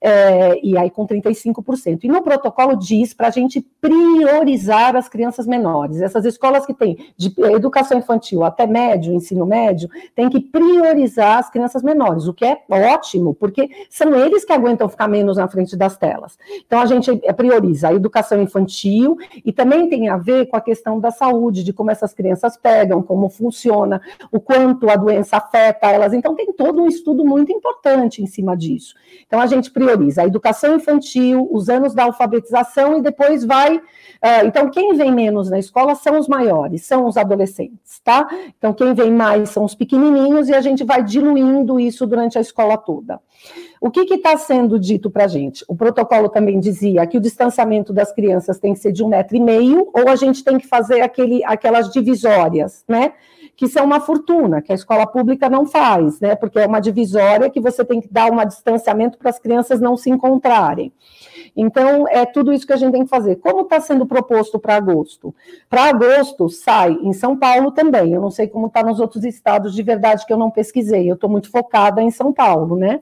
é, 0.00 0.58
e 0.62 0.76
aí 0.76 0.90
com 0.90 1.06
35%. 1.06 2.04
E 2.04 2.08
no 2.08 2.22
protocolo 2.22 2.76
diz 2.76 3.14
para 3.14 3.28
a 3.28 3.30
gente 3.30 3.60
priorizar 3.80 4.96
as 4.96 5.08
crianças 5.08 5.46
menores. 5.46 6.00
Essas 6.00 6.24
escolas 6.24 6.66
que 6.66 6.74
têm 6.74 6.98
de 7.16 7.34
educação 7.52 7.98
infantil 7.98 8.44
até 8.44 8.66
médio, 8.66 9.12
ensino 9.12 9.46
médio, 9.46 9.88
tem 10.14 10.28
que 10.28 10.40
priorizar 10.40 11.38
as 11.38 11.50
crianças 11.50 11.82
menores, 11.82 12.26
o 12.26 12.34
que 12.34 12.44
é 12.44 12.58
ótimo, 12.68 13.34
porque 13.34 13.70
são 13.88 14.14
eles 14.14 14.44
que 14.44 14.52
aguentam 14.52 14.88
ficar 14.88 15.08
menos 15.08 15.36
na 15.36 15.48
frente 15.48 15.76
das 15.76 15.96
telas. 15.96 16.38
Então 16.66 16.80
a 16.80 16.86
gente 16.86 17.10
prioriza 17.36 17.88
a 17.88 17.94
educação 17.94 18.40
infantil 18.40 19.16
e 19.44 19.52
também 19.52 19.88
tem 19.88 20.08
a 20.08 20.16
ver 20.16 20.46
com 20.46 20.56
a 20.56 20.60
questão 20.60 21.00
da 21.00 21.10
saúde, 21.10 21.64
de 21.64 21.72
como 21.72 21.90
essas 21.90 22.12
crianças 22.12 22.56
pegam, 22.56 23.02
como 23.02 23.28
funciona, 23.28 24.00
o 24.30 24.40
quanto 24.40 24.90
a 24.90 24.96
doença 24.96 25.36
afeta 25.36 25.90
elas. 25.90 26.12
Então 26.12 26.34
tem 26.34 26.52
todo 26.52 26.82
um 26.82 26.86
estudo 26.86 27.24
muito 27.24 27.52
importante 27.52 28.22
em 28.22 28.26
cima 28.26 28.56
disso. 28.56 28.94
Então 29.26 29.40
a 29.40 29.46
gente 29.46 29.70
prioriza 29.70 30.22
a 30.22 30.26
educação 30.26 30.76
infantil, 30.76 31.48
os 31.50 31.68
anos 31.68 31.94
da 31.94 32.04
alfabetização 32.04 32.98
e 32.98 33.02
depois 33.02 33.44
vai. 33.44 33.76
Uh, 33.76 34.46
então, 34.46 34.70
quem 34.70 34.94
vem 34.94 35.12
menos 35.12 35.50
na 35.50 35.58
escola 35.58 35.94
são 35.94 36.18
os 36.18 36.26
maiores, 36.26 36.84
são 36.84 37.06
os 37.06 37.16
adolescentes, 37.16 38.00
tá? 38.02 38.26
Então, 38.56 38.72
quem 38.72 38.94
vem 38.94 39.10
mais 39.10 39.50
são 39.50 39.64
os 39.64 39.74
pequenininhos 39.74 40.48
e 40.48 40.54
a 40.54 40.60
gente 40.60 40.84
vai 40.84 41.02
diluindo 41.02 41.78
isso 41.78 42.06
durante 42.06 42.38
a 42.38 42.40
escola 42.40 42.78
toda. 42.78 43.20
O 43.80 43.90
que 43.90 44.00
está 44.14 44.36
sendo 44.36 44.78
dito 44.78 45.10
para 45.10 45.24
a 45.24 45.28
gente? 45.28 45.64
O 45.68 45.76
protocolo 45.76 46.28
também 46.28 46.58
dizia 46.58 47.06
que 47.06 47.18
o 47.18 47.20
distanciamento 47.20 47.92
das 47.92 48.12
crianças 48.12 48.58
tem 48.58 48.72
que 48.72 48.80
ser 48.80 48.92
de 48.92 49.04
um 49.04 49.08
metro 49.08 49.36
e 49.36 49.40
meio, 49.40 49.90
ou 49.92 50.08
a 50.08 50.16
gente 50.16 50.42
tem 50.42 50.58
que 50.58 50.66
fazer 50.66 51.02
aquele, 51.02 51.44
aquelas 51.44 51.90
divisórias, 51.90 52.84
né? 52.88 53.12
Que 53.56 53.66
são 53.66 53.86
uma 53.86 54.00
fortuna, 54.00 54.60
que 54.60 54.70
a 54.70 54.74
escola 54.74 55.06
pública 55.06 55.48
não 55.48 55.64
faz, 55.64 56.20
né? 56.20 56.36
Porque 56.36 56.58
é 56.58 56.66
uma 56.66 56.78
divisória 56.78 57.48
que 57.48 57.58
você 57.58 57.82
tem 57.84 58.02
que 58.02 58.08
dar 58.08 58.30
um 58.30 58.46
distanciamento 58.46 59.16
para 59.16 59.30
as 59.30 59.38
crianças 59.38 59.80
não 59.80 59.96
se 59.96 60.10
encontrarem. 60.10 60.92
Então, 61.56 62.06
é 62.06 62.26
tudo 62.26 62.52
isso 62.52 62.66
que 62.66 62.74
a 62.74 62.76
gente 62.76 62.92
tem 62.92 63.04
que 63.04 63.08
fazer. 63.08 63.36
Como 63.36 63.62
está 63.62 63.80
sendo 63.80 64.04
proposto 64.04 64.58
para 64.58 64.76
agosto? 64.76 65.34
Para 65.70 65.84
agosto, 65.84 66.50
sai 66.50 66.92
em 67.02 67.14
São 67.14 67.34
Paulo 67.34 67.70
também. 67.70 68.12
Eu 68.12 68.20
não 68.20 68.30
sei 68.30 68.46
como 68.46 68.66
está 68.66 68.82
nos 68.82 69.00
outros 69.00 69.24
estados, 69.24 69.74
de 69.74 69.82
verdade, 69.82 70.26
que 70.26 70.32
eu 70.32 70.36
não 70.36 70.50
pesquisei. 70.50 71.10
Eu 71.10 71.14
estou 71.14 71.30
muito 71.30 71.50
focada 71.50 72.02
em 72.02 72.10
São 72.10 72.34
Paulo, 72.34 72.76
né? 72.76 73.00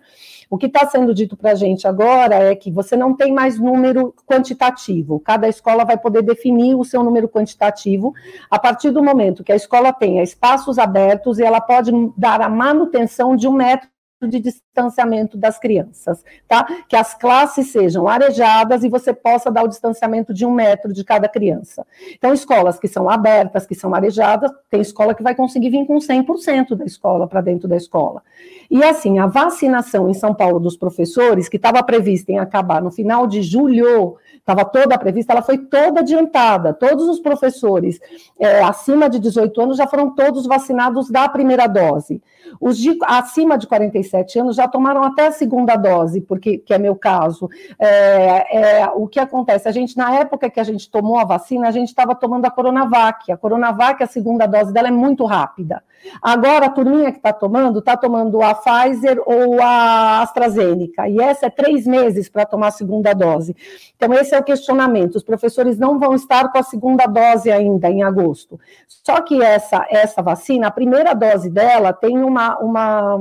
O 0.51 0.59
que 0.59 0.67
está 0.67 0.87
sendo 0.87 1.15
dito 1.15 1.37
para 1.37 1.53
a 1.53 1.55
gente 1.55 1.87
agora 1.87 2.37
é 2.37 2.55
que 2.55 2.71
você 2.71 2.97
não 2.97 3.15
tem 3.15 3.33
mais 3.33 3.59
número 3.59 4.15
quantitativo. 4.27 5.21
Cada 5.21 5.49
escola 5.49 5.85
vai 5.85 5.97
poder 5.97 6.23
definir 6.23 6.75
o 6.75 6.85
seu 6.85 7.03
número 7.03 7.29
quantitativo 7.29 8.15
a 8.51 8.59
partir 8.59 8.91
do 8.91 9.03
momento 9.03 9.45
que 9.45 9.53
a 9.53 9.57
escola 9.57 9.93
tenha 9.93 10.23
espaços 10.23 10.79
abertos 10.79 11.39
e 11.39 11.45
ela 11.45 11.61
pode 11.61 11.91
dar 12.17 12.41
a 12.41 12.49
manutenção 12.49 13.37
de 13.37 13.49
um 13.49 13.53
metro 13.53 13.94
de 14.29 14.41
distanciamento 14.41 15.37
das 15.37 15.59
crianças, 15.59 16.25
tá? 16.49 16.67
Que 16.89 16.97
as 16.97 17.15
classes 17.15 17.71
sejam 17.71 18.09
arejadas 18.09 18.85
e 18.85 18.89
você 18.89 19.13
possa 19.13 19.51
dar 19.51 19.65
o 19.65 19.69
distanciamento 19.69 20.35
de 20.35 20.45
um 20.45 20.53
metro 20.53 20.93
de 20.93 21.05
cada 21.05 21.29
criança. 21.29 21.87
Então, 22.13 22.33
escolas 22.33 22.79
que 22.79 22.89
são 22.89 23.09
abertas, 23.09 23.67
que 23.67 23.75
são 23.75 23.95
arejadas, 23.95 24.51
tem 24.71 24.81
escola 24.81 25.15
que 25.15 25.23
vai 25.23 25.35
conseguir 25.35 25.71
vir 25.71 25.87
com 25.87 25.97
100% 25.97 26.75
da 26.75 26.85
escola 26.85 27.27
para 27.27 27.41
dentro 27.41 27.69
da 27.69 27.77
escola. 27.77 28.23
E 28.71 28.83
assim, 28.83 29.19
a 29.19 29.27
vacinação 29.27 30.09
em 30.09 30.15
São 30.15 30.35
Paulo 30.35 30.59
dos 30.59 30.77
professores, 30.77 31.49
que 31.49 31.57
estava 31.57 31.83
prevista 31.83 32.33
em 32.33 32.39
acabar 32.39 32.83
no 32.83 32.91
final 32.91 33.27
de 33.27 33.43
julho, 33.43 34.17
estava 34.37 34.65
toda 34.65 34.99
prevista, 34.99 35.33
ela 35.33 35.43
foi 35.43 35.59
toda 35.59 36.01
adiantada. 36.01 36.73
Todos 36.73 37.09
os 37.09 37.21
professores 37.21 38.01
é, 38.39 38.63
acima 38.63 39.09
de 39.09 39.19
18 39.19 39.61
anos 39.61 39.77
já 39.77 39.87
foram 39.87 40.15
todos 40.15 40.47
vacinados 40.47 41.11
da 41.11 41.29
primeira 41.29 41.67
dose. 41.67 42.23
Os 42.61 42.79
de, 42.79 42.97
acima 43.03 43.57
de 43.57 43.67
47 44.15 44.39
anos 44.39 44.57
já 44.57 44.69
tomaram 44.69 45.03
até 45.03 45.27
a 45.27 45.33
segunda 45.33 45.75
dose, 45.75 46.21
porque 46.21 46.59
que 46.59 46.73
é 46.73 46.79
meu 46.79 46.95
caso. 46.95 47.51
É, 47.79 48.83
é, 48.83 48.87
o 48.95 49.09
que 49.09 49.19
acontece? 49.19 49.69
A 49.69 49.73
gente, 49.73 49.97
na 49.97 50.15
época 50.15 50.49
que 50.49 50.61
a 50.61 50.65
gente 50.65 50.89
tomou 50.89 51.19
a 51.19 51.25
vacina, 51.25 51.67
a 51.67 51.73
gente 51.73 51.89
estava 51.89 52.15
tomando 52.15 52.45
a 52.45 52.51
Coronavac. 52.51 53.33
A 53.33 53.37
Coronavac, 53.37 54.03
a 54.03 54.07
segunda 54.07 54.47
dose 54.47 54.73
dela 54.73 54.89
é 54.89 54.93
muito 54.93 55.25
rápida. 55.25 55.83
Agora, 56.23 56.67
a 56.67 56.71
turminha 56.71 57.11
que 57.11 57.19
está 57.19 57.33
tomando, 57.33 57.79
está 57.79 57.97
tomando 57.97 58.43
a 58.43 58.55
Pfizer 58.55 59.21
ou 59.25 59.61
a 59.61 60.21
AstraZeneca, 60.23 61.09
e 61.09 61.19
essa 61.19 61.47
é 61.47 61.51
três 61.51 61.87
meses 61.87 62.29
para 62.29 62.45
tomar 62.45 62.69
a 62.69 62.73
segunda 62.73 63.15
dose. 63.15 63.57
Então, 63.97 64.13
esse 64.13 64.35
é 64.35 64.39
o 64.39 64.45
questionamento. 64.45 65.17
Os 65.17 65.23
professores 65.23 65.79
não 65.79 65.99
vão 65.99 66.15
estar 66.15 66.53
com 66.53 66.59
a 66.59 66.63
segunda 66.63 67.07
dose 67.07 67.51
ainda 67.51 67.89
em 67.89 68.03
agosto. 68.03 68.61
Só 68.87 69.23
que 69.23 69.43
essa, 69.43 69.87
essa 69.89 70.21
vacina, 70.23 70.67
a 70.67 70.71
primeira 70.71 71.15
dose 71.15 71.49
dela 71.49 71.93
tem 71.93 72.23
uma, 72.23 72.59
uma 72.59 73.19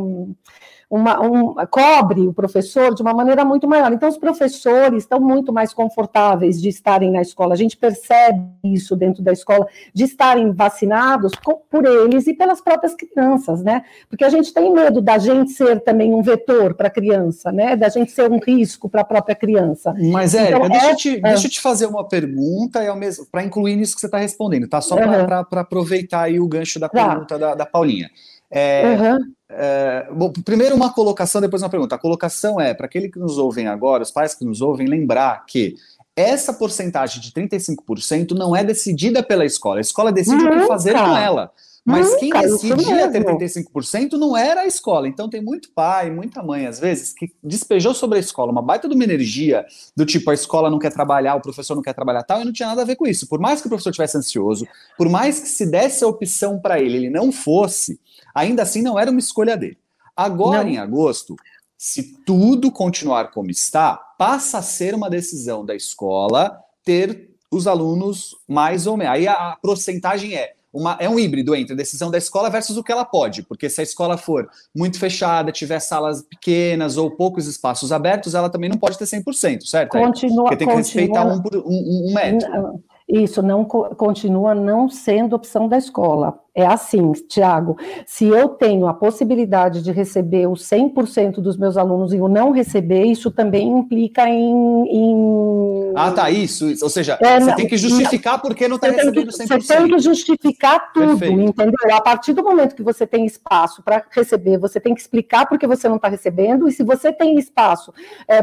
uma, 0.93 1.19
um, 1.19 1.55
cobre 1.71 2.27
o 2.27 2.33
professor 2.33 2.93
de 2.93 3.01
uma 3.01 3.15
maneira 3.15 3.43
muito 3.43 3.67
maior. 3.67 3.91
Então, 3.91 4.07
os 4.07 4.17
professores 4.17 5.01
estão 5.01 5.19
muito 5.19 5.51
mais 5.51 5.73
confortáveis 5.73 6.61
de 6.61 6.69
estarem 6.69 7.09
na 7.09 7.19
escola. 7.19 7.55
A 7.55 7.57
gente 7.57 7.75
percebe 7.75 8.39
isso 8.63 8.95
dentro 8.95 9.23
da 9.23 9.31
escola, 9.31 9.65
de 9.91 10.03
estarem 10.03 10.51
vacinados 10.51 11.31
por 11.71 11.83
eles 11.83 12.27
e 12.27 12.35
pelas 12.35 12.61
próprias 12.61 12.93
crianças, 12.93 13.63
né? 13.63 13.83
Porque 14.07 14.23
a 14.23 14.29
gente 14.29 14.53
tem 14.53 14.71
medo 14.71 15.01
da 15.01 15.17
gente 15.17 15.53
ser 15.53 15.79
também 15.79 16.13
um 16.13 16.21
vetor 16.21 16.75
para 16.75 16.89
a 16.89 16.91
criança, 16.91 17.51
né? 17.51 17.75
Da 17.75 17.89
gente 17.89 18.11
ser 18.11 18.31
um 18.31 18.37
risco 18.37 18.87
para 18.87 19.01
a 19.01 19.05
própria 19.05 19.35
criança. 19.35 19.95
Mas, 20.11 20.35
Érica, 20.35 20.57
então, 20.57 20.69
deixa, 20.69 20.85
é, 20.85 20.91
eu 20.91 20.95
te, 20.95 21.17
é. 21.17 21.21
deixa 21.21 21.47
eu 21.47 21.51
te 21.51 21.59
fazer 21.59 21.87
uma 21.87 22.07
pergunta 22.07 22.93
mesmo 22.93 23.25
para 23.31 23.43
incluir 23.43 23.75
nisso 23.75 23.95
que 23.95 24.01
você 24.01 24.05
está 24.05 24.19
respondendo, 24.19 24.67
tá? 24.67 24.79
Só 24.79 24.93
uhum. 24.93 25.25
para 25.25 25.61
aproveitar 25.61 26.21
aí 26.21 26.39
o 26.39 26.47
gancho 26.47 26.79
da 26.79 26.87
pergunta 26.87 27.39
da, 27.39 27.55
da 27.55 27.65
Paulinha. 27.65 28.11
É, 28.55 28.83
Uhum. 28.85 29.33
é, 29.49 30.07
bom, 30.13 30.31
primeiro 30.45 30.75
uma 30.75 30.93
colocação, 30.93 31.41
depois 31.41 31.63
uma 31.63 31.69
pergunta. 31.69 31.95
A 31.95 31.99
colocação 31.99 32.61
é, 32.61 32.73
para 32.73 32.85
aquele 32.85 33.09
que 33.09 33.17
nos 33.17 33.39
ouvem 33.39 33.67
agora, 33.67 34.03
os 34.03 34.11
pais 34.11 34.35
que 34.35 34.45
nos 34.45 34.61
ouvem, 34.61 34.87
lembrar 34.87 35.43
que 35.47 35.75
essa 36.15 36.53
porcentagem 36.53 37.19
de 37.19 37.31
35% 37.31 38.31
não 38.31 38.55
é 38.55 38.63
decidida 38.63 39.23
pela 39.23 39.43
escola. 39.43 39.79
A 39.79 39.81
escola 39.81 40.11
decide 40.11 40.43
o 40.43 40.51
que 40.51 40.67
fazer 40.67 40.93
com 40.93 41.17
ela. 41.17 41.51
Mas 41.85 42.15
quem 42.15 42.29
decidia 42.29 43.11
ter 43.11 43.19
mesmo. 43.19 43.37
35% 43.37 44.13
não 44.13 44.37
era 44.37 44.61
a 44.61 44.65
escola. 44.65 45.05
Então 45.05 45.29
tem 45.29 45.41
muito 45.41 45.69
pai, 45.73 46.09
muita 46.09 46.41
mãe, 46.41 46.65
às 46.65 46.79
vezes, 46.79 47.13
que 47.13 47.33
despejou 47.43 47.93
sobre 47.93 48.17
a 48.17 48.21
escola 48.21 48.53
uma 48.53 48.61
baita 48.61 48.87
de 48.87 48.95
uma 48.95 49.03
energia 49.03 49.65
do 49.95 50.05
tipo 50.05 50.31
a 50.31 50.33
escola 50.33 50.69
não 50.69 50.79
quer 50.79 50.93
trabalhar, 50.93 51.35
o 51.35 51.41
professor 51.41 51.75
não 51.75 51.81
quer 51.81 51.93
trabalhar 51.93 52.23
tal, 52.23 52.41
e 52.41 52.45
não 52.45 52.53
tinha 52.53 52.69
nada 52.69 52.83
a 52.83 52.85
ver 52.85 52.95
com 52.95 53.05
isso. 53.05 53.27
Por 53.27 53.37
mais 53.39 53.59
que 53.59 53.67
o 53.67 53.69
professor 53.69 53.91
tivesse 53.91 54.17
ansioso, 54.17 54.65
por 54.97 55.09
mais 55.09 55.39
que 55.41 55.47
se 55.49 55.65
desse 55.65 56.05
a 56.05 56.07
opção 56.07 56.57
para 56.57 56.79
ele, 56.79 56.95
ele 56.95 57.09
não 57.09 57.33
fosse, 57.33 57.99
ainda 58.33 58.63
assim 58.63 58.81
não 58.81 58.97
era 58.97 59.11
uma 59.11 59.19
escolha 59.19 59.55
dele. 59.57 59.77
Agora, 60.15 60.63
Não. 60.63 60.69
em 60.69 60.77
agosto, 60.77 61.35
se 61.77 62.17
tudo 62.25 62.71
continuar 62.71 63.31
como 63.31 63.49
está, 63.49 63.95
passa 64.17 64.59
a 64.59 64.61
ser 64.61 64.93
uma 64.95 65.09
decisão 65.09 65.65
da 65.65 65.75
escola 65.75 66.57
ter 66.85 67.29
os 67.51 67.67
alunos 67.67 68.35
mais 68.47 68.87
ou 68.87 68.95
menos. 68.97 69.13
Aí 69.13 69.27
a, 69.27 69.57
porcentagem 69.61 70.33
é 70.35 70.53
uma, 70.71 70.97
é 70.99 71.07
um 71.07 71.19
híbrido 71.19 71.53
entre 71.55 71.73
a 71.73 71.77
decisão 71.77 72.09
da 72.09 72.17
escola 72.17 72.49
versus 72.49 72.77
o 72.77 72.83
que 72.83 72.91
ela 72.91 73.05
pode, 73.05 73.43
porque 73.43 73.69
se 73.69 73.79
a 73.79 73.83
escola 73.83 74.17
for 74.17 74.49
muito 74.75 74.97
fechada, 74.99 75.51
tiver 75.51 75.79
salas 75.79 76.23
pequenas 76.23 76.97
ou 76.97 77.11
poucos 77.11 77.45
espaços 77.47 77.91
abertos, 77.91 78.33
ela 78.33 78.49
também 78.49 78.69
não 78.69 78.77
pode 78.77 78.97
ter 78.97 79.05
100%, 79.05 79.61
certo? 79.67 79.91
Continua, 79.91 80.43
Porque 80.43 80.57
tem 80.57 80.67
que 80.67 80.73
respeitar 80.75 81.25
um, 81.27 81.41
um, 81.65 82.09
um 82.09 82.13
metro. 82.13 82.49
Não, 82.49 82.83
Isso 83.07 83.41
não 83.43 83.63
co- 83.63 83.93
continua 83.95 84.55
não 84.55 84.89
sendo 84.89 85.35
opção 85.35 85.67
da 85.67 85.77
escola. 85.77 86.39
É 86.55 86.67
assim, 86.67 87.11
Tiago, 87.27 87.75
se 88.05 88.27
eu 88.27 88.47
tenho 88.49 88.85
a 88.87 88.93
possibilidade 88.93 89.81
de 89.81 89.91
receber 89.91 90.45
os 90.47 90.61
100% 90.63 91.41
dos 91.41 91.57
meus 91.57 91.77
alunos 91.77 92.13
e 92.13 92.17
eu 92.17 92.27
não 92.27 92.51
receber, 92.51 93.05
isso 93.05 93.31
também 93.31 93.67
implica 93.67 94.29
em. 94.29 94.87
em- 94.87 95.91
Ah, 95.95 96.11
tá, 96.11 96.29
isso. 96.29 96.65
Ou 96.83 96.89
seja, 96.89 97.17
É, 97.19 97.39
você 97.39 97.45
não, 97.47 97.55
tem 97.55 97.67
que 97.67 97.75
justificar 97.75 98.39
porque 98.39 98.67
não 98.67 98.75
está 98.75 98.87
recebendo 98.89 99.31
você 99.31 99.47
tem 99.47 99.57
que 99.57 99.63
100%. 99.65 99.99
justificar 99.99 100.93
tudo, 100.93 101.17
Perfeito. 101.17 101.41
entendeu? 101.41 101.73
A 101.95 102.01
partir 102.01 102.33
do 102.33 102.43
momento 102.43 102.75
que 102.75 102.83
você 102.83 103.07
tem 103.07 103.25
espaço 103.25 103.81
para 103.81 104.03
receber, 104.11 104.59
você 104.59 104.79
tem 104.79 104.93
que 104.93 105.01
explicar 105.01 105.47
por 105.47 105.57
que 105.57 105.65
você 105.65 105.89
não 105.89 105.95
está 105.95 106.07
recebendo, 106.07 106.67
e 106.67 106.71
se 106.71 106.83
você 106.83 107.11
tem 107.11 107.35
espaço 107.39 107.91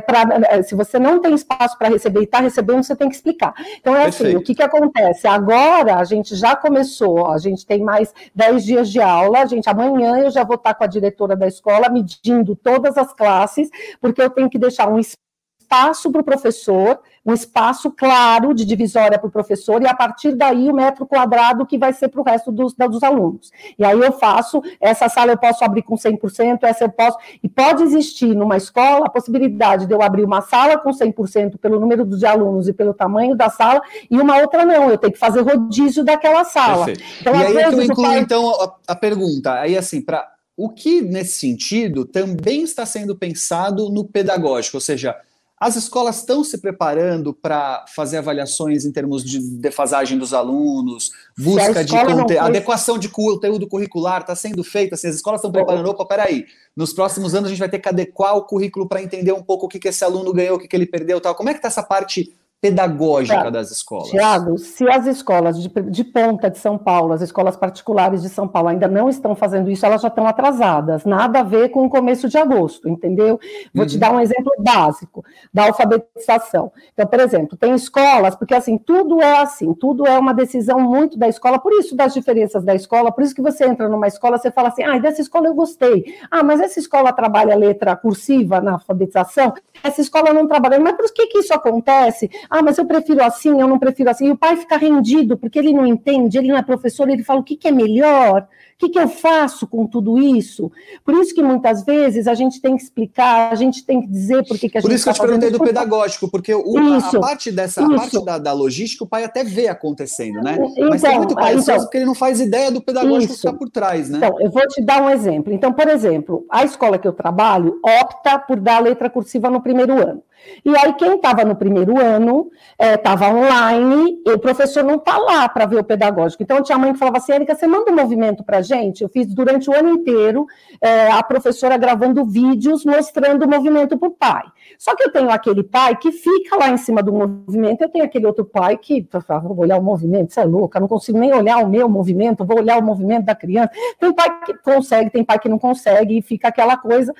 para. 0.06 0.62
Se 0.64 0.74
você 0.74 0.98
não 0.98 1.20
tem 1.20 1.32
espaço 1.34 1.78
para 1.78 1.88
receber 1.88 2.20
e 2.20 2.24
está 2.24 2.40
recebendo, 2.40 2.82
você 2.82 2.96
tem 2.96 3.08
que 3.08 3.14
explicar. 3.14 3.54
Então 3.80 3.94
é 3.94 4.06
assim, 4.06 4.18
Perfeito. 4.24 4.38
o 4.40 4.42
que, 4.42 4.54
que 4.56 4.62
acontece? 4.62 5.28
Agora 5.28 5.96
a 5.96 6.04
gente 6.04 6.34
já 6.34 6.56
começou, 6.56 7.28
a 7.30 7.38
gente 7.38 7.64
tem 7.64 7.80
mais 7.80 7.99
10 8.34 8.64
dias 8.64 8.90
de 8.90 9.00
aula, 9.00 9.46
gente, 9.46 9.68
amanhã 9.68 10.18
eu 10.18 10.30
já 10.30 10.44
vou 10.44 10.56
estar 10.56 10.74
com 10.74 10.84
a 10.84 10.86
diretora 10.86 11.36
da 11.36 11.46
escola 11.46 11.88
medindo 11.88 12.56
todas 12.56 12.96
as 12.96 13.12
classes, 13.12 13.68
porque 14.00 14.22
eu 14.22 14.30
tenho 14.30 14.50
que 14.50 14.58
deixar 14.58 14.88
um 14.88 14.98
espaço 14.98 15.29
para 15.70 16.20
o 16.20 16.24
professor, 16.24 16.98
um 17.24 17.32
espaço 17.32 17.92
claro 17.92 18.52
de 18.52 18.64
divisória 18.64 19.18
para 19.18 19.28
o 19.28 19.30
professor, 19.30 19.80
e 19.80 19.86
a 19.86 19.94
partir 19.94 20.34
daí 20.34 20.68
o 20.68 20.74
metro 20.74 21.06
quadrado 21.06 21.64
que 21.64 21.78
vai 21.78 21.92
ser 21.92 22.08
para 22.08 22.20
o 22.20 22.24
resto 22.24 22.50
dos, 22.50 22.74
dos 22.74 23.02
alunos. 23.04 23.52
E 23.78 23.84
aí 23.84 23.98
eu 23.98 24.10
faço, 24.10 24.60
essa 24.80 25.08
sala 25.08 25.30
eu 25.30 25.38
posso 25.38 25.64
abrir 25.64 25.82
com 25.82 25.94
100%, 25.94 26.64
essa 26.64 26.84
eu 26.84 26.88
posso, 26.90 27.16
e 27.40 27.48
pode 27.48 27.84
existir 27.84 28.34
numa 28.34 28.56
escola 28.56 29.06
a 29.06 29.10
possibilidade 29.10 29.86
de 29.86 29.94
eu 29.94 30.02
abrir 30.02 30.24
uma 30.24 30.40
sala 30.40 30.76
com 30.76 30.90
100% 30.90 31.56
pelo 31.58 31.78
número 31.78 32.04
de 32.04 32.26
alunos 32.26 32.66
e 32.66 32.72
pelo 32.72 32.92
tamanho 32.92 33.36
da 33.36 33.48
sala, 33.48 33.80
e 34.10 34.20
uma 34.20 34.38
outra 34.38 34.64
não, 34.64 34.90
eu 34.90 34.98
tenho 34.98 35.12
que 35.12 35.18
fazer 35.18 35.42
rodízio 35.42 36.02
daquela 36.02 36.44
sala. 36.44 36.86
Perfeito. 36.86 37.04
Então, 37.20 37.34
e 37.36 37.44
aí 37.44 37.52
vezes, 37.52 37.78
o 37.78 37.82
incluo, 37.82 38.06
pai- 38.06 38.18
então, 38.18 38.50
a, 38.50 38.74
a 38.88 38.96
pergunta. 38.96 39.52
Aí, 39.52 39.76
assim, 39.76 40.02
para 40.02 40.26
o 40.56 40.68
que, 40.68 41.00
nesse 41.00 41.38
sentido, 41.38 42.04
também 42.04 42.62
está 42.62 42.84
sendo 42.84 43.16
pensado 43.16 43.88
no 43.88 44.04
pedagógico, 44.04 44.76
ou 44.76 44.80
seja, 44.80 45.16
as 45.60 45.76
escolas 45.76 46.16
estão 46.16 46.42
se 46.42 46.56
preparando 46.56 47.34
para 47.34 47.84
fazer 47.94 48.16
avaliações 48.16 48.86
em 48.86 48.90
termos 48.90 49.22
de 49.22 49.38
defasagem 49.38 50.16
dos 50.16 50.32
alunos, 50.32 51.10
busca 51.36 51.84
de 51.84 51.92
conte... 51.92 52.38
adequação 52.38 52.96
de 52.96 53.10
conteúdo 53.10 53.68
curricular 53.68 54.22
está 54.22 54.34
sendo 54.34 54.64
feita, 54.64 54.94
assim, 54.94 55.08
as 55.08 55.16
escolas 55.16 55.40
estão 55.40 55.52
preparando, 55.52 55.90
opa, 55.90 56.06
peraí, 56.06 56.46
nos 56.74 56.94
próximos 56.94 57.34
anos 57.34 57.48
a 57.48 57.50
gente 57.50 57.58
vai 57.58 57.68
ter 57.68 57.78
que 57.78 57.90
adequar 57.90 58.38
o 58.38 58.44
currículo 58.44 58.88
para 58.88 59.02
entender 59.02 59.32
um 59.32 59.42
pouco 59.42 59.66
o 59.66 59.68
que, 59.68 59.78
que 59.78 59.88
esse 59.88 60.02
aluno 60.02 60.32
ganhou, 60.32 60.56
o 60.56 60.58
que, 60.58 60.66
que 60.66 60.74
ele 60.74 60.86
perdeu 60.86 61.20
tal. 61.20 61.34
Como 61.34 61.50
é 61.50 61.52
que 61.52 61.58
está 61.58 61.68
essa 61.68 61.82
parte 61.82 62.34
pedagógica 62.60 63.44
Tá. 63.44 63.50
das 63.50 63.70
escolas? 63.70 64.08
Tiago, 64.10 64.58
se 64.58 64.86
as 64.88 65.06
escolas 65.06 65.60
de, 65.60 65.68
de 65.68 66.04
ponta 66.04 66.50
de 66.50 66.58
São 66.58 66.76
Paulo, 66.76 67.12
as 67.14 67.22
escolas 67.22 67.56
particulares 67.56 68.20
de 68.22 68.28
São 68.28 68.46
Paulo 68.46 68.68
ainda 68.68 68.86
não 68.86 69.08
estão 69.08 69.34
fazendo 69.34 69.70
isso, 69.70 69.86
elas 69.86 70.02
já 70.02 70.08
estão 70.08 70.26
atrasadas. 70.26 71.04
Nada 71.04 71.40
a 71.40 71.42
ver 71.42 71.70
com 71.70 71.84
o 71.84 71.90
começo 71.90 72.28
de 72.28 72.36
agosto, 72.36 72.88
entendeu? 72.88 73.38
Vou 73.74 73.86
te 73.86 73.94
Uhum. 73.94 74.00
dar 74.00 74.12
um 74.12 74.20
exemplo 74.20 74.52
básico 74.58 75.24
da 75.52 75.64
alfabetização. 75.66 76.70
Então, 76.92 77.06
por 77.06 77.20
exemplo, 77.20 77.56
tem 77.56 77.72
escolas, 77.74 78.34
porque 78.36 78.54
assim, 78.54 78.76
tudo 78.76 79.22
é 79.22 79.38
assim, 79.40 79.72
tudo 79.72 80.06
é 80.06 80.18
uma 80.18 80.34
decisão 80.34 80.78
muito 80.80 81.18
da 81.18 81.28
escola, 81.28 81.58
por 81.58 81.72
isso 81.72 81.96
das 81.96 82.12
diferenças 82.12 82.62
da 82.62 82.74
escola, 82.74 83.10
por 83.10 83.24
isso 83.24 83.34
que 83.34 83.42
você 83.42 83.64
entra 83.64 83.88
numa 83.88 84.06
escola, 84.06 84.36
você 84.38 84.50
fala 84.50 84.68
assim, 84.68 84.82
ah, 84.82 84.98
dessa 84.98 85.20
escola 85.22 85.46
eu 85.46 85.54
gostei. 85.54 86.14
Ah, 86.30 86.42
mas 86.42 86.60
essa 86.60 86.78
escola 86.78 87.12
trabalha 87.12 87.56
letra 87.56 87.96
cursiva 87.96 88.60
na 88.60 88.72
alfabetização? 88.72 89.54
Essa 89.82 90.00
escola 90.02 90.32
não 90.32 90.46
trabalha. 90.46 90.78
Mas 90.78 90.94
por 90.96 91.10
que, 91.12 91.26
que 91.28 91.38
isso 91.38 91.54
acontece? 91.54 92.30
Ah, 92.50 92.62
mas 92.62 92.76
eu 92.78 92.84
prefiro 92.84 93.22
assim, 93.22 93.60
eu 93.60 93.68
não 93.68 93.78
prefiro 93.78 94.10
assim. 94.10 94.26
E 94.26 94.30
o 94.32 94.36
pai 94.36 94.56
fica 94.56 94.76
rendido, 94.76 95.38
porque 95.38 95.58
ele 95.58 95.72
não 95.72 95.86
entende, 95.86 96.36
ele 96.36 96.48
não 96.48 96.56
é 96.56 96.62
professor, 96.62 97.08
ele 97.08 97.22
fala 97.22 97.40
o 97.40 97.44
que, 97.44 97.56
que 97.56 97.68
é 97.68 97.70
melhor, 97.70 98.48
que, 98.80 98.88
que 98.88 98.98
eu 98.98 99.08
faço 99.08 99.66
com 99.66 99.86
tudo 99.86 100.18
isso? 100.18 100.72
Por 101.04 101.14
isso 101.14 101.34
que 101.34 101.42
muitas 101.42 101.84
vezes 101.84 102.26
a 102.26 102.34
gente 102.34 102.60
tem 102.62 102.76
que 102.76 102.82
explicar, 102.82 103.52
a 103.52 103.54
gente 103.54 103.84
tem 103.84 104.00
que 104.00 104.06
dizer 104.08 104.46
por 104.48 104.58
que, 104.58 104.68
que 104.70 104.78
a 104.78 104.80
Por 104.80 104.88
gente 104.88 104.96
isso 104.96 105.04
que 105.04 105.10
eu 105.10 105.12
está 105.12 105.22
te 105.22 105.26
perguntei 105.26 105.50
do 105.50 105.56
isso. 105.56 105.64
pedagógico, 105.64 106.30
porque 106.30 106.54
o- 106.54 106.78
a- 106.78 106.94
a 106.94 106.98
Isso, 106.98 107.20
parte 107.20 107.52
dessa, 107.52 107.82
a 107.82 107.84
isso. 107.84 107.94
parte 107.96 108.24
da, 108.24 108.38
da 108.38 108.52
logística, 108.52 109.04
o 109.04 109.06
pai 109.06 109.24
até 109.24 109.44
vê 109.44 109.68
acontecendo, 109.68 110.40
né? 110.42 110.56
Então, 110.58 110.88
Mas 110.90 111.02
tem 111.02 111.16
muito 111.18 111.34
pai 111.34 111.54
então. 111.54 111.76
porque 111.78 111.98
ele 111.98 112.06
não 112.06 112.14
faz 112.14 112.40
ideia 112.40 112.70
do 112.70 112.80
pedagógico 112.80 113.26
que 113.34 113.38
Isso. 113.38 113.46
está 113.46 113.52
por 113.52 113.68
trás, 113.68 114.08
né? 114.08 114.18
Então, 114.18 114.40
eu 114.40 114.50
vou 114.50 114.66
te 114.66 114.80
dar 114.82 115.02
um 115.02 115.10
exemplo. 115.10 115.52
Então, 115.52 115.72
por 115.72 115.86
exemplo, 115.88 116.46
a 116.50 116.64
escola 116.64 116.98
que 116.98 117.06
eu 117.06 117.12
trabalho 117.12 117.78
opta 117.84 118.38
por 118.38 118.58
dar 118.58 118.76
a 118.76 118.80
letra 118.80 119.10
cursiva 119.10 119.50
no 119.50 119.60
primeiro 119.60 119.92
ano. 119.92 120.22
E 120.64 120.74
aí, 120.74 120.94
quem 120.94 121.16
estava 121.16 121.44
no 121.44 121.54
primeiro 121.54 122.00
ano 122.00 122.50
estava 122.78 123.28
online, 123.28 124.22
e 124.26 124.30
o 124.32 124.38
professor 124.38 124.82
não 124.82 124.94
está 124.94 125.18
lá 125.18 125.46
para 125.46 125.66
ver 125.66 125.76
o 125.80 125.84
pedagógico. 125.84 126.42
Então, 126.42 126.62
tinha 126.62 126.78
mãe 126.78 126.94
que 126.94 126.98
falava 126.98 127.18
assim: 127.18 127.32
Érica, 127.32 127.54
você 127.54 127.66
manda 127.66 127.90
um 127.92 127.94
movimento 127.94 128.42
para 128.42 128.56
a 128.56 128.62
gente? 128.74 129.02
Eu 129.02 129.08
fiz 129.08 129.26
durante 129.34 129.68
o 129.68 129.74
ano 129.74 129.90
inteiro 129.90 130.46
é, 130.80 131.10
a 131.10 131.22
professora 131.22 131.76
gravando 131.76 132.24
vídeos 132.24 132.84
mostrando 132.84 133.44
o 133.44 133.48
movimento 133.48 133.98
para 133.98 134.08
o 134.08 134.12
pai. 134.12 134.44
Só 134.78 134.94
que 134.94 135.02
eu 135.02 135.12
tenho 135.12 135.30
aquele 135.30 135.62
pai 135.62 135.96
que 135.96 136.12
fica 136.12 136.56
lá 136.56 136.70
em 136.70 136.76
cima 136.76 137.02
do 137.02 137.12
movimento, 137.12 137.82
eu 137.82 137.88
tenho 137.88 138.04
aquele 138.04 138.26
outro 138.26 138.44
pai 138.44 138.76
que, 138.76 139.06
ah, 139.12 139.38
vou 139.38 139.58
olhar 139.58 139.78
o 139.78 139.82
movimento, 139.82 140.32
você 140.32 140.40
é 140.40 140.44
louca, 140.44 140.80
não 140.80 140.88
consigo 140.88 141.18
nem 141.18 141.32
olhar 141.34 141.58
o 141.58 141.68
meu 141.68 141.88
movimento, 141.88 142.44
vou 142.44 142.58
olhar 142.58 142.78
o 142.78 142.82
movimento 142.82 143.26
da 143.26 143.34
criança. 143.34 143.70
Tem 143.98 144.12
pai 144.12 144.40
que 144.44 144.54
consegue, 144.54 145.10
tem 145.10 145.24
pai 145.24 145.38
que 145.38 145.48
não 145.48 145.58
consegue, 145.58 146.18
e 146.18 146.22
fica 146.22 146.48
aquela 146.48 146.76
coisa. 146.76 147.12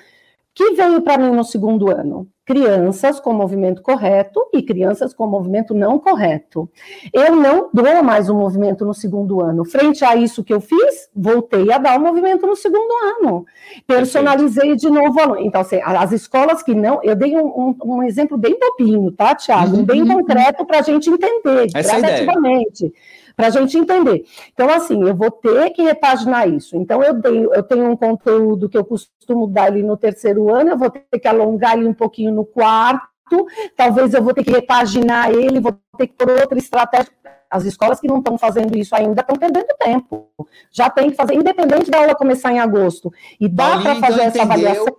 Que 0.53 0.71
veio 0.71 1.01
para 1.01 1.17
mim 1.17 1.31
no 1.31 1.43
segundo 1.43 1.89
ano? 1.89 2.27
Crianças 2.51 3.17
com 3.17 3.31
movimento 3.31 3.81
correto 3.81 4.41
e 4.53 4.61
crianças 4.61 5.13
com 5.13 5.25
movimento 5.25 5.73
não 5.73 5.97
correto. 5.97 6.69
Eu 7.13 7.33
não 7.33 7.69
dou 7.73 8.03
mais 8.03 8.29
o 8.29 8.35
movimento 8.35 8.83
no 8.83 8.93
segundo 8.93 9.41
ano. 9.41 9.63
Frente 9.63 10.03
a 10.03 10.17
isso 10.17 10.43
que 10.43 10.53
eu 10.53 10.59
fiz, 10.59 11.09
voltei 11.15 11.71
a 11.71 11.77
dar 11.77 11.97
o 11.97 12.03
movimento 12.03 12.45
no 12.45 12.57
segundo 12.57 12.91
ano. 13.21 13.45
Personalizei 13.87 14.75
de 14.75 14.89
novo 14.89 15.17
o 15.17 15.21
aluno. 15.21 15.39
Então, 15.39 15.61
assim, 15.61 15.79
as 15.81 16.11
escolas 16.11 16.61
que 16.61 16.75
não. 16.75 16.99
Eu 17.01 17.15
dei 17.15 17.37
um, 17.37 17.45
um- 17.47 17.75
um 17.85 18.03
exemplo 18.03 18.37
bem 18.37 18.59
bobinho, 18.59 19.09
tá, 19.13 19.33
Tiago? 19.33 19.77
Uhum, 19.77 19.85
bem 19.85 20.01
uhum. 20.01 20.15
concreto 20.17 20.65
para 20.65 20.79
a 20.79 20.81
gente 20.81 21.09
entender, 21.09 21.69
Essa 21.73 21.95
é 21.95 22.01
gradativamente. 22.01 22.93
Para 23.41 23.47
a 23.47 23.61
gente 23.61 23.75
entender. 23.75 24.23
Então, 24.53 24.69
assim, 24.69 25.01
eu 25.01 25.15
vou 25.15 25.31
ter 25.31 25.71
que 25.71 25.81
repaginar 25.81 26.47
isso. 26.47 26.77
Então, 26.77 27.01
eu, 27.01 27.15
dei, 27.15 27.43
eu 27.43 27.63
tenho 27.63 27.89
um 27.89 27.97
conteúdo 27.97 28.69
que 28.69 28.77
eu 28.77 28.85
costumo 28.85 29.47
dar 29.47 29.63
ali 29.63 29.81
no 29.81 29.97
terceiro 29.97 30.53
ano, 30.53 30.69
eu 30.69 30.77
vou 30.77 30.91
ter 30.91 31.17
que 31.19 31.27
alongar 31.27 31.75
ele 31.75 31.87
um 31.87 31.93
pouquinho 31.93 32.31
no 32.31 32.45
quarto, 32.45 33.47
talvez 33.75 34.13
eu 34.13 34.21
vou 34.21 34.31
ter 34.31 34.43
que 34.43 34.51
repaginar 34.51 35.31
ele, 35.31 35.59
vou 35.59 35.75
ter 35.97 36.05
que 36.05 36.13
pôr 36.13 36.29
outra 36.29 36.59
estratégia. 36.59 37.11
As 37.49 37.65
escolas 37.65 37.99
que 37.99 38.07
não 38.07 38.19
estão 38.19 38.37
fazendo 38.37 38.77
isso 38.77 38.95
ainda 38.95 39.21
estão 39.21 39.35
perdendo 39.35 39.65
tempo. 39.79 40.29
Já 40.71 40.87
tem 40.87 41.09
que 41.09 41.15
fazer, 41.15 41.33
independente 41.33 41.89
da 41.89 41.97
aula 41.97 42.13
começar 42.13 42.53
em 42.53 42.59
agosto. 42.59 43.11
E 43.39 43.49
dá 43.49 43.81
para 43.81 43.95
fazer 43.95 44.13
então, 44.13 44.25
essa 44.27 44.43
entendeu. 44.43 44.71
avaliação. 44.71 44.97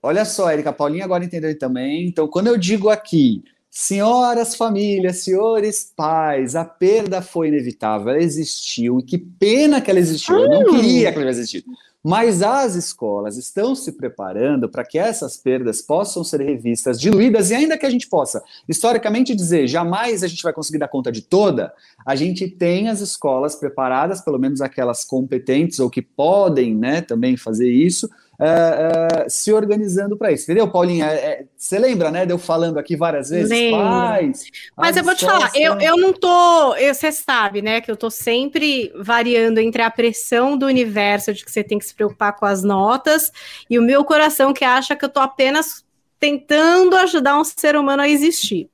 Olha 0.00 0.24
só, 0.24 0.52
Erika, 0.52 0.70
a 0.70 0.72
Paulinha 0.72 1.04
agora 1.04 1.24
entendeu 1.24 1.58
também. 1.58 2.06
Então, 2.06 2.28
quando 2.28 2.46
eu 2.46 2.56
digo 2.56 2.88
aqui 2.88 3.42
Senhoras 3.78 4.54
famílias, 4.54 5.18
senhores 5.18 5.92
pais, 5.94 6.56
a 6.56 6.64
perda 6.64 7.20
foi 7.20 7.48
inevitável, 7.48 8.08
ela 8.08 8.22
existiu, 8.22 9.00
e 9.00 9.02
que 9.02 9.18
pena 9.18 9.82
que 9.82 9.90
ela 9.90 10.00
existiu, 10.00 10.34
eu 10.34 10.48
não 10.48 10.62
Hum. 10.62 10.76
queria 10.76 11.12
que 11.12 11.18
ela 11.18 11.26
tivesse 11.26 11.40
existido. 11.40 11.66
Mas 12.02 12.40
as 12.40 12.74
escolas 12.74 13.36
estão 13.36 13.74
se 13.74 13.92
preparando 13.92 14.66
para 14.66 14.82
que 14.82 14.98
essas 14.98 15.36
perdas 15.36 15.82
possam 15.82 16.24
ser 16.24 16.40
revistas, 16.40 16.98
diluídas, 16.98 17.50
e 17.50 17.54
ainda 17.54 17.76
que 17.76 17.84
a 17.84 17.90
gente 17.90 18.08
possa, 18.08 18.42
historicamente, 18.66 19.34
dizer 19.34 19.66
jamais 19.66 20.22
a 20.22 20.26
gente 20.26 20.42
vai 20.42 20.54
conseguir 20.54 20.78
dar 20.78 20.88
conta 20.88 21.12
de 21.12 21.20
toda, 21.20 21.70
a 22.06 22.16
gente 22.16 22.48
tem 22.48 22.88
as 22.88 23.02
escolas 23.02 23.56
preparadas, 23.56 24.22
pelo 24.22 24.38
menos 24.38 24.62
aquelas 24.62 25.04
competentes 25.04 25.80
ou 25.80 25.90
que 25.90 26.00
podem 26.00 26.74
né, 26.74 27.02
também 27.02 27.36
fazer 27.36 27.70
isso, 27.70 28.08
é, 28.38 29.24
é, 29.24 29.28
se 29.28 29.52
organizando 29.52 30.16
para 30.16 30.30
isso. 30.32 30.44
Entendeu, 30.44 30.70
Paulinha? 30.70 31.06
É, 31.06 31.14
é, 31.14 31.44
você 31.56 31.78
lembra, 31.78 32.10
né, 32.10 32.26
de 32.26 32.32
eu 32.32 32.38
falando 32.38 32.78
aqui 32.78 32.96
várias 32.96 33.30
vezes? 33.30 33.50
Lembro. 33.50 33.78
Pais, 33.78 34.44
Mas 34.76 34.90
as 34.90 34.96
eu 34.98 35.04
vou 35.04 35.14
te 35.14 35.24
falar, 35.24 35.50
eu, 35.54 35.80
eu 35.80 35.96
não 35.96 36.12
tô. 36.12 36.74
eu- 36.76 36.94
Você 36.94 37.10
sabe, 37.12 37.62
né, 37.62 37.80
que 37.80 37.90
eu 37.90 37.96
tô 37.96 38.10
sempre 38.10 38.92
variando 38.96 39.58
entre 39.58 39.82
a 39.82 39.90
pressão 39.90 40.56
do 40.56 40.66
universo 40.66 41.32
de 41.32 41.44
que 41.44 41.50
você 41.50 41.64
tem 41.64 41.78
que 41.78 41.84
se 41.86 41.94
preocupar 41.94 42.34
com 42.36 42.46
as 42.46 42.62
notas 42.62 43.32
e 43.68 43.78
o 43.78 43.82
meu 43.82 44.04
coração 44.04 44.52
que 44.52 44.64
acha 44.64 44.94
que 44.94 45.04
eu 45.04 45.08
tô 45.08 45.20
apenas 45.20 45.84
tentando 46.18 46.96
ajudar 46.96 47.38
um 47.38 47.44
ser 47.44 47.76
humano 47.76 48.02
a 48.02 48.08
existir. 48.08 48.68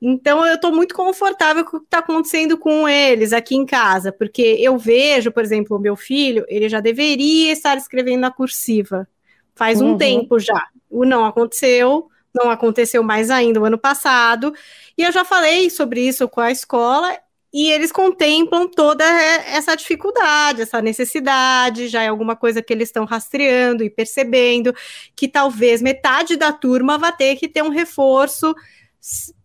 Então 0.00 0.46
eu 0.46 0.58
tô 0.60 0.70
muito 0.70 0.94
confortável 0.94 1.64
com 1.64 1.76
o 1.76 1.80
que 1.80 1.86
está 1.86 1.98
acontecendo 1.98 2.56
com 2.56 2.88
eles 2.88 3.32
aqui 3.32 3.56
em 3.56 3.66
casa, 3.66 4.12
porque 4.12 4.56
eu 4.60 4.78
vejo, 4.78 5.32
por 5.32 5.42
exemplo, 5.42 5.76
o 5.76 5.80
meu 5.80 5.96
filho, 5.96 6.44
ele 6.48 6.68
já 6.68 6.80
deveria 6.80 7.52
estar 7.52 7.76
escrevendo 7.76 8.20
na 8.20 8.30
cursiva. 8.30 9.08
Faz 9.56 9.80
um 9.80 9.92
Uhum. 9.92 9.98
tempo 9.98 10.38
já. 10.38 10.66
O 10.88 11.04
não 11.04 11.24
aconteceu, 11.24 12.08
não 12.34 12.48
aconteceu 12.50 13.02
mais 13.02 13.28
ainda 13.30 13.60
o 13.60 13.64
ano 13.64 13.76
passado. 13.78 14.52
E 14.96 15.02
eu 15.02 15.10
já 15.10 15.24
falei 15.24 15.68
sobre 15.68 16.00
isso 16.06 16.28
com 16.28 16.40
a 16.40 16.52
escola 16.52 17.16
e 17.52 17.70
eles 17.70 17.90
contemplam 17.90 18.68
toda 18.68 19.04
essa 19.04 19.74
dificuldade, 19.74 20.62
essa 20.62 20.80
necessidade, 20.82 21.88
já 21.88 22.02
é 22.02 22.08
alguma 22.08 22.36
coisa 22.36 22.62
que 22.62 22.72
eles 22.72 22.88
estão 22.88 23.04
rastreando 23.04 23.82
e 23.82 23.90
percebendo 23.90 24.72
que 25.16 25.26
talvez 25.26 25.82
metade 25.82 26.36
da 26.36 26.52
turma 26.52 26.98
vá 26.98 27.10
ter 27.10 27.34
que 27.36 27.48
ter 27.48 27.62
um 27.62 27.70
reforço 27.70 28.54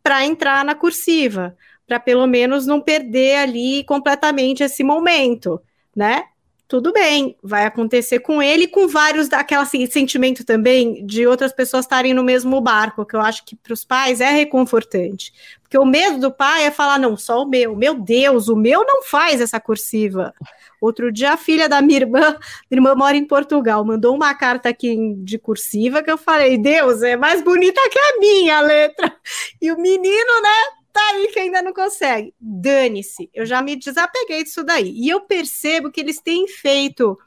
para 0.03 0.25
entrar 0.25 0.63
na 0.65 0.75
cursiva, 0.75 1.57
para 1.87 1.99
pelo 1.99 2.27
menos 2.27 2.67
não 2.67 2.81
perder 2.81 3.37
ali 3.37 3.83
completamente 3.85 4.63
esse 4.63 4.83
momento, 4.83 5.61
né? 5.95 6.25
Tudo 6.67 6.91
bem, 6.91 7.37
vai 7.43 7.65
acontecer 7.65 8.19
com 8.19 8.41
ele 8.41 8.67
com 8.67 8.87
vários 8.87 9.27
daquela 9.27 9.63
assim, 9.63 9.85
sentimento 9.85 10.43
também 10.43 11.05
de 11.05 11.27
outras 11.27 11.51
pessoas 11.51 11.85
estarem 11.85 12.13
no 12.13 12.23
mesmo 12.23 12.59
barco, 12.61 13.05
que 13.05 13.15
eu 13.15 13.21
acho 13.21 13.45
que 13.45 13.55
para 13.55 13.73
os 13.73 13.83
pais 13.83 14.21
é 14.21 14.31
reconfortante. 14.31 15.33
Porque 15.61 15.77
o 15.77 15.85
medo 15.85 16.19
do 16.19 16.31
pai 16.31 16.65
é 16.65 16.71
falar, 16.71 16.97
não, 16.97 17.17
só 17.17 17.43
o 17.43 17.47
meu. 17.47 17.75
Meu 17.75 17.95
Deus, 17.95 18.47
o 18.47 18.55
meu 18.55 18.83
não 18.85 19.03
faz 19.03 19.41
essa 19.41 19.59
cursiva. 19.59 20.33
Outro 20.79 21.11
dia, 21.11 21.33
a 21.33 21.37
filha 21.37 21.69
da 21.69 21.81
minha 21.81 21.99
irmã, 21.99 22.19
minha 22.69 22.79
irmã 22.79 22.95
mora 22.95 23.15
em 23.15 23.25
Portugal, 23.25 23.85
mandou 23.85 24.15
uma 24.15 24.33
carta 24.33 24.69
aqui 24.69 25.15
de 25.17 25.37
cursiva 25.37 26.01
que 26.01 26.11
eu 26.11 26.17
falei, 26.17 26.57
Deus, 26.57 27.01
é 27.01 27.15
mais 27.15 27.41
bonita 27.41 27.79
que 27.89 27.99
a 27.99 28.19
minha 28.19 28.59
letra. 28.61 29.15
E 29.61 29.71
o 29.71 29.79
menino, 29.79 30.41
né, 30.41 30.82
tá 30.93 31.01
aí 31.13 31.27
que 31.33 31.39
ainda 31.39 31.61
não 31.61 31.73
consegue. 31.73 32.33
Dane-se, 32.39 33.29
eu 33.33 33.45
já 33.45 33.61
me 33.61 33.75
desapeguei 33.75 34.43
disso 34.43 34.63
daí. 34.63 34.91
E 34.95 35.09
eu 35.09 35.21
percebo 35.21 35.91
que 35.91 35.99
eles 35.99 36.21
têm 36.21 36.47
feito 36.47 37.17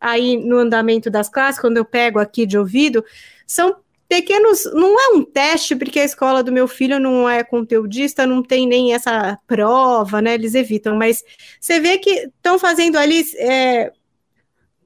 aí 0.00 0.36
no 0.36 0.58
andamento 0.58 1.10
das 1.10 1.28
classes, 1.28 1.60
quando 1.60 1.76
eu 1.76 1.84
pego 1.84 2.20
aqui 2.20 2.46
de 2.46 2.56
ouvido, 2.56 3.04
são 3.46 3.76
pequenos, 4.08 4.64
não 4.72 4.98
é 4.98 5.08
um 5.16 5.24
teste, 5.24 5.76
porque 5.76 6.00
a 6.00 6.04
escola 6.04 6.42
do 6.42 6.52
meu 6.52 6.66
filho 6.66 6.98
não 6.98 7.28
é 7.28 7.44
conteudista, 7.44 8.26
não 8.26 8.42
tem 8.42 8.66
nem 8.66 8.94
essa 8.94 9.38
prova, 9.46 10.22
né? 10.22 10.34
Eles 10.34 10.54
evitam, 10.54 10.96
mas 10.96 11.22
você 11.60 11.78
vê 11.78 11.98
que 11.98 12.10
estão 12.10 12.58
fazendo 12.58 12.96
ali 12.96 13.22
é, 13.36 13.92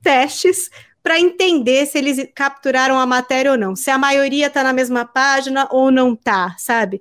testes 0.03 0.71
para 1.03 1.21
entender 1.21 1.87
se 1.87 1.99
eles 1.99 2.29
capturaram 2.35 2.99
a 2.99 3.07
matéria 3.07 3.53
ou 3.53 3.59
não, 3.59 3.77
se 3.77 3.91
a 3.91 3.99
maioria 3.99 4.47
está 4.47 4.63
na 4.63 4.73
mesma 4.73 5.05
página 5.05 5.69
ou 5.71 5.91
não 5.91 6.15
está, 6.15 6.55
sabe? 6.59 7.01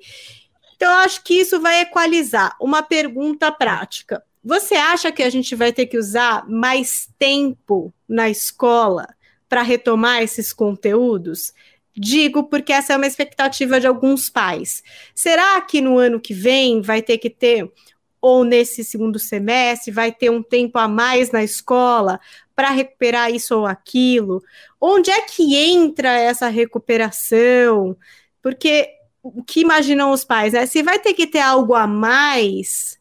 Então, 0.81 0.93
eu 0.93 0.97
acho 1.01 1.23
que 1.23 1.35
isso 1.35 1.61
vai 1.61 1.81
equalizar. 1.81 2.55
Uma 2.59 2.81
pergunta 2.81 3.51
prática. 3.51 4.23
Você 4.43 4.73
acha 4.73 5.11
que 5.11 5.21
a 5.21 5.29
gente 5.29 5.53
vai 5.53 5.71
ter 5.71 5.85
que 5.85 5.95
usar 5.95 6.43
mais 6.49 7.07
tempo 7.19 7.93
na 8.09 8.31
escola 8.31 9.07
para 9.47 9.61
retomar 9.61 10.23
esses 10.23 10.51
conteúdos? 10.51 11.53
Digo 11.95 12.45
porque 12.45 12.73
essa 12.73 12.93
é 12.93 12.97
uma 12.97 13.05
expectativa 13.05 13.79
de 13.79 13.85
alguns 13.85 14.27
pais. 14.27 14.81
Será 15.13 15.61
que 15.61 15.81
no 15.81 15.99
ano 15.99 16.19
que 16.19 16.33
vem 16.33 16.81
vai 16.81 17.03
ter 17.03 17.19
que 17.19 17.29
ter, 17.29 17.71
ou 18.19 18.43
nesse 18.43 18.83
segundo 18.83 19.19
semestre, 19.19 19.91
vai 19.91 20.11
ter 20.11 20.31
um 20.31 20.41
tempo 20.41 20.79
a 20.79 20.87
mais 20.87 21.29
na 21.29 21.43
escola 21.43 22.19
para 22.55 22.71
recuperar 22.71 23.31
isso 23.31 23.55
ou 23.55 23.67
aquilo? 23.67 24.43
Onde 24.81 25.11
é 25.11 25.21
que 25.21 25.55
entra 25.55 26.09
essa 26.19 26.47
recuperação? 26.47 27.95
Porque 28.41 28.99
o 29.23 29.43
que 29.43 29.61
imaginam 29.61 30.11
os 30.11 30.23
pais, 30.23 30.53
né? 30.53 30.65
Se 30.65 30.81
vai 30.83 30.99
ter 30.99 31.13
que 31.13 31.27
ter 31.27 31.39
algo 31.39 31.75
a 31.75 31.87
mais, 31.87 32.99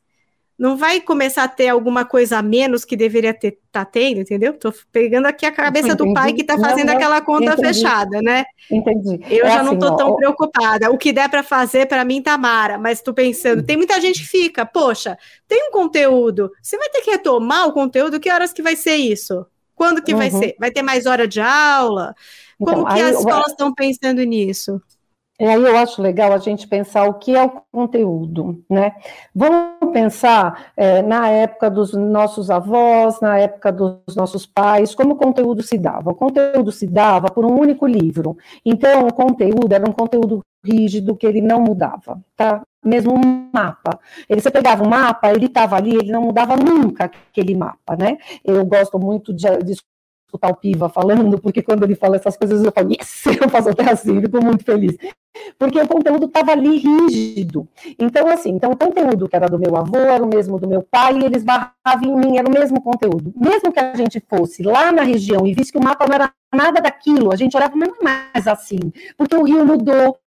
não 0.58 0.76
vai 0.76 1.00
começar 1.00 1.44
a 1.44 1.48
ter 1.48 1.68
alguma 1.68 2.04
coisa 2.04 2.38
a 2.38 2.42
menos 2.42 2.84
que 2.84 2.96
deveria 2.96 3.34
ter 3.34 3.58
tá 3.72 3.84
tendo, 3.84 4.20
entendeu? 4.20 4.58
Tô 4.58 4.72
pegando 4.92 5.26
aqui 5.26 5.46
a 5.46 5.52
cabeça 5.52 5.94
do 5.96 6.08
pai 6.08 6.32
que 6.34 6.44
tá 6.44 6.58
Não, 6.58 6.60
fazendo 6.60 6.90
não, 6.90 6.92
aquela 6.92 7.20
conta 7.22 7.56
entendi. 7.56 7.58
fechada, 7.58 8.20
né? 8.22 8.44
Entendi. 8.70 9.20
Eu 9.28 9.48
É 9.48 9.50
já 9.50 9.62
não 9.62 9.76
assim, 9.76 9.76
tô 9.76 9.90
ó, 9.90 9.96
tão 9.96 10.12
ó, 10.12 10.14
preocupada. 10.14 10.90
O 10.90 10.98
que 10.98 11.12
der 11.12 11.28
para 11.28 11.42
fazer, 11.42 11.86
para 11.86 12.04
mim, 12.04 12.22
tá 12.22 12.36
mara. 12.38 12.78
Mas 12.78 13.00
tô 13.02 13.14
pensando, 13.14 13.62
tem 13.62 13.76
muita 13.76 14.00
gente 14.00 14.20
que 14.22 14.28
fica, 14.28 14.66
poxa, 14.66 15.16
tem 15.48 15.68
um 15.68 15.72
conteúdo, 15.72 16.50
você 16.62 16.76
vai 16.78 16.88
ter 16.90 17.02
que 17.02 17.10
retomar 17.10 17.68
o 17.68 17.72
conteúdo, 17.72 18.20
que 18.20 18.30
horas 18.30 18.52
que 18.52 18.62
vai 18.62 18.76
ser 18.76 18.96
isso? 18.96 19.46
Quando 19.74 20.02
que 20.02 20.14
vai 20.14 20.30
Uhum. 20.30 20.30
ser? 20.30 20.56
Vai 20.58 20.70
ter 20.70 20.82
mais 20.82 21.06
hora 21.06 21.26
de 21.28 21.40
aula? 21.40 22.14
Como 22.58 22.84
Então, 22.84 22.86
que 22.86 22.98
aí 22.98 23.00
as 23.00 23.18
escolas 23.18 23.52
estão 23.52 23.72
pensando 23.74 24.22
nisso? 24.24 24.80
E 25.40 25.44
aí 25.46 25.54
eu 25.54 25.74
acho 25.78 26.02
legal 26.02 26.34
a 26.34 26.38
gente 26.38 26.68
pensar 26.68 27.06
o 27.06 27.14
que 27.14 27.34
é 27.34 27.42
o 27.42 27.62
conteúdo, 27.72 28.62
né? 28.68 28.92
Vamos 29.34 29.90
pensar 29.90 30.70
eh, 30.76 31.00
na 31.00 31.30
época 31.30 31.70
dos 31.70 31.94
nossos 31.94 32.50
avós, 32.50 33.18
na 33.22 33.38
época 33.38 33.72
dos 33.72 34.14
nossos 34.14 34.44
pais, 34.44 34.94
como 34.94 35.14
o 35.14 35.16
conteúdo 35.16 35.62
se 35.62 35.78
dava. 35.78 36.10
O 36.10 36.14
conteúdo 36.14 36.70
se 36.70 36.86
dava 36.86 37.30
por 37.30 37.46
um 37.46 37.58
único 37.58 37.86
livro. 37.86 38.36
Então, 38.62 39.06
o 39.06 39.14
conteúdo 39.14 39.72
era 39.72 39.88
um 39.88 39.94
conteúdo 39.94 40.44
rígido 40.62 41.16
que 41.16 41.26
ele 41.26 41.40
não 41.40 41.58
mudava, 41.62 42.20
tá? 42.36 42.62
Mesmo 42.84 43.14
um 43.14 43.48
mapa. 43.50 43.98
Ele, 44.28 44.42
você 44.42 44.50
pegava 44.50 44.84
um 44.84 44.88
mapa, 44.90 45.32
ele 45.32 45.46
estava 45.46 45.76
ali, 45.76 45.94
ele 45.96 46.12
não 46.12 46.20
mudava 46.20 46.54
nunca 46.54 47.04
aquele 47.06 47.54
mapa, 47.54 47.96
né? 47.96 48.18
Eu 48.44 48.62
gosto 48.66 48.98
muito 48.98 49.32
de, 49.32 49.46
de 49.64 49.74
escutar 50.30 50.50
o 50.50 50.56
Piva 50.56 50.88
falando, 50.88 51.38
porque 51.38 51.62
quando 51.62 51.84
ele 51.84 51.94
fala 51.94 52.16
essas 52.16 52.36
coisas 52.36 52.64
eu 52.64 52.72
falo, 52.72 52.90
yes, 52.90 53.26
eu 53.40 53.48
faço 53.48 53.70
até 53.70 53.90
assim, 53.90 54.20
fico 54.20 54.42
muito 54.42 54.64
feliz 54.64 54.96
porque 55.58 55.80
o 55.80 55.86
conteúdo 55.88 56.26
estava 56.26 56.52
ali 56.52 56.78
rígido. 56.78 57.68
Então, 57.98 58.28
assim, 58.28 58.50
então 58.50 58.72
o 58.72 58.76
conteúdo 58.76 59.28
que 59.28 59.36
era 59.36 59.48
do 59.48 59.58
meu 59.58 59.76
avô 59.76 59.98
era 59.98 60.22
o 60.22 60.28
mesmo 60.28 60.58
do 60.58 60.68
meu 60.68 60.82
pai, 60.82 61.18
e 61.18 61.24
eles 61.24 61.44
barravam 61.44 62.02
em 62.02 62.16
mim, 62.16 62.38
era 62.38 62.48
o 62.48 62.52
mesmo 62.52 62.82
conteúdo. 62.82 63.32
Mesmo 63.36 63.72
que 63.72 63.80
a 63.80 63.94
gente 63.94 64.20
fosse 64.28 64.62
lá 64.62 64.92
na 64.92 65.02
região 65.02 65.46
e 65.46 65.54
visse 65.54 65.72
que 65.72 65.78
o 65.78 65.82
mapa 65.82 66.06
não 66.06 66.14
era 66.14 66.32
nada 66.54 66.80
daquilo, 66.80 67.32
a 67.32 67.36
gente 67.36 67.56
olhava, 67.56 67.76
mas 67.76 67.88
não 67.88 67.96
é 67.96 68.02
mais 68.02 68.46
assim, 68.46 68.92
porque 69.16 69.36
o 69.36 69.44
rio 69.44 69.64
mudou, 69.64 70.18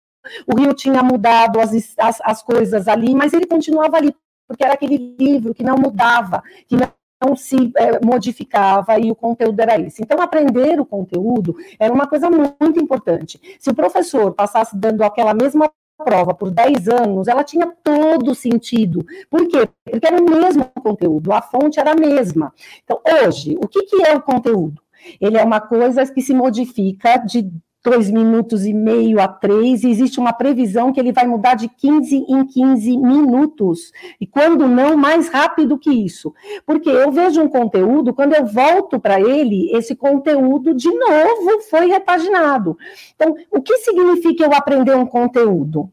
o 0.47 0.57
rio 0.57 0.73
tinha 0.73 1.03
mudado 1.03 1.59
as, 1.59 1.71
as, 1.97 2.21
as 2.21 2.41
coisas 2.41 2.87
ali, 2.87 3.13
mas 3.13 3.33
ele 3.33 3.45
continuava 3.45 3.97
ali, 3.97 4.15
porque 4.47 4.63
era 4.63 4.73
aquele 4.73 5.15
livro 5.19 5.53
que 5.53 5.63
não 5.63 5.75
mudava, 5.75 6.41
que 6.67 6.75
não 6.75 6.87
não 7.25 7.35
se 7.35 7.71
é, 7.77 8.03
modificava 8.03 8.99
e 8.99 9.11
o 9.11 9.15
conteúdo 9.15 9.59
era 9.59 9.79
esse. 9.79 10.01
Então, 10.01 10.21
aprender 10.21 10.79
o 10.79 10.85
conteúdo 10.85 11.55
era 11.79 11.93
uma 11.93 12.07
coisa 12.07 12.29
muito 12.29 12.79
importante. 12.79 13.39
Se 13.59 13.69
o 13.69 13.75
professor 13.75 14.33
passasse 14.33 14.77
dando 14.77 15.03
aquela 15.03 15.33
mesma 15.33 15.71
prova 15.97 16.33
por 16.33 16.51
10 16.51 16.89
anos, 16.89 17.27
ela 17.27 17.43
tinha 17.43 17.71
todo 17.83 18.35
sentido. 18.35 19.05
Por 19.29 19.47
quê? 19.47 19.69
Porque 19.85 20.05
era 20.05 20.21
o 20.21 20.29
mesmo 20.29 20.65
conteúdo, 20.81 21.31
a 21.31 21.41
fonte 21.41 21.79
era 21.79 21.91
a 21.91 21.95
mesma. 21.95 22.53
Então, 22.83 22.99
hoje, 23.25 23.57
o 23.61 23.67
que, 23.67 23.83
que 23.83 24.05
é 24.05 24.15
o 24.15 24.21
conteúdo? 24.21 24.81
Ele 25.19 25.37
é 25.37 25.43
uma 25.43 25.61
coisa 25.61 26.05
que 26.05 26.21
se 26.21 26.33
modifica 26.33 27.17
de 27.17 27.49
dois 27.83 28.09
minutos 28.09 28.65
e 28.65 28.73
meio 28.73 29.19
a 29.19 29.27
três, 29.27 29.83
e 29.83 29.89
existe 29.89 30.19
uma 30.19 30.33
previsão 30.33 30.91
que 30.91 30.99
ele 30.99 31.11
vai 31.11 31.27
mudar 31.27 31.55
de 31.55 31.67
15 31.67 32.15
em 32.15 32.45
15 32.45 32.97
minutos, 32.97 33.91
e 34.19 34.25
quando 34.25 34.67
não, 34.67 34.97
mais 34.97 35.27
rápido 35.29 35.77
que 35.77 35.91
isso. 35.91 36.33
Porque 36.65 36.89
eu 36.89 37.11
vejo 37.11 37.41
um 37.41 37.49
conteúdo, 37.49 38.13
quando 38.13 38.33
eu 38.33 38.45
volto 38.45 38.99
para 38.99 39.19
ele, 39.19 39.69
esse 39.75 39.95
conteúdo 39.95 40.73
de 40.73 40.89
novo 40.89 41.61
foi 41.69 41.87
repaginado. 41.87 42.77
Então, 43.15 43.35
o 43.51 43.61
que 43.61 43.77
significa 43.77 44.45
eu 44.45 44.53
aprender 44.53 44.95
um 44.95 45.05
conteúdo? 45.05 45.92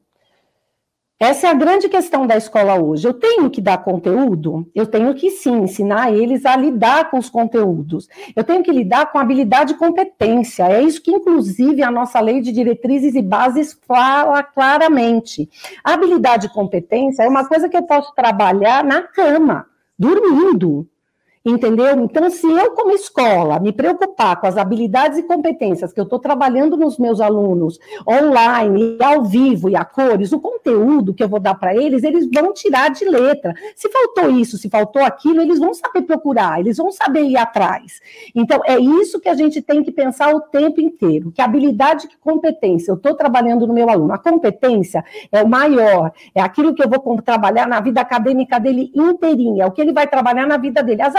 Essa 1.22 1.48
é 1.48 1.50
a 1.50 1.54
grande 1.54 1.86
questão 1.86 2.26
da 2.26 2.34
escola 2.34 2.80
hoje. 2.80 3.06
Eu 3.06 3.12
tenho 3.12 3.50
que 3.50 3.60
dar 3.60 3.84
conteúdo? 3.84 4.66
Eu 4.74 4.86
tenho 4.86 5.12
que 5.12 5.28
sim 5.28 5.64
ensinar 5.64 6.10
eles 6.10 6.46
a 6.46 6.56
lidar 6.56 7.10
com 7.10 7.18
os 7.18 7.28
conteúdos. 7.28 8.08
Eu 8.34 8.42
tenho 8.42 8.62
que 8.62 8.72
lidar 8.72 9.12
com 9.12 9.18
habilidade 9.18 9.74
e 9.74 9.76
competência. 9.76 10.66
É 10.66 10.82
isso 10.82 11.02
que, 11.02 11.10
inclusive, 11.10 11.82
a 11.82 11.90
nossa 11.90 12.18
lei 12.20 12.40
de 12.40 12.50
diretrizes 12.50 13.14
e 13.14 13.20
bases 13.20 13.78
fala 13.86 14.42
claramente. 14.42 15.46
Habilidade 15.84 16.46
e 16.46 16.54
competência 16.54 17.22
é 17.22 17.28
uma 17.28 17.46
coisa 17.46 17.68
que 17.68 17.76
eu 17.76 17.82
posso 17.82 18.14
trabalhar 18.14 18.82
na 18.82 19.02
cama, 19.02 19.66
dormindo. 19.98 20.88
Entendeu? 21.42 21.98
Então, 22.00 22.28
se 22.28 22.46
eu, 22.46 22.72
como 22.72 22.90
escola, 22.90 23.58
me 23.58 23.72
preocupar 23.72 24.38
com 24.38 24.46
as 24.46 24.58
habilidades 24.58 25.16
e 25.16 25.22
competências 25.22 25.90
que 25.90 25.98
eu 25.98 26.04
estou 26.04 26.18
trabalhando 26.18 26.76
nos 26.76 26.98
meus 26.98 27.18
alunos, 27.18 27.78
online, 28.06 28.98
ao 29.02 29.24
vivo 29.24 29.70
e 29.70 29.74
a 29.74 29.82
cores, 29.82 30.32
o 30.32 30.40
conteúdo 30.40 31.14
que 31.14 31.24
eu 31.24 31.28
vou 31.30 31.40
dar 31.40 31.54
para 31.54 31.74
eles, 31.74 32.02
eles 32.02 32.28
vão 32.30 32.52
tirar 32.52 32.90
de 32.90 33.06
letra. 33.06 33.54
Se 33.74 33.88
faltou 33.88 34.30
isso, 34.30 34.58
se 34.58 34.68
faltou 34.68 35.02
aquilo, 35.02 35.40
eles 35.40 35.58
vão 35.58 35.72
saber 35.72 36.02
procurar, 36.02 36.60
eles 36.60 36.76
vão 36.76 36.92
saber 36.92 37.22
ir 37.22 37.38
atrás. 37.38 38.02
Então, 38.34 38.60
é 38.66 38.78
isso 38.78 39.18
que 39.18 39.28
a 39.28 39.34
gente 39.34 39.62
tem 39.62 39.82
que 39.82 39.90
pensar 39.90 40.34
o 40.34 40.42
tempo 40.42 40.78
inteiro: 40.78 41.32
que 41.32 41.40
habilidade 41.40 42.06
e 42.06 42.18
competência 42.18 42.90
eu 42.90 42.96
estou 42.96 43.14
trabalhando 43.14 43.66
no 43.66 43.72
meu 43.72 43.88
aluno. 43.88 44.12
A 44.12 44.18
competência 44.18 45.02
é 45.32 45.42
o 45.42 45.48
maior, 45.48 46.12
é 46.34 46.42
aquilo 46.42 46.74
que 46.74 46.84
eu 46.84 46.88
vou 46.88 47.00
trabalhar 47.22 47.66
na 47.66 47.80
vida 47.80 48.02
acadêmica 48.02 48.60
dele 48.60 48.92
inteirinha, 48.94 49.64
é 49.64 49.66
o 49.66 49.70
que 49.70 49.80
ele 49.80 49.92
vai 49.92 50.06
trabalhar 50.06 50.46
na 50.46 50.58
vida 50.58 50.82
dele. 50.82 51.00
As 51.00 51.14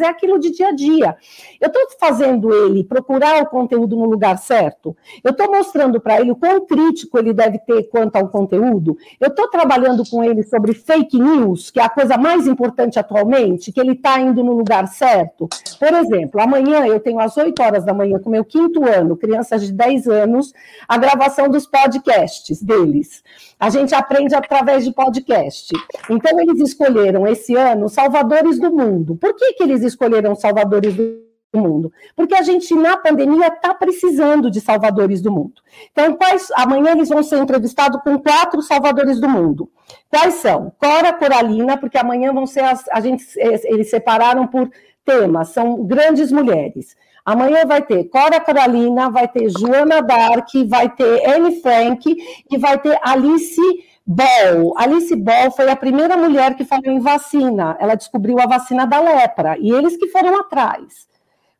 é 0.00 0.06
aquilo 0.06 0.38
de 0.38 0.50
dia 0.50 0.68
a 0.68 0.72
dia. 0.72 1.16
Eu 1.60 1.68
estou 1.68 1.82
fazendo 1.98 2.52
ele 2.52 2.84
procurar 2.84 3.42
o 3.42 3.46
conteúdo 3.46 3.96
no 3.96 4.04
lugar 4.04 4.38
certo? 4.38 4.96
Eu 5.22 5.30
estou 5.30 5.50
mostrando 5.50 6.00
para 6.00 6.20
ele 6.20 6.32
o 6.32 6.36
quão 6.36 6.66
crítico 6.66 7.18
ele 7.18 7.32
deve 7.32 7.58
ter 7.58 7.84
quanto 7.84 8.16
ao 8.16 8.28
conteúdo? 8.28 8.96
Eu 9.20 9.28
estou 9.28 9.48
trabalhando 9.48 10.02
com 10.08 10.22
ele 10.22 10.42
sobre 10.42 10.74
fake 10.74 11.18
news, 11.18 11.70
que 11.70 11.80
é 11.80 11.84
a 11.84 11.88
coisa 11.88 12.16
mais 12.16 12.46
importante 12.46 12.98
atualmente, 12.98 13.72
que 13.72 13.80
ele 13.80 13.92
está 13.92 14.20
indo 14.20 14.42
no 14.42 14.52
lugar 14.52 14.86
certo? 14.88 15.48
Por 15.78 15.92
exemplo, 15.94 16.40
amanhã 16.40 16.86
eu 16.86 17.00
tenho 17.00 17.20
às 17.20 17.36
8 17.36 17.62
horas 17.62 17.84
da 17.84 17.94
manhã, 17.94 18.18
com 18.18 18.30
meu 18.30 18.44
quinto 18.44 18.86
ano, 18.86 19.16
crianças 19.16 19.62
de 19.62 19.72
10 19.72 20.06
anos, 20.08 20.52
a 20.88 20.96
gravação 20.96 21.48
dos 21.48 21.66
podcasts 21.66 22.62
deles. 22.62 23.22
A 23.62 23.70
gente 23.70 23.94
aprende 23.94 24.34
através 24.34 24.84
de 24.84 24.90
podcast. 24.90 25.68
Então, 26.10 26.40
eles 26.40 26.58
escolheram 26.58 27.24
esse 27.28 27.54
ano 27.54 27.88
Salvadores 27.88 28.58
do 28.58 28.72
Mundo. 28.72 29.14
Por 29.14 29.36
que, 29.36 29.52
que 29.52 29.62
eles 29.62 29.84
escolheram 29.84 30.34
Salvadores 30.34 30.96
do 30.96 31.22
mundo? 31.54 31.92
Porque 32.16 32.34
a 32.34 32.42
gente, 32.42 32.74
na 32.74 32.96
pandemia, 32.96 33.46
está 33.46 33.72
precisando 33.72 34.50
de 34.50 34.60
salvadores 34.60 35.22
do 35.22 35.30
mundo. 35.30 35.62
Então, 35.92 36.12
quais, 36.16 36.48
amanhã 36.56 36.90
eles 36.90 37.08
vão 37.08 37.22
ser 37.22 37.38
entrevistados 37.38 38.02
com 38.02 38.18
quatro 38.18 38.60
salvadores 38.62 39.20
do 39.20 39.28
mundo. 39.28 39.70
Quais 40.10 40.34
são? 40.34 40.72
Cora 40.76 41.12
Coralina, 41.12 41.78
porque 41.78 41.96
amanhã 41.96 42.32
vão 42.32 42.48
ser 42.48 42.64
as, 42.64 42.88
a 42.88 42.98
gente, 43.00 43.24
eles 43.38 43.88
separaram 43.88 44.44
por 44.44 44.68
temas, 45.04 45.50
são 45.50 45.84
grandes 45.84 46.32
mulheres. 46.32 46.96
Amanhã 47.24 47.64
vai 47.64 47.82
ter 47.82 48.04
Cora 48.04 48.40
Carolina, 48.40 49.08
vai 49.10 49.28
ter 49.28 49.48
Joana 49.48 50.02
Dark, 50.02 50.48
vai 50.66 50.88
ter 50.88 51.28
Anne 51.28 51.60
Frank 51.60 52.16
e 52.50 52.58
vai 52.58 52.78
ter 52.78 52.98
Alice 53.02 53.60
Ball. 54.04 54.74
Alice 54.76 55.14
Ball 55.14 55.50
foi 55.52 55.70
a 55.70 55.76
primeira 55.76 56.16
mulher 56.16 56.56
que 56.56 56.64
falou 56.64 56.86
em 56.86 56.98
vacina. 56.98 57.76
Ela 57.78 57.94
descobriu 57.94 58.40
a 58.40 58.46
vacina 58.46 58.86
da 58.86 59.00
lepra 59.00 59.56
e 59.58 59.70
eles 59.70 59.96
que 59.96 60.08
foram 60.08 60.40
atrás. 60.40 61.06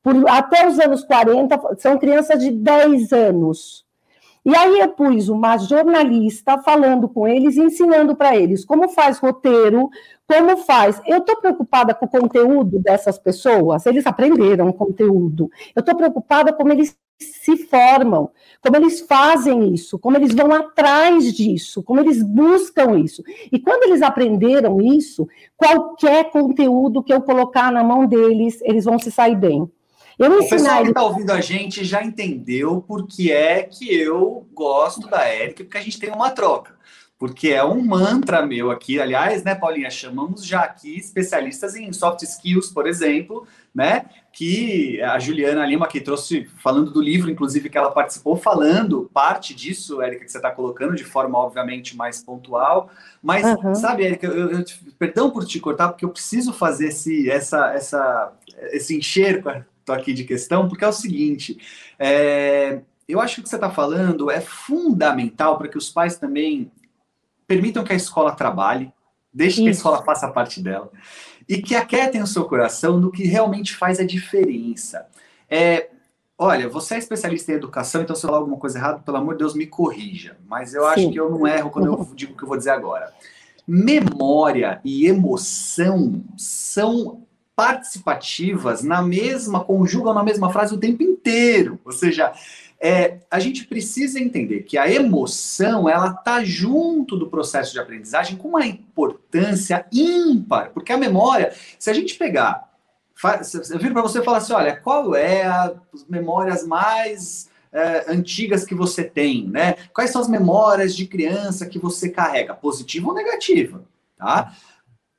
Por, 0.03 0.29
até 0.29 0.67
os 0.67 0.81
anos 0.81 1.05
40, 1.05 1.77
são 1.79 1.97
crianças 1.97 2.41
de 2.41 2.51
10 2.51 3.13
anos. 3.13 3.85
E 4.45 4.57
aí 4.57 4.81
eu 4.81 4.89
pus 4.89 5.29
uma 5.29 5.57
jornalista 5.57 6.59
falando 6.59 7.09
com 7.09 7.29
eles, 7.29 7.57
ensinando 7.57 8.17
para 8.17 8.37
eles 8.37 8.65
como 8.65 8.89
faz 8.89 9.19
roteiro, 9.19 9.89
como 10.27 10.57
faz. 10.57 11.01
Eu 11.07 11.19
estou 11.19 11.37
preocupada 11.37 11.95
com 11.95 12.07
o 12.07 12.09
conteúdo 12.09 12.81
dessas 12.81 13.19
pessoas, 13.19 13.87
eles 13.87 14.05
aprenderam 14.05 14.73
conteúdo. 14.73 15.49
Eu 15.77 15.81
estou 15.81 15.95
preocupada 15.95 16.53
como 16.53 16.73
eles 16.73 16.97
se 17.21 17.57
formam, 17.57 18.31
como 18.61 18.77
eles 18.77 19.03
fazem 19.03 19.73
isso, 19.73 19.97
como 19.97 20.17
eles 20.17 20.35
vão 20.35 20.53
atrás 20.53 21.33
disso, 21.33 21.81
como 21.83 22.01
eles 22.01 22.21
buscam 22.21 22.99
isso. 22.99 23.23
E 23.53 23.61
quando 23.61 23.85
eles 23.85 24.03
aprenderam 24.03 24.81
isso, 24.81 25.29
qualquer 25.57 26.31
conteúdo 26.31 27.03
que 27.03 27.13
eu 27.13 27.23
colocar 27.23 27.71
na 27.71 27.85
mão 27.85 28.07
deles, 28.07 28.61
eles 28.63 28.85
vão 28.85 28.99
se 28.99 29.13
sair 29.13 29.37
bem. 29.37 29.71
Eu 30.19 30.41
o 30.41 30.49
pessoal 30.49 30.83
que 30.83 30.89
está 30.89 31.03
ouvindo 31.03 31.31
a 31.31 31.41
gente 31.41 31.85
já 31.85 32.03
entendeu 32.03 32.83
por 32.83 33.07
que 33.07 33.33
é 33.33 33.63
que 33.63 33.95
eu 33.95 34.47
gosto 34.53 35.09
da 35.09 35.25
Érica, 35.25 35.65
porque 35.65 35.79
a 35.79 35.83
gente 35.83 35.99
tem 35.99 36.11
uma 36.11 36.31
troca. 36.31 36.81
Porque 37.23 37.51
é 37.51 37.63
um 37.65 37.81
mantra 37.81 38.45
meu 38.45 38.73
aqui, 38.73 39.01
aliás, 39.01 39.45
né, 39.45 39.55
Paulinha? 39.55 39.89
Chamamos 39.89 40.45
já 40.45 40.63
aqui 40.63 40.97
especialistas 40.97 41.77
em 41.77 41.93
soft 41.93 42.23
skills, 42.23 42.69
por 42.71 42.85
exemplo, 42.85 43.47
né? 43.73 44.07
Que 44.33 45.01
a 45.01 45.21
Juliana 45.21 45.65
Lima 45.65 45.87
que 45.87 46.01
trouxe, 46.01 46.51
falando 46.61 46.91
do 46.91 47.01
livro, 47.01 47.31
inclusive, 47.31 47.71
que 47.71 47.79
ela 47.79 47.93
participou, 47.93 48.37
falando 48.37 49.09
parte 49.15 49.55
disso, 49.55 50.03
Érica, 50.03 50.25
que 50.25 50.33
você 50.33 50.39
está 50.39 50.51
colocando 50.51 50.97
de 50.97 51.05
forma, 51.05 51.39
obviamente, 51.39 51.97
mais 51.97 52.25
pontual. 52.25 52.91
Mas, 53.23 53.45
uhum. 53.45 53.73
sabe, 53.77 54.05
Érica, 54.05 54.27
eu, 54.27 54.51
eu, 54.51 54.65
perdão 54.99 55.31
por 55.31 55.45
te 55.45 55.61
cortar, 55.61 55.91
porque 55.91 56.05
eu 56.05 56.11
preciso 56.11 56.53
fazer 56.53 56.89
esse, 56.89 57.31
essa, 57.31 57.73
essa, 57.73 58.33
esse 58.73 58.97
enxergo 58.97 59.49
aqui 59.89 60.13
de 60.13 60.25
questão, 60.25 60.69
porque 60.69 60.85
é 60.85 60.89
o 60.89 60.93
seguinte: 60.93 61.59
é, 61.99 62.81
eu 63.09 63.21
acho 63.21 63.37
que 63.37 63.41
o 63.41 63.45
que 63.45 63.49
você 63.49 63.57
está 63.57 63.71
falando 63.71 64.31
é 64.31 64.41
fundamental 64.41 65.59
para 65.59 65.69
que 65.69 65.79
os 65.79 65.91
pais 65.91 66.17
também 66.17 66.71
permitam 67.47 67.85
que 67.85 67.93
a 67.93 67.97
escola 67.97 68.33
trabalhe, 68.33 68.93
deixe 69.33 69.57
Isso. 69.57 69.63
que 69.63 69.69
a 69.69 69.73
escola 69.73 70.03
faça 70.03 70.29
parte 70.29 70.63
dela, 70.63 70.91
e 71.49 71.61
que 71.61 71.75
aquietem 71.75 72.23
o 72.23 72.27
seu 72.27 72.45
coração 72.45 72.99
no 72.99 73.11
que 73.11 73.25
realmente 73.25 73.75
faz 73.75 73.99
a 73.99 74.05
diferença. 74.05 75.07
É, 75.51 75.91
olha, 76.39 76.69
você 76.69 76.95
é 76.95 76.99
especialista 76.99 77.53
em 77.53 77.57
educação, 77.57 78.03
então 78.03 78.17
se 78.17 78.25
eu 78.25 78.29
falar 78.29 78.41
alguma 78.41 78.57
coisa 78.57 78.79
errada, 78.79 79.01
pelo 79.01 79.17
amor 79.19 79.35
de 79.35 79.41
Deus, 79.41 79.55
me 79.55 79.67
corrija. 79.67 80.37
Mas 80.47 80.75
eu 80.75 80.87
acho 80.87 81.03
Sim. 81.03 81.11
que 81.11 81.21
eu 81.21 81.31
não 81.31 81.47
erro 81.47 81.71
quando 81.71 81.87
eu 81.87 82.11
digo 82.15 82.33
o 82.33 82.37
que 82.37 82.45
eu 82.45 82.49
vou 82.49 82.57
dizer 82.57 82.71
agora. 82.71 83.13
Memória 83.67 84.81
e 84.85 85.07
emoção 85.07 86.25
são 86.37 87.27
participativas 87.55 88.83
na 88.83 89.03
mesma, 89.03 89.65
conjugam 89.65 90.15
na 90.15 90.23
mesma 90.23 90.51
frase 90.53 90.75
o 90.75 90.79
tempo 90.79 91.03
inteiro. 91.03 91.79
Ou 91.85 91.93
seja, 91.93 92.33
é, 92.81 93.19
a 93.31 93.39
gente 93.39 93.65
precisa 93.67 94.19
entender 94.19 94.63
que 94.63 94.77
a 94.77 94.91
emoção 94.91 95.89
ela 95.89 96.09
está 96.09 96.43
junto 96.43 97.17
do 97.17 97.29
processo 97.29 97.73
de 97.73 97.79
aprendizagem 97.79 98.37
com 98.37 98.49
uma 98.49 98.67
importância 98.67 99.87
ímpar, 99.93 100.71
porque 100.71 100.93
a 100.93 100.99
memória, 100.99 101.55
se 101.79 101.89
a 101.91 101.93
gente 101.95 102.17
pegar, 102.17 102.73
eu 103.71 103.79
viro 103.79 103.93
para 103.93 104.03
você 104.03 104.19
e 104.19 104.25
falar 104.25 104.39
assim, 104.39 104.53
olha, 104.53 104.75
qual 104.75 105.15
é 105.15 105.45
as 105.45 106.05
memórias 106.09 106.67
mais 106.67 107.49
é, 107.73 108.11
antigas 108.11 108.65
que 108.65 108.75
você 108.75 109.05
tem, 109.05 109.47
né? 109.47 109.77
Quais 109.95 110.11
são 110.11 110.21
as 110.21 110.29
memórias 110.29 110.95
de 110.95 111.07
criança 111.07 111.67
que 111.67 111.79
você 111.79 112.09
carrega, 112.09 112.53
positiva 112.53 113.09
ou 113.09 113.15
negativa, 113.15 113.85
tá? 114.19 114.53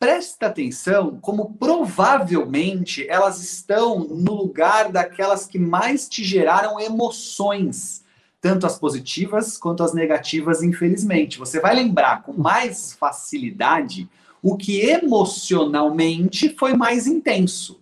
Presta 0.03 0.47
atenção 0.47 1.17
como 1.21 1.53
provavelmente 1.53 3.07
elas 3.07 3.41
estão 3.41 3.99
no 3.99 4.33
lugar 4.33 4.91
daquelas 4.91 5.47
que 5.47 5.57
mais 5.57 6.09
te 6.09 6.25
geraram 6.25 6.77
emoções, 6.77 8.03
tanto 8.41 8.65
as 8.65 8.77
positivas 8.77 9.57
quanto 9.57 9.81
as 9.81 9.93
negativas, 9.93 10.61
infelizmente. 10.61 11.39
Você 11.39 11.61
vai 11.61 11.73
lembrar 11.73 12.21
com 12.23 12.33
mais 12.33 12.91
facilidade 12.91 14.09
o 14.41 14.57
que 14.57 14.81
emocionalmente 14.81 16.53
foi 16.59 16.73
mais 16.73 17.07
intenso. 17.07 17.79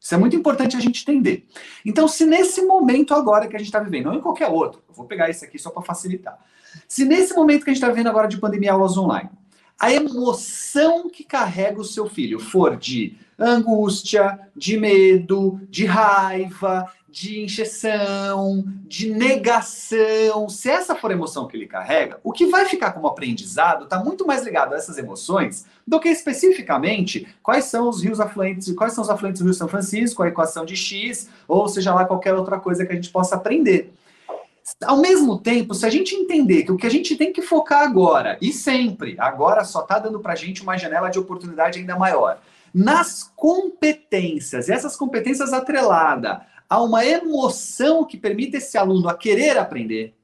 Isso 0.00 0.14
é 0.14 0.16
muito 0.16 0.36
importante 0.36 0.76
a 0.76 0.80
gente 0.80 1.02
entender. 1.02 1.44
Então, 1.84 2.06
se 2.06 2.24
nesse 2.24 2.62
momento 2.62 3.14
agora 3.14 3.48
que 3.48 3.56
a 3.56 3.58
gente 3.58 3.66
está 3.66 3.80
vivendo, 3.80 4.04
não 4.04 4.14
em 4.14 4.20
qualquer 4.20 4.46
outro, 4.46 4.80
eu 4.88 4.94
vou 4.94 5.06
pegar 5.06 5.28
esse 5.28 5.44
aqui 5.44 5.58
só 5.58 5.70
para 5.70 5.82
facilitar. 5.82 6.38
Se 6.86 7.04
nesse 7.04 7.34
momento 7.34 7.64
que 7.64 7.70
a 7.70 7.74
gente 7.74 7.82
está 7.82 7.88
vivendo 7.88 8.06
agora 8.06 8.28
de 8.28 8.38
pandemia 8.38 8.74
aulas 8.74 8.96
online, 8.96 9.28
a 9.78 9.92
emoção 9.92 11.08
que 11.08 11.24
carrega 11.24 11.80
o 11.80 11.84
seu 11.84 12.08
filho 12.08 12.38
for 12.38 12.76
de 12.76 13.16
angústia, 13.38 14.38
de 14.56 14.78
medo, 14.78 15.60
de 15.68 15.84
raiva, 15.84 16.88
de 17.14 17.40
encheção, 17.40 18.64
de 18.88 19.08
negação, 19.08 20.48
se 20.48 20.68
essa 20.68 20.96
for 20.96 21.12
a 21.12 21.14
emoção 21.14 21.46
que 21.46 21.56
ele 21.56 21.66
carrega, 21.66 22.18
o 22.24 22.32
que 22.32 22.46
vai 22.46 22.66
ficar 22.66 22.90
como 22.90 23.06
aprendizado 23.06 23.84
está 23.84 24.02
muito 24.02 24.26
mais 24.26 24.44
ligado 24.44 24.74
a 24.74 24.76
essas 24.76 24.98
emoções 24.98 25.64
do 25.86 26.00
que 26.00 26.08
especificamente 26.08 27.28
quais 27.40 27.66
são 27.66 27.88
os 27.88 28.02
rios 28.02 28.18
afluentes, 28.18 28.72
quais 28.72 28.94
são 28.94 29.02
os 29.02 29.10
afluentes 29.10 29.40
do 29.40 29.44
Rio 29.44 29.54
São 29.54 29.68
Francisco, 29.68 30.24
a 30.24 30.28
equação 30.28 30.64
de 30.64 30.74
X, 30.74 31.28
ou 31.46 31.68
seja 31.68 31.94
lá 31.94 32.04
qualquer 32.04 32.34
outra 32.34 32.58
coisa 32.58 32.84
que 32.84 32.90
a 32.90 32.96
gente 32.96 33.10
possa 33.10 33.36
aprender. 33.36 33.94
Ao 34.82 34.98
mesmo 34.98 35.38
tempo, 35.38 35.74
se 35.74 35.84
a 35.84 35.90
gente 35.90 36.14
entender 36.14 36.62
que 36.62 36.72
o 36.72 36.76
que 36.76 36.86
a 36.86 36.90
gente 36.90 37.16
tem 37.16 37.32
que 37.32 37.42
focar 37.42 37.82
agora, 37.82 38.38
e 38.40 38.52
sempre, 38.52 39.14
agora 39.18 39.62
só 39.64 39.82
está 39.82 39.98
dando 39.98 40.20
para 40.20 40.32
a 40.32 40.36
gente 40.36 40.62
uma 40.62 40.78
janela 40.78 41.10
de 41.10 41.18
oportunidade 41.18 41.78
ainda 41.78 41.98
maior, 41.98 42.40
nas 42.72 43.30
competências, 43.36 44.68
essas 44.68 44.96
competências 44.96 45.52
atreladas 45.52 46.38
a 46.68 46.82
uma 46.82 47.04
emoção 47.04 48.04
que 48.04 48.16
permita 48.16 48.56
esse 48.56 48.76
aluno 48.76 49.08
a 49.08 49.14
querer 49.16 49.58
aprender, 49.58 50.14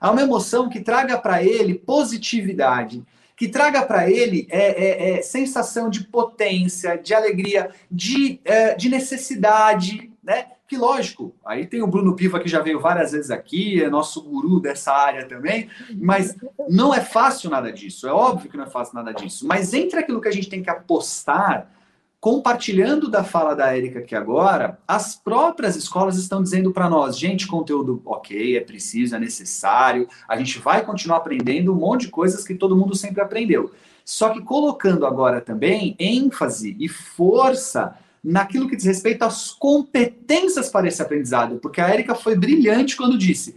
a 0.00 0.10
uma 0.10 0.22
emoção 0.22 0.68
que 0.68 0.80
traga 0.80 1.18
para 1.18 1.42
ele 1.42 1.74
positividade, 1.74 3.02
que 3.36 3.48
traga 3.48 3.82
para 3.82 4.10
ele 4.10 4.46
é, 4.50 4.60
é, 4.60 5.18
é, 5.18 5.22
sensação 5.22 5.90
de 5.90 6.04
potência, 6.04 6.96
de 6.96 7.12
alegria, 7.12 7.70
de, 7.90 8.40
é, 8.44 8.74
de 8.74 8.88
necessidade, 8.88 10.10
né? 10.22 10.46
Que 10.68 10.76
lógico, 10.76 11.32
aí 11.44 11.64
tem 11.64 11.80
o 11.80 11.86
Bruno 11.86 12.16
Piva 12.16 12.40
que 12.40 12.48
já 12.48 12.60
veio 12.60 12.80
várias 12.80 13.12
vezes 13.12 13.30
aqui, 13.30 13.80
é 13.80 13.88
nosso 13.88 14.20
guru 14.22 14.58
dessa 14.58 14.92
área 14.92 15.24
também, 15.26 15.70
mas 15.94 16.36
não 16.68 16.92
é 16.92 17.00
fácil 17.00 17.48
nada 17.48 17.72
disso, 17.72 18.08
é 18.08 18.12
óbvio 18.12 18.50
que 18.50 18.56
não 18.56 18.64
é 18.64 18.70
fácil 18.70 18.96
nada 18.96 19.14
disso, 19.14 19.46
mas 19.46 19.72
entre 19.72 20.00
aquilo 20.00 20.20
que 20.20 20.26
a 20.26 20.32
gente 20.32 20.48
tem 20.48 20.62
que 20.62 20.70
apostar 20.70 21.70
compartilhando 22.18 23.08
da 23.08 23.22
fala 23.22 23.54
da 23.54 23.76
Érica 23.76 24.00
aqui 24.00 24.16
agora, 24.16 24.80
as 24.88 25.14
próprias 25.14 25.76
escolas 25.76 26.16
estão 26.16 26.42
dizendo 26.42 26.72
para 26.72 26.90
nós, 26.90 27.16
gente, 27.16 27.46
conteúdo 27.46 28.02
ok, 28.04 28.56
é 28.56 28.60
preciso, 28.60 29.14
é 29.14 29.20
necessário, 29.20 30.08
a 30.26 30.36
gente 30.36 30.58
vai 30.58 30.84
continuar 30.84 31.18
aprendendo 31.18 31.72
um 31.72 31.76
monte 31.76 32.06
de 32.06 32.08
coisas 32.08 32.44
que 32.44 32.56
todo 32.56 32.76
mundo 32.76 32.96
sempre 32.96 33.22
aprendeu. 33.22 33.70
Só 34.04 34.30
que 34.30 34.40
colocando 34.40 35.06
agora 35.06 35.40
também 35.40 35.94
ênfase 36.00 36.76
e 36.80 36.88
força 36.88 37.96
naquilo 38.26 38.68
que 38.68 38.74
diz 38.74 38.84
respeito 38.84 39.22
às 39.22 39.52
competências 39.52 40.68
para 40.68 40.88
esse 40.88 41.00
aprendizado, 41.00 41.60
porque 41.60 41.80
a 41.80 41.88
Érica 41.88 42.12
foi 42.12 42.34
brilhante 42.34 42.96
quando 42.96 43.16
disse: 43.16 43.54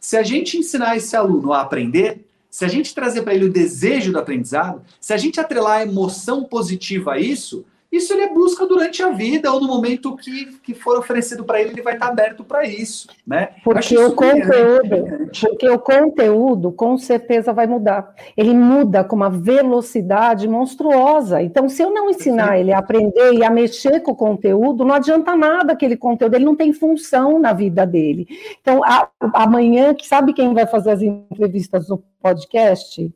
se 0.00 0.16
a 0.16 0.22
gente 0.22 0.56
ensinar 0.56 0.96
esse 0.96 1.16
aluno 1.16 1.52
a 1.52 1.60
aprender, 1.60 2.24
se 2.48 2.64
a 2.64 2.68
gente 2.68 2.94
trazer 2.94 3.22
para 3.22 3.34
ele 3.34 3.46
o 3.46 3.52
desejo 3.52 4.12
do 4.12 4.18
aprendizado, 4.20 4.82
se 5.00 5.12
a 5.12 5.16
gente 5.16 5.40
atrelar 5.40 5.78
a 5.78 5.82
emoção 5.82 6.44
positiva 6.44 7.14
a 7.14 7.18
isso, 7.18 7.64
isso 7.92 8.14
ele 8.14 8.28
busca 8.28 8.66
durante 8.66 9.02
a 9.02 9.10
vida 9.10 9.52
ou 9.52 9.60
no 9.60 9.66
momento 9.66 10.16
que, 10.16 10.46
que 10.62 10.72
for 10.72 10.98
oferecido 10.98 11.44
para 11.44 11.60
ele, 11.60 11.72
ele 11.72 11.82
vai 11.82 11.92
estar 11.92 12.08
aberto 12.08 12.42
para 12.42 12.64
isso, 12.64 13.06
né? 13.26 13.50
Porque 13.62 13.98
o 13.98 14.14
conteúdo, 14.14 15.30
porque 15.38 15.68
o 15.68 15.78
conteúdo 15.78 16.72
com 16.72 16.96
certeza 16.96 17.52
vai 17.52 17.66
mudar. 17.66 18.14
Ele 18.34 18.54
muda 18.54 19.04
com 19.04 19.14
uma 19.14 19.28
velocidade 19.28 20.48
monstruosa. 20.48 21.42
Então, 21.42 21.68
se 21.68 21.82
eu 21.82 21.92
não 21.92 22.08
ensinar 22.08 22.58
ele 22.58 22.72
a 22.72 22.78
aprender 22.78 23.34
e 23.34 23.44
a 23.44 23.50
mexer 23.50 24.00
com 24.00 24.12
o 24.12 24.16
conteúdo, 24.16 24.86
não 24.86 24.94
adianta 24.94 25.36
nada 25.36 25.74
aquele 25.74 25.96
conteúdo, 25.96 26.34
ele 26.34 26.46
não 26.46 26.56
tem 26.56 26.72
função 26.72 27.38
na 27.38 27.52
vida 27.52 27.84
dele. 27.84 28.26
Então, 28.62 28.82
a, 28.82 29.06
amanhã, 29.34 29.94
sabe 30.02 30.32
quem 30.32 30.54
vai 30.54 30.66
fazer 30.66 30.92
as 30.92 31.02
entrevistas 31.02 31.90
no 31.90 32.02
podcast? 32.22 33.12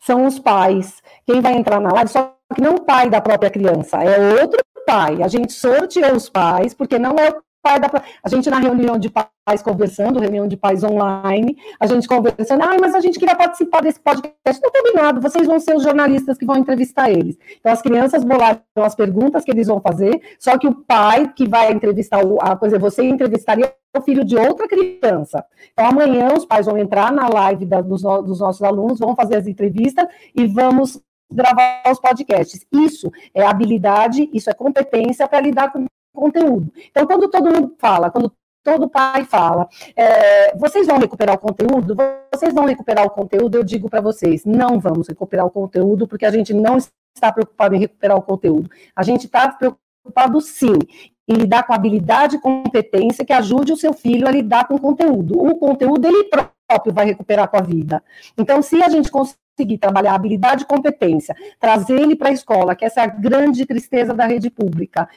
São 0.00 0.24
os 0.24 0.38
pais. 0.38 1.02
Quem 1.26 1.42
vai 1.42 1.54
entrar 1.54 1.78
na 1.78 1.92
live 1.92 2.10
só 2.10 2.37
que 2.54 2.60
não 2.62 2.76
o 2.76 2.80
pai 2.80 3.10
da 3.10 3.20
própria 3.20 3.50
criança, 3.50 4.02
é 4.02 4.40
outro 4.40 4.60
pai. 4.86 5.22
A 5.22 5.28
gente 5.28 5.52
sorteou 5.52 6.16
os 6.16 6.30
pais, 6.30 6.72
porque 6.72 6.98
não 6.98 7.16
é 7.18 7.28
o 7.28 7.42
pai 7.62 7.78
da. 7.78 7.90
A 8.22 8.28
gente 8.28 8.48
na 8.48 8.58
reunião 8.58 8.98
de 8.98 9.10
pais 9.10 9.62
conversando, 9.62 10.18
reunião 10.18 10.48
de 10.48 10.56
pais 10.56 10.82
online, 10.82 11.56
a 11.78 11.86
gente 11.86 12.08
conversando, 12.08 12.62
ah, 12.62 12.76
mas 12.80 12.94
a 12.94 13.00
gente 13.00 13.18
queria 13.18 13.36
participar 13.36 13.82
desse 13.82 14.00
podcast. 14.00 14.62
Não 14.62 14.70
combinado, 14.70 15.20
vocês 15.20 15.46
vão 15.46 15.60
ser 15.60 15.76
os 15.76 15.82
jornalistas 15.82 16.38
que 16.38 16.46
vão 16.46 16.56
entrevistar 16.56 17.10
eles. 17.10 17.36
Então, 17.58 17.70
as 17.72 17.82
crianças 17.82 18.24
bolaram 18.24 18.60
as 18.76 18.94
perguntas 18.94 19.44
que 19.44 19.50
eles 19.50 19.66
vão 19.66 19.80
fazer, 19.80 20.20
só 20.38 20.56
que 20.56 20.66
o 20.66 20.74
pai 20.74 21.32
que 21.34 21.46
vai 21.46 21.70
entrevistar, 21.72 22.24
o, 22.24 22.38
a, 22.40 22.56
por 22.56 22.68
exemplo, 22.68 22.90
você 22.90 23.02
entrevistaria 23.02 23.72
o 23.96 24.02
filho 24.02 24.24
de 24.24 24.36
outra 24.36 24.68
criança. 24.68 25.44
Então, 25.72 25.86
amanhã 25.86 26.28
os 26.34 26.44
pais 26.44 26.66
vão 26.66 26.78
entrar 26.78 27.12
na 27.12 27.28
live 27.28 27.66
da, 27.66 27.80
dos, 27.80 28.02
dos 28.02 28.40
nossos 28.40 28.62
alunos, 28.62 28.98
vão 28.98 29.14
fazer 29.14 29.36
as 29.36 29.46
entrevistas 29.46 30.06
e 30.34 30.46
vamos 30.46 31.00
gravar 31.30 31.82
os 31.90 32.00
podcasts. 32.00 32.66
Isso 32.72 33.10
é 33.34 33.44
habilidade, 33.44 34.28
isso 34.32 34.50
é 34.50 34.54
competência 34.54 35.28
para 35.28 35.40
lidar 35.40 35.72
com 35.72 35.86
conteúdo. 36.14 36.72
Então, 36.90 37.06
quando 37.06 37.28
todo 37.28 37.50
mundo 37.50 37.74
fala, 37.78 38.10
quando 38.10 38.32
todo 38.64 38.88
pai 38.88 39.24
fala, 39.24 39.68
é, 39.96 40.56
vocês 40.56 40.86
vão 40.86 40.98
recuperar 40.98 41.36
o 41.36 41.38
conteúdo? 41.38 41.96
Vocês 42.32 42.52
vão 42.52 42.66
recuperar 42.66 43.06
o 43.06 43.10
conteúdo? 43.10 43.56
Eu 43.56 43.64
digo 43.64 43.88
para 43.88 44.00
vocês, 44.00 44.44
não 44.44 44.78
vamos 44.78 45.08
recuperar 45.08 45.46
o 45.46 45.50
conteúdo, 45.50 46.06
porque 46.06 46.26
a 46.26 46.30
gente 46.30 46.52
não 46.52 46.76
está 46.76 47.32
preocupado 47.32 47.74
em 47.74 47.78
recuperar 47.78 48.16
o 48.16 48.22
conteúdo. 48.22 48.70
A 48.94 49.02
gente 49.02 49.26
está 49.26 49.48
preocupado, 49.48 50.40
sim, 50.40 50.78
em 51.26 51.34
lidar 51.34 51.62
com 51.64 51.72
habilidade 51.72 52.36
e 52.36 52.40
competência 52.40 53.24
que 53.24 53.32
ajude 53.32 53.72
o 53.72 53.76
seu 53.76 53.92
filho 53.92 54.26
a 54.26 54.30
lidar 54.30 54.66
com 54.66 54.74
o 54.74 54.80
conteúdo. 54.80 55.38
O 55.38 55.56
conteúdo, 55.56 56.06
ele 56.06 56.24
próprio 56.24 56.57
vai 56.92 57.06
recuperar 57.06 57.48
com 57.48 57.56
a 57.56 57.62
vida. 57.62 58.02
Então, 58.36 58.62
se 58.62 58.82
a 58.82 58.88
gente 58.88 59.10
conseguir 59.10 59.78
trabalhar 59.78 60.14
habilidade 60.14 60.62
e 60.62 60.66
competência, 60.66 61.34
trazer 61.58 62.00
ele 62.00 62.14
para 62.14 62.28
a 62.28 62.32
escola, 62.32 62.74
que 62.74 62.84
essa 62.84 63.00
é 63.00 63.04
a 63.04 63.08
grande 63.08 63.66
tristeza 63.66 64.14
da 64.14 64.26
rede 64.26 64.50
pública, 64.50 65.08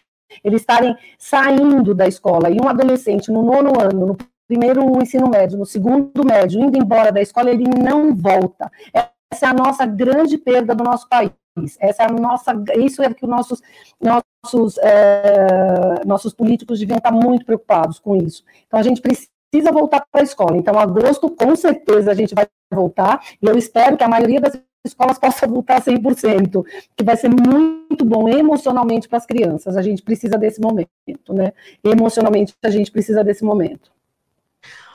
eles 0.43 0.61
estarem 0.61 0.95
saindo 1.17 1.93
da 1.93 2.07
escola 2.07 2.49
e 2.49 2.57
um 2.61 2.67
adolescente 2.67 3.31
no 3.31 3.43
nono 3.43 3.73
ano, 3.79 4.07
no 4.07 4.17
primeiro 4.47 4.81
ensino 5.01 5.29
médio, 5.29 5.57
no 5.57 5.65
segundo 5.65 6.25
médio, 6.25 6.61
indo 6.61 6.77
embora 6.77 7.11
da 7.11 7.21
escola, 7.21 7.49
ele 7.49 7.63
não 7.63 8.15
volta. 8.15 8.71
Essa 8.93 9.45
é 9.45 9.49
a 9.49 9.53
nossa 9.53 9.85
grande 9.85 10.37
perda 10.37 10.75
do 10.75 10.83
nosso 10.83 11.07
país. 11.07 11.31
Essa 11.79 12.03
é 12.03 12.05
a 12.05 12.11
nossa, 12.11 12.53
isso 12.77 13.01
é 13.03 13.13
que 13.13 13.25
os 13.25 13.29
nossos, 13.29 13.61
nossos, 14.01 14.77
é, 14.79 16.05
nossos 16.05 16.33
políticos 16.33 16.79
deviam 16.79 16.97
estar 16.97 17.11
muito 17.11 17.45
preocupados 17.45 17.99
com 17.99 18.15
isso. 18.15 18.43
Então 18.67 18.79
a 18.79 18.83
gente 18.83 19.01
precisa 19.01 19.30
precisa 19.51 19.71
voltar 19.71 20.05
para 20.09 20.21
a 20.21 20.23
escola. 20.23 20.57
Então, 20.57 20.79
agosto, 20.79 21.29
com 21.29 21.55
certeza, 21.55 22.09
a 22.09 22.15
gente 22.15 22.33
vai 22.33 22.47
voltar, 22.73 23.21
e 23.41 23.45
eu 23.45 23.57
espero 23.57 23.97
que 23.97 24.03
a 24.03 24.07
maioria 24.07 24.39
das 24.39 24.57
escolas 24.83 25.19
possa 25.19 25.45
voltar 25.45 25.81
100%, 25.81 26.65
que 26.95 27.03
vai 27.03 27.17
ser 27.17 27.29
muito 27.29 28.05
bom 28.05 28.27
emocionalmente 28.29 29.07
para 29.07 29.17
as 29.17 29.25
crianças. 29.25 29.75
A 29.75 29.81
gente 29.81 30.01
precisa 30.01 30.37
desse 30.37 30.61
momento, 30.61 31.33
né? 31.33 31.51
Emocionalmente, 31.83 32.55
a 32.63 32.69
gente 32.69 32.89
precisa 32.89 33.23
desse 33.23 33.43
momento. 33.43 33.91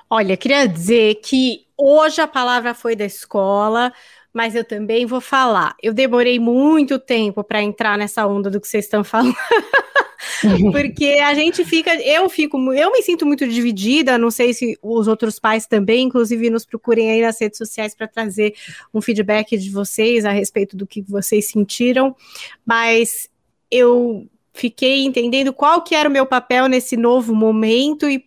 Olha, 0.09 0.37
queria 0.37 0.67
dizer 0.67 1.17
que 1.17 1.67
hoje 1.77 2.21
a 2.21 2.27
palavra 2.27 2.75
foi 2.75 2.97
da 2.97 3.05
escola, 3.05 3.93
mas 4.37 4.55
eu 4.55 4.63
também 4.63 5.07
vou 5.07 5.19
falar. 5.19 5.75
Eu 5.83 5.95
demorei 5.95 6.39
muito 6.39 6.99
tempo 6.99 7.43
para 7.43 7.63
entrar 7.63 7.97
nessa 7.97 8.27
onda 8.27 8.51
do 8.51 8.61
que 8.61 8.69
vocês 8.69 8.85
estão 8.85 9.03
falando. 9.03 9.35
Porque 10.73 11.21
a 11.25 11.33
gente 11.33 11.65
fica, 11.65 11.95
eu 12.03 12.29
fico, 12.29 12.59
eu 12.75 12.93
me 12.93 13.01
sinto 13.01 13.25
muito 13.25 13.49
dividida, 13.49 14.19
não 14.19 14.31
sei 14.31 14.53
se 14.53 14.79
os 14.83 15.09
outros 15.09 15.39
pais 15.39 15.67
também, 15.67 16.05
inclusive 16.05 16.51
nos 16.51 16.67
procurem 16.67 17.11
aí 17.11 17.23
nas 17.23 17.41
redes 17.41 17.57
sociais 17.57 17.95
para 17.95 18.07
trazer 18.07 18.55
um 18.93 19.01
feedback 19.01 19.57
de 19.57 19.71
vocês 19.71 20.27
a 20.27 20.33
respeito 20.33 20.77
do 20.77 20.87
que 20.87 21.01
vocês 21.01 21.47
sentiram, 21.47 22.15
mas 22.63 23.31
eu 23.71 24.29
fiquei 24.53 25.03
entendendo 25.03 25.51
qual 25.51 25.83
que 25.83 25.95
era 25.95 26.11
o 26.11 26.13
meu 26.13 26.27
papel 26.27 26.69
nesse 26.69 26.95
novo 26.95 27.35
momento 27.35 28.07
e 28.07 28.23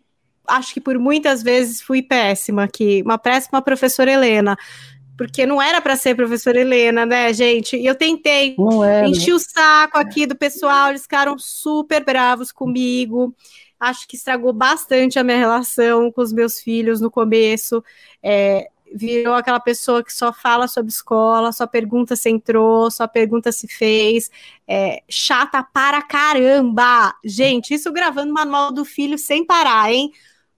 acho 0.48 0.74
que 0.74 0.82
por 0.82 0.98
muitas 0.98 1.44
vezes 1.44 1.80
fui 1.80 2.02
péssima 2.02 2.64
aqui, 2.64 3.04
uma 3.06 3.20
péssima 3.20 3.62
professora 3.62 4.12
Helena 4.12 4.58
porque 5.20 5.46
não 5.46 5.62
era 5.62 5.82
para 5.82 5.98
ser 5.98 6.16
professora 6.16 6.62
Helena, 6.62 7.06
né, 7.06 7.34
gente? 7.34 7.76
E 7.76 7.86
eu 7.86 7.94
tentei, 7.94 8.56
enchi 9.06 9.34
o 9.34 9.38
saco 9.38 9.98
aqui 9.98 10.26
do 10.26 10.34
pessoal, 10.34 10.92
eles 10.92 11.02
ficaram 11.02 11.38
super 11.38 12.06
bravos 12.06 12.54
comigo. 12.54 13.36
Acho 13.78 14.08
que 14.08 14.16
estragou 14.16 14.54
bastante 14.54 15.20
a 15.20 15.24
minha 15.24 15.38
relação 15.38 16.10
com 16.10 16.22
os 16.22 16.32
meus 16.32 16.62
filhos 16.62 17.02
no 17.02 17.12
começo. 17.12 17.84
É, 18.24 18.70
virou 18.96 19.34
aquela 19.34 19.60
pessoa 19.60 20.02
que 20.02 20.14
só 20.14 20.32
fala 20.32 20.70
sobre 20.70 20.90
escola, 20.90 21.52
só 21.52 21.68
pergunta 21.68 22.16
se 22.16 22.30
entrou, 22.30 22.90
só 22.90 23.06
pergunta 23.06 23.52
se 23.52 23.68
fez. 23.68 24.32
É, 24.66 25.04
chata 25.10 25.62
para 25.62 26.02
caramba! 26.02 27.14
Gente, 27.26 27.74
isso 27.74 27.92
gravando 27.92 28.34
manual 28.34 28.72
do 28.72 28.86
filho 28.86 29.18
sem 29.18 29.46
parar, 29.46 29.92
hein? 29.92 30.14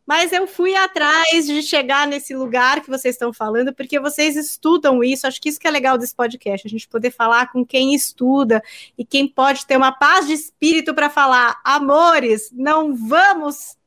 Mas 0.05 0.31
eu 0.33 0.47
fui 0.47 0.75
atrás 0.75 1.45
de 1.45 1.61
chegar 1.61 2.07
nesse 2.07 2.35
lugar 2.35 2.81
que 2.81 2.89
vocês 2.89 3.15
estão 3.15 3.31
falando, 3.31 3.73
porque 3.73 3.99
vocês 3.99 4.35
estudam 4.35 5.03
isso. 5.03 5.27
Acho 5.27 5.41
que 5.41 5.49
isso 5.49 5.59
que 5.59 5.67
é 5.67 5.71
legal 5.71 5.97
desse 5.97 6.15
podcast, 6.15 6.67
a 6.67 6.69
gente 6.69 6.87
poder 6.87 7.11
falar 7.11 7.51
com 7.51 7.65
quem 7.65 7.93
estuda 7.93 8.61
e 8.97 9.05
quem 9.05 9.27
pode 9.27 9.65
ter 9.65 9.77
uma 9.77 9.91
paz 9.91 10.27
de 10.27 10.33
espírito 10.33 10.93
para 10.93 11.09
falar, 11.09 11.59
amores, 11.63 12.51
não 12.51 12.95
vamos 12.95 13.77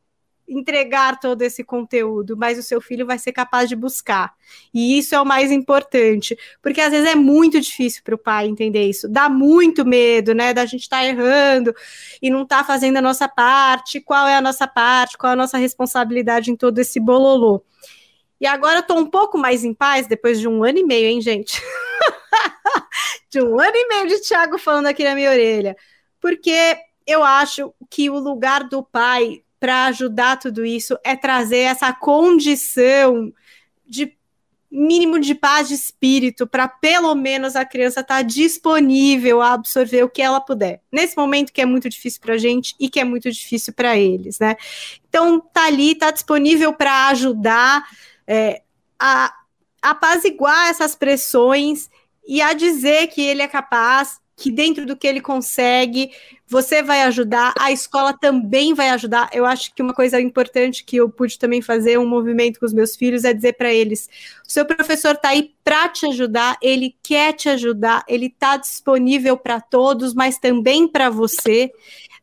entregar 0.49 1.19
todo 1.19 1.43
esse 1.43 1.65
conteúdo, 1.65 2.37
mas 2.37 2.59
o 2.59 2.63
seu 2.63 2.81
filho 2.81 3.07
vai 3.07 3.19
ser 3.19 3.33
capaz 3.33 3.69
de 3.69 3.75
buscar. 3.75 4.35
E 4.73 4.99
isso 4.99 5.15
é 5.15 5.21
o 5.21 5.25
mais 5.25 5.51
importante, 5.51 6.37
porque 6.63 6.81
às 6.81 6.91
vezes 6.91 7.09
é 7.09 7.15
muito 7.15 7.61
difícil 7.61 8.03
para 8.05 8.15
o 8.15 8.19
pai 8.19 8.47
entender 8.47 8.89
isso. 8.89 9.09
Dá 9.09 9.29
muito 9.29 9.85
medo, 9.85 10.35
né, 10.35 10.53
da 10.53 10.67
gente 10.67 10.83
estar 10.83 10.99
tá 10.99 11.07
errando 11.07 11.75
e 12.21 12.31
não 12.31 12.43
estar 12.43 12.59
tá 12.59 12.65
fazendo 12.65 12.99
a 12.99 13.03
nossa 13.03 13.29
parte. 13.29 14.01
Qual 14.01 14.27
é 14.29 14.37
a 14.37 14.41
nossa 14.41 14.67
parte? 14.67 15.17
Qual 15.17 15.31
é 15.31 15.33
a 15.33 15.37
nossa 15.37 15.59
responsabilidade 15.59 16.51
em 16.51 16.57
todo 16.57 16.79
esse 16.79 17.01
bololô? 17.01 17.63
E 18.41 18.47
agora 18.47 18.81
eu 18.81 18.83
tô 18.83 18.95
um 18.97 19.07
pouco 19.07 19.39
mais 19.39 19.65
em 19.65 19.73
paz 19.73 20.07
depois 20.07 20.39
de 20.39 20.49
um 20.49 20.63
ano 20.65 20.79
e 20.79 20.85
meio, 20.85 21.07
hein, 21.07 21.21
gente? 21.21 21.63
de 23.31 23.41
um 23.41 23.59
ano 23.59 23.75
e 23.75 23.89
meio 23.89 24.09
de 24.09 24.21
Thiago 24.21 24.59
falando 24.59 24.87
aqui 24.87 25.03
na 25.05 25.15
minha 25.15 25.31
orelha. 25.31 25.77
Porque 26.21 26.77
eu 27.07 27.23
acho 27.23 27.73
que 27.91 28.11
o 28.11 28.19
lugar 28.19 28.65
do 28.65 28.83
pai 28.83 29.44
para 29.65 29.87
ajudar 29.87 30.37
tudo 30.37 30.63
isso 30.63 30.99
é 31.03 31.17
trazer 31.17 31.61
essa 31.61 31.91
condição 31.91 33.33
de 33.87 34.15
mínimo 34.71 35.19
de 35.19 35.35
paz 35.35 35.69
de 35.69 35.75
espírito 35.75 36.47
para 36.47 36.69
pelo 36.69 37.15
menos 37.15 37.57
a 37.57 37.65
criança 37.65 38.01
estar 38.01 38.17
tá 38.17 38.23
disponível 38.23 39.41
a 39.41 39.55
absorver 39.55 40.03
o 40.03 40.11
que 40.11 40.21
ela 40.21 40.39
puder. 40.39 40.83
Nesse 40.93 41.17
momento 41.17 41.51
que 41.51 41.63
é 41.63 41.65
muito 41.65 41.89
difícil 41.89 42.21
para 42.21 42.35
a 42.35 42.37
gente 42.37 42.75
e 42.79 42.91
que 42.91 43.01
é 43.01 43.05
muito 43.05 43.31
difícil 43.31 43.73
para 43.73 43.97
eles, 43.97 44.39
né? 44.39 44.55
Então 45.09 45.41
tá 45.41 45.65
ali, 45.65 45.95
tá 45.95 46.11
disponível 46.11 46.75
para 46.75 47.09
ajudar 47.09 47.89
é, 48.27 48.61
a 49.01 49.33
apaziguar 49.81 50.69
essas 50.69 50.95
pressões 50.95 51.89
e 52.29 52.43
a 52.43 52.53
dizer 52.53 53.07
que 53.07 53.23
ele 53.23 53.41
é 53.41 53.49
capaz, 53.49 54.21
que 54.37 54.51
dentro 54.51 54.85
do 54.85 54.95
que 54.95 55.07
ele 55.07 55.23
consegue, 55.23 56.11
você 56.55 56.85
vai 56.85 57.03
ajudar, 57.03 57.53
a 57.59 57.73
escola 57.73 58.13
também 58.13 58.75
vai 58.75 58.91
ajudar. 58.91 59.29
Eu 59.33 59.45
acho 59.45 59.75
que 59.75 59.83
uma 59.83 59.93
coisa 59.93 60.21
importante 60.21 60.85
que 60.85 60.95
eu 60.99 61.11
pude 61.11 61.37
também 61.37 61.61
fazer 61.61 61.99
um 61.99 62.07
movimento 62.07 62.61
com 62.61 62.67
os 62.67 62.73
meus 62.73 62.95
filhos 62.95 63.25
é 63.25 63.35
dizer 63.35 63.55
para 63.55 63.75
eles: 63.75 64.09
o 64.47 64.53
seu 64.53 64.65
professor 64.65 65.17
está 65.17 65.31
aí 65.31 65.53
para 65.65 65.89
te 65.89 66.07
ajudar, 66.07 66.57
ele 66.63 66.95
quer 67.03 67.33
te 67.33 67.49
ajudar, 67.49 68.05
ele 68.07 68.27
está 68.27 68.57
disponível 68.57 69.37
para 69.37 69.61
todos, 69.61 70.15
mas 70.15 70.39
também 70.39 70.87
para 70.87 71.11
você, 71.11 71.73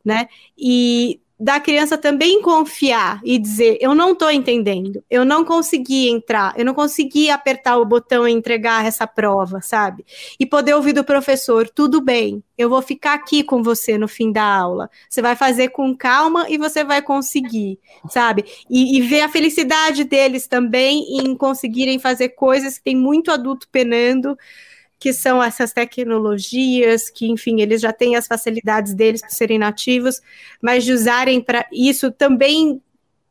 né? 0.04 0.30
E 0.58 1.20
da 1.42 1.60
criança 1.60 1.98
também 1.98 2.40
confiar 2.40 3.20
e 3.24 3.40
dizer: 3.40 3.80
eu 3.82 3.96
não 3.96 4.14
estou 4.14 4.30
entendendo, 4.30 5.04
eu 5.10 5.26
não 5.26 5.44
consegui 5.44 6.08
entrar, 6.08 6.54
eu 6.56 6.64
não 6.64 6.76
consegui 6.76 7.32
apertar 7.32 7.78
o 7.78 7.86
botão 7.86 8.28
e 8.28 8.32
entregar 8.32 8.86
essa 8.86 9.08
prova, 9.08 9.60
sabe? 9.60 10.06
E 10.40 10.46
poder 10.46 10.76
ouvir 10.76 10.94
do 10.94 11.04
professor: 11.04 11.68
tudo 11.68 12.00
bem, 12.00 12.44
eu 12.56 12.70
vou 12.70 12.82
ficar 12.84 13.14
aqui 13.16 13.44
com 13.44 13.64
você 13.64 13.98
no 13.98 14.08
fim 14.08 14.32
da 14.32 14.44
aula. 14.44 14.88
Você 15.10 15.20
vai 15.20 15.36
fazer 15.36 15.70
com 15.70 15.98
calma 15.98 16.46
e 16.48 16.60
você 16.60 16.84
vai 16.84 17.02
conseguir, 17.02 17.80
sabe? 18.08 18.46
E, 18.70 18.98
e 18.98 19.02
ver 19.02 19.22
a 19.22 19.30
felicidade 19.30 20.04
deles 20.04 20.46
também 20.46 21.18
em 21.20 21.36
conseguirem 21.36 21.98
fazer 21.98 22.30
coisas 22.30 22.78
que 22.78 22.84
tem 22.84 22.96
muito 22.96 23.32
adulto 23.32 23.68
penando 23.72 24.38
que 25.02 25.12
são 25.12 25.42
essas 25.42 25.74
tecnologias, 25.74 27.10
que, 27.10 27.26
enfim, 27.26 27.60
eles 27.60 27.82
já 27.82 27.92
têm 27.92 28.16
as 28.16 28.28
facilidades 28.28 28.94
deles 28.94 29.20
por 29.20 29.32
serem 29.32 29.58
nativos, 29.58 30.22
mas 30.62 30.86
de 30.86 30.94
usarem 30.94 31.42
para 31.42 31.66
isso 31.74 32.12
também 32.12 32.80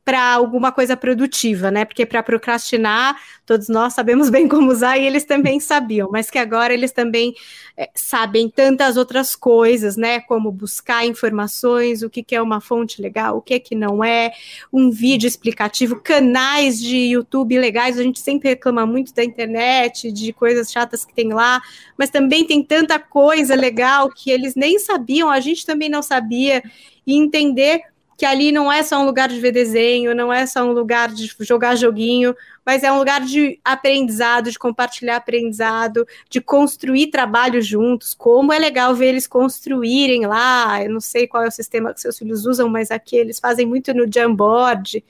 para 0.05 0.33
alguma 0.35 0.73
coisa 0.73 0.97
produtiva, 0.97 1.71
né? 1.71 1.85
Porque 1.85 2.07
para 2.07 2.23
procrastinar, 2.23 3.17
todos 3.45 3.69
nós 3.69 3.93
sabemos 3.93 4.31
bem 4.31 4.49
como 4.49 4.71
usar 4.71 4.99
e 4.99 5.07
eles 5.07 5.25
também 5.25 5.59
sabiam, 5.61 6.09
mas 6.11 6.31
que 6.31 6.39
agora 6.39 6.73
eles 6.73 6.93
também 6.93 7.35
é, 7.77 7.91
sabem 7.95 8.49
tantas 8.49 8.97
outras 8.97 9.37
coisas, 9.37 9.97
né? 9.97 10.21
Como 10.21 10.51
buscar 10.51 11.07
informações, 11.07 12.03
o 12.03 12.11
que, 12.11 12.23
que 12.23 12.35
é 12.35 12.43
uma 12.43 12.61
fonte 12.61 13.01
legal, 13.01 13.37
o 13.37 13.43
que 13.43 13.55
é 13.55 13.59
que 13.59 13.75
não 13.75 14.03
é, 14.03 14.33
um 14.73 14.91
vídeo 14.91 15.27
explicativo, 15.27 15.97
canais 15.97 16.81
de 16.81 16.97
YouTube 16.97 17.59
legais. 17.59 17.99
A 17.99 18.03
gente 18.03 18.21
sempre 18.21 18.49
reclama 18.51 18.87
muito 18.87 19.15
da 19.15 19.23
internet, 19.23 20.11
de 20.11 20.33
coisas 20.33 20.71
chatas 20.73 21.05
que 21.05 21.15
tem 21.15 21.33
lá, 21.33 21.61
mas 21.97 22.11
também 22.11 22.47
tem 22.47 22.63
tanta 22.63 22.99
coisa 22.99 23.55
legal 23.55 24.09
que 24.11 24.31
eles 24.31 24.55
nem 24.55 24.79
sabiam, 24.79 25.31
a 25.31 25.41
gente 25.41 25.67
também 25.67 25.89
não 25.89 26.03
sabia, 26.03 26.63
e 27.07 27.17
entender 27.17 27.83
que 28.21 28.27
ali 28.27 28.53
não 28.53 28.71
é 28.71 28.83
só 28.83 29.01
um 29.01 29.07
lugar 29.07 29.31
de 29.31 29.41
ver 29.41 29.51
desenho, 29.51 30.15
não 30.15 30.31
é 30.31 30.45
só 30.45 30.63
um 30.63 30.73
lugar 30.73 31.09
de 31.09 31.35
jogar 31.41 31.75
joguinho, 31.75 32.37
mas 32.67 32.83
é 32.83 32.93
um 32.93 32.99
lugar 32.99 33.23
de 33.23 33.59
aprendizado, 33.65 34.51
de 34.51 34.59
compartilhar 34.59 35.17
aprendizado, 35.17 36.07
de 36.29 36.39
construir 36.39 37.07
trabalho 37.07 37.63
juntos. 37.63 38.13
Como 38.13 38.53
é 38.53 38.59
legal 38.59 38.95
ver 38.95 39.07
eles 39.07 39.27
construírem 39.27 40.27
lá. 40.27 40.85
Eu 40.85 40.91
não 40.91 41.01
sei 41.01 41.27
qual 41.27 41.45
é 41.45 41.49
o 41.49 41.51
sistema 41.51 41.95
que 41.95 42.01
seus 42.03 42.19
filhos 42.19 42.45
usam, 42.45 42.69
mas 42.69 42.91
aqui 42.91 43.17
eles 43.17 43.41
fazem 43.41 43.65
muito 43.65 43.95
no 43.95 44.05
Jamboard. 44.07 45.03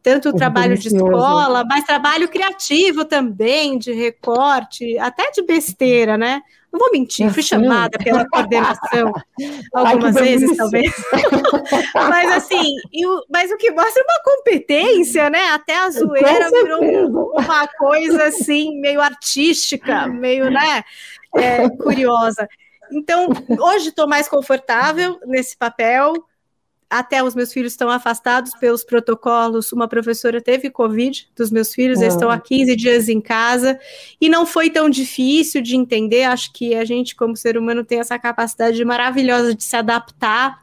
Tanto 0.00 0.28
o 0.28 0.32
trabalho 0.32 0.78
de 0.78 0.86
escola, 0.86 1.64
mas 1.64 1.82
trabalho 1.82 2.28
criativo 2.28 3.04
também, 3.04 3.76
de 3.76 3.92
recorte, 3.92 4.96
até 4.98 5.32
de 5.32 5.42
besteira, 5.42 6.16
né? 6.16 6.40
Não 6.72 6.78
vou 6.78 6.90
mentir, 6.90 7.30
fui 7.30 7.42
chamada 7.42 7.98
pela 7.98 8.26
coordenação 8.26 9.12
algumas 9.74 10.16
Ai, 10.16 10.22
vezes, 10.22 10.56
talvez. 10.56 10.90
mas 11.94 12.32
assim, 12.32 12.76
o, 13.04 13.24
mas 13.30 13.50
o 13.50 13.58
que 13.58 13.70
mostra 13.70 14.02
é 14.02 14.04
uma 14.04 14.22
competência, 14.24 15.28
né? 15.28 15.50
Até 15.50 15.76
a 15.76 15.90
zoeira 15.90 16.48
virou 16.50 17.32
uma 17.34 17.68
coisa 17.68 18.24
assim, 18.24 18.80
meio 18.80 19.02
artística, 19.02 20.06
meio, 20.06 20.50
né? 20.50 20.82
É, 21.36 21.68
curiosa. 21.68 22.48
Então, 22.90 23.28
hoje 23.60 23.90
estou 23.90 24.08
mais 24.08 24.28
confortável 24.28 25.18
nesse 25.26 25.56
papel 25.56 26.14
até 26.92 27.24
os 27.24 27.34
meus 27.34 27.50
filhos 27.52 27.72
estão 27.72 27.88
afastados 27.88 28.52
pelos 28.54 28.84
protocolos. 28.84 29.72
Uma 29.72 29.88
professora 29.88 30.42
teve 30.42 30.68
Covid 30.68 31.26
dos 31.34 31.50
meus 31.50 31.72
filhos, 31.72 32.02
eles 32.02 32.12
estão 32.12 32.30
há 32.30 32.38
15 32.38 32.76
dias 32.76 33.08
em 33.08 33.18
casa, 33.18 33.80
e 34.20 34.28
não 34.28 34.44
foi 34.44 34.68
tão 34.68 34.90
difícil 34.90 35.62
de 35.62 35.74
entender. 35.74 36.24
Acho 36.24 36.52
que 36.52 36.74
a 36.74 36.84
gente, 36.84 37.16
como 37.16 37.34
ser 37.34 37.56
humano, 37.56 37.82
tem 37.82 37.98
essa 37.98 38.18
capacidade 38.18 38.84
maravilhosa 38.84 39.54
de 39.54 39.64
se 39.64 39.74
adaptar 39.74 40.60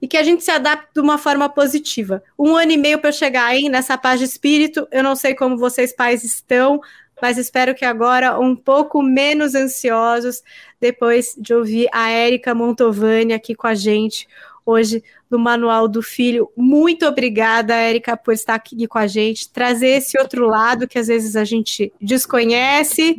e 0.00 0.08
que 0.08 0.16
a 0.16 0.22
gente 0.22 0.42
se 0.42 0.50
adapte 0.50 0.88
de 0.94 1.00
uma 1.00 1.18
forma 1.18 1.46
positiva. 1.46 2.22
Um 2.38 2.56
ano 2.56 2.72
e 2.72 2.78
meio 2.78 2.98
para 2.98 3.12
chegar 3.12 3.44
aí 3.44 3.68
nessa 3.68 3.98
paz 3.98 4.18
de 4.18 4.24
espírito, 4.24 4.88
eu 4.90 5.02
não 5.02 5.14
sei 5.14 5.34
como 5.34 5.58
vocês 5.58 5.94
pais 5.94 6.24
estão, 6.24 6.80
mas 7.20 7.36
espero 7.36 7.74
que 7.74 7.84
agora 7.84 8.40
um 8.40 8.56
pouco 8.56 9.02
menos 9.02 9.54
ansiosos 9.54 10.42
depois 10.80 11.34
de 11.36 11.52
ouvir 11.52 11.86
a 11.92 12.08
Érica 12.08 12.54
Montovani 12.54 13.34
aqui 13.34 13.54
com 13.54 13.66
a 13.66 13.74
gente 13.74 14.26
hoje 14.64 15.02
no 15.30 15.38
Manual 15.38 15.88
do 15.88 16.02
Filho. 16.02 16.50
Muito 16.56 17.06
obrigada, 17.06 17.74
Érica, 17.74 18.16
por 18.16 18.34
estar 18.34 18.54
aqui 18.54 18.86
com 18.86 18.98
a 18.98 19.06
gente, 19.06 19.48
trazer 19.48 19.98
esse 19.98 20.18
outro 20.18 20.46
lado 20.46 20.88
que 20.88 20.98
às 20.98 21.06
vezes 21.06 21.36
a 21.36 21.44
gente 21.44 21.92
desconhece 22.00 23.18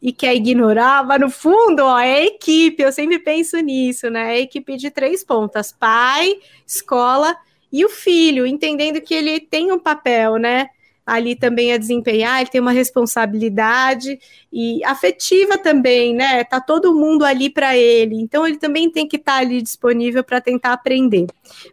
e 0.00 0.12
quer 0.12 0.34
ignorar, 0.34 1.04
mas 1.04 1.20
no 1.20 1.30
fundo, 1.30 1.80
ó, 1.80 1.98
é 1.98 2.26
equipe, 2.26 2.82
eu 2.82 2.92
sempre 2.92 3.18
penso 3.18 3.58
nisso, 3.58 4.08
né? 4.10 4.36
É 4.36 4.40
equipe 4.40 4.76
de 4.76 4.90
três 4.90 5.24
pontas: 5.24 5.72
pai, 5.72 6.36
escola 6.66 7.36
e 7.72 7.84
o 7.84 7.88
filho, 7.88 8.46
entendendo 8.46 9.00
que 9.00 9.14
ele 9.14 9.40
tem 9.40 9.72
um 9.72 9.78
papel, 9.78 10.36
né? 10.36 10.68
Ali 11.06 11.36
também 11.36 11.72
a 11.72 11.78
desempenhar, 11.78 12.40
ele 12.40 12.50
tem 12.50 12.60
uma 12.60 12.72
responsabilidade 12.72 14.18
e 14.52 14.84
afetiva 14.84 15.56
também, 15.56 16.12
né? 16.12 16.42
Tá 16.42 16.60
todo 16.60 16.94
mundo 16.94 17.24
ali 17.24 17.48
para 17.48 17.76
ele, 17.76 18.16
então 18.16 18.44
ele 18.44 18.56
também 18.56 18.90
tem 18.90 19.06
que 19.06 19.16
estar 19.16 19.34
tá 19.34 19.38
ali 19.38 19.62
disponível 19.62 20.24
para 20.24 20.40
tentar 20.40 20.72
aprender. 20.72 21.26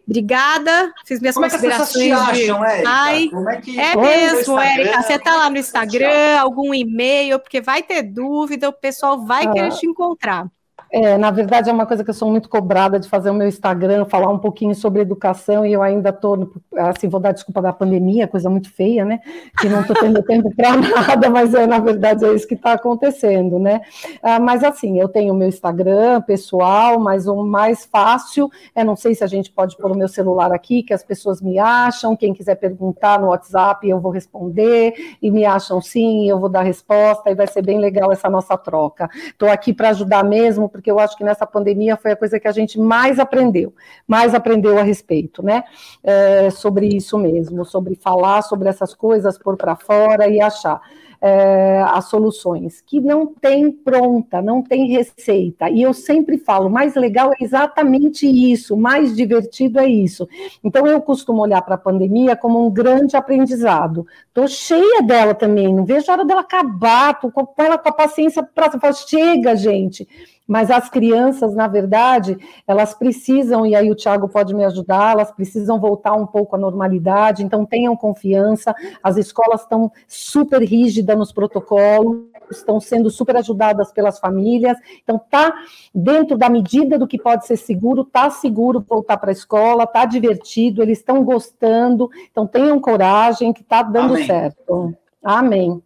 Obrigada, 0.07 0.93
fiz 1.05 1.19
minhas 1.19 1.34
Como 1.34 1.49
considerações. 1.49 2.05
É 2.05 2.07
que 2.07 2.11
acham, 2.13 2.63
Érica? 2.63 2.89
Ai, 2.89 3.29
Como 3.29 3.49
é, 3.49 3.61
que... 3.61 3.79
é 3.79 3.95
mesmo, 3.95 4.59
Érica. 4.59 5.01
Você 5.01 5.17
tá 5.17 5.36
lá 5.36 5.49
no 5.49 5.57
Instagram, 5.57 6.39
algum 6.39 6.73
e-mail, 6.73 7.39
porque 7.39 7.59
vai 7.59 7.81
ter 7.81 8.03
dúvida, 8.03 8.69
o 8.69 8.73
pessoal 8.73 9.25
vai 9.25 9.47
ah. 9.47 9.51
querer 9.51 9.71
te 9.71 9.88
encontrar. 9.88 10.47
É, 10.95 11.17
na 11.17 11.31
verdade, 11.31 11.71
é 11.71 11.73
uma 11.73 11.87
coisa 11.87 12.03
que 12.03 12.11
eu 12.11 12.13
sou 12.13 12.29
muito 12.29 12.47
cobrada 12.47 12.99
de 12.99 13.09
fazer 13.09 13.31
o 13.31 13.33
meu 13.33 13.47
Instagram, 13.47 14.05
falar 14.05 14.29
um 14.29 14.37
pouquinho 14.37 14.75
sobre 14.75 15.01
educação, 15.01 15.65
e 15.65 15.73
eu 15.73 15.81
ainda 15.81 16.09
estou, 16.09 16.53
assim, 16.77 17.09
vou 17.09 17.19
dar 17.19 17.31
desculpa 17.31 17.63
da 17.63 17.73
pandemia, 17.73 18.27
coisa 18.27 18.47
muito 18.47 18.71
feia, 18.71 19.03
né? 19.03 19.19
Que 19.59 19.67
não 19.67 19.81
estou 19.81 19.95
tendo 19.95 20.21
tempo 20.23 20.55
para 20.55 20.77
nada, 20.77 21.31
mas 21.31 21.51
é, 21.55 21.65
na 21.65 21.79
verdade 21.79 22.23
é 22.23 22.33
isso 22.35 22.47
que 22.47 22.53
está 22.53 22.73
acontecendo, 22.73 23.57
né? 23.57 23.81
Ah, 24.21 24.39
mas 24.39 24.63
assim, 24.63 24.99
eu 24.99 25.09
tenho 25.09 25.33
o 25.33 25.35
meu 25.35 25.47
Instagram 25.47 26.21
pessoal, 26.21 26.99
mas 26.99 27.25
o 27.27 27.43
mais 27.43 27.85
fácil 27.85 28.51
é, 28.75 28.83
não 28.83 28.95
sei 28.95 29.15
se 29.15 29.23
a 29.23 29.27
gente 29.27 29.51
pode 29.51 29.75
pôr 29.77 29.91
o 29.91 29.97
meu 29.97 30.07
celular 30.07 30.51
aqui, 30.51 30.83
que 30.83 30.93
as 30.93 31.03
pessoas 31.03 31.41
me 31.41 31.57
acham, 31.57 32.15
quem 32.15 32.35
quiser 32.35 32.53
perguntar 32.53 33.19
no 33.19 33.29
WhatsApp, 33.29 33.89
eu 33.89 33.99
vou 33.99 34.11
responder, 34.11 34.93
e 35.19 35.31
me 35.31 35.43
acham 35.43 35.81
sim, 35.81 36.29
eu 36.29 36.39
vou 36.39 36.49
dar 36.49 36.61
resposta, 36.61 37.31
e 37.31 37.35
vai 37.35 37.47
ser 37.47 37.63
bem 37.63 37.79
legal 37.79 38.11
essa 38.11 38.29
nossa 38.29 38.55
troca. 38.55 39.09
Estou 39.25 39.49
aqui 39.49 39.73
para 39.73 39.89
ajudar 39.89 40.23
mesmo, 40.23 40.69
porque 40.69 40.82
porque 40.84 40.91
eu 40.91 40.99
acho 40.99 41.17
que 41.17 41.23
nessa 41.23 41.47
pandemia 41.47 41.95
foi 41.95 42.11
a 42.11 42.15
coisa 42.15 42.38
que 42.38 42.47
a 42.47 42.51
gente 42.51 42.77
mais 42.77 43.17
aprendeu, 43.17 43.73
mais 44.05 44.36
aprendeu 44.36 44.77
a 44.77 44.84
respeito, 44.84 45.41
né? 45.41 45.63
É, 46.03 46.49
sobre 46.49 46.88
isso 46.88 47.17
mesmo, 47.17 47.63
sobre 47.63 47.95
falar 47.95 48.41
sobre 48.41 48.67
essas 48.67 48.93
coisas, 48.93 49.38
pôr 49.38 49.55
para 49.55 49.77
fora 49.77 50.27
e 50.27 50.41
achar. 50.41 50.81
É, 51.25 51.81
as 51.84 52.09
soluções, 52.09 52.81
que 52.81 52.99
não 52.99 53.25
tem 53.25 53.71
pronta, 53.71 54.41
não 54.41 54.61
tem 54.61 54.89
receita. 54.89 55.69
E 55.69 55.81
eu 55.81 55.93
sempre 55.93 56.38
falo, 56.38 56.69
mais 56.69 56.95
legal 56.95 57.31
é 57.31 57.41
exatamente 57.41 58.27
isso, 58.27 58.75
mais 58.75 59.15
divertido 59.15 59.79
é 59.79 59.88
isso. 59.88 60.27
Então 60.61 60.86
eu 60.86 60.99
costumo 60.99 61.41
olhar 61.41 61.61
para 61.61 61.75
a 61.75 61.77
pandemia 61.77 62.36
como 62.36 62.67
um 62.67 62.69
grande 62.69 63.15
aprendizado. 63.15 64.05
Estou 64.27 64.49
cheia 64.49 65.01
dela 65.01 65.34
também, 65.34 65.73
não 65.73 65.86
vejo 65.86 66.11
a 66.11 66.15
hora 66.15 66.25
dela 66.25 66.41
acabar, 66.41 67.13
estou 67.13 67.31
com 67.31 67.47
ela 67.57 67.77
com 67.77 67.88
a 67.88 67.93
paciência 67.93 68.43
para 68.43 68.91
chega, 68.91 69.55
gente 69.55 70.05
mas 70.47 70.69
as 70.69 70.89
crianças, 70.89 71.55
na 71.55 71.67
verdade, 71.67 72.37
elas 72.67 72.93
precisam, 72.93 73.65
e 73.65 73.75
aí 73.75 73.89
o 73.89 73.95
Tiago 73.95 74.27
pode 74.27 74.53
me 74.53 74.63
ajudar, 74.65 75.13
elas 75.13 75.31
precisam 75.31 75.79
voltar 75.79 76.13
um 76.13 76.25
pouco 76.25 76.55
à 76.55 76.59
normalidade, 76.59 77.43
então 77.43 77.65
tenham 77.65 77.95
confiança, 77.95 78.75
as 79.01 79.17
escolas 79.17 79.61
estão 79.61 79.91
super 80.07 80.61
rígidas 80.61 81.17
nos 81.17 81.31
protocolos, 81.31 82.27
estão 82.51 82.79
sendo 82.79 83.09
super 83.09 83.37
ajudadas 83.37 83.91
pelas 83.91 84.19
famílias, 84.19 84.77
então 85.01 85.17
tá 85.17 85.53
dentro 85.93 86.37
da 86.37 86.49
medida 86.49 86.99
do 86.99 87.07
que 87.07 87.17
pode 87.17 87.47
ser 87.47 87.55
seguro, 87.55 88.03
tá 88.03 88.29
seguro 88.29 88.83
voltar 88.87 89.17
para 89.17 89.31
a 89.31 89.33
escola, 89.33 89.87
tá 89.87 90.05
divertido, 90.05 90.81
eles 90.81 90.99
estão 90.99 91.23
gostando, 91.23 92.09
então 92.31 92.45
tenham 92.45 92.79
coragem 92.79 93.53
que 93.53 93.63
tá 93.63 93.81
dando 93.81 94.13
Amém. 94.13 94.25
certo. 94.25 94.93
Amém. 95.23 95.81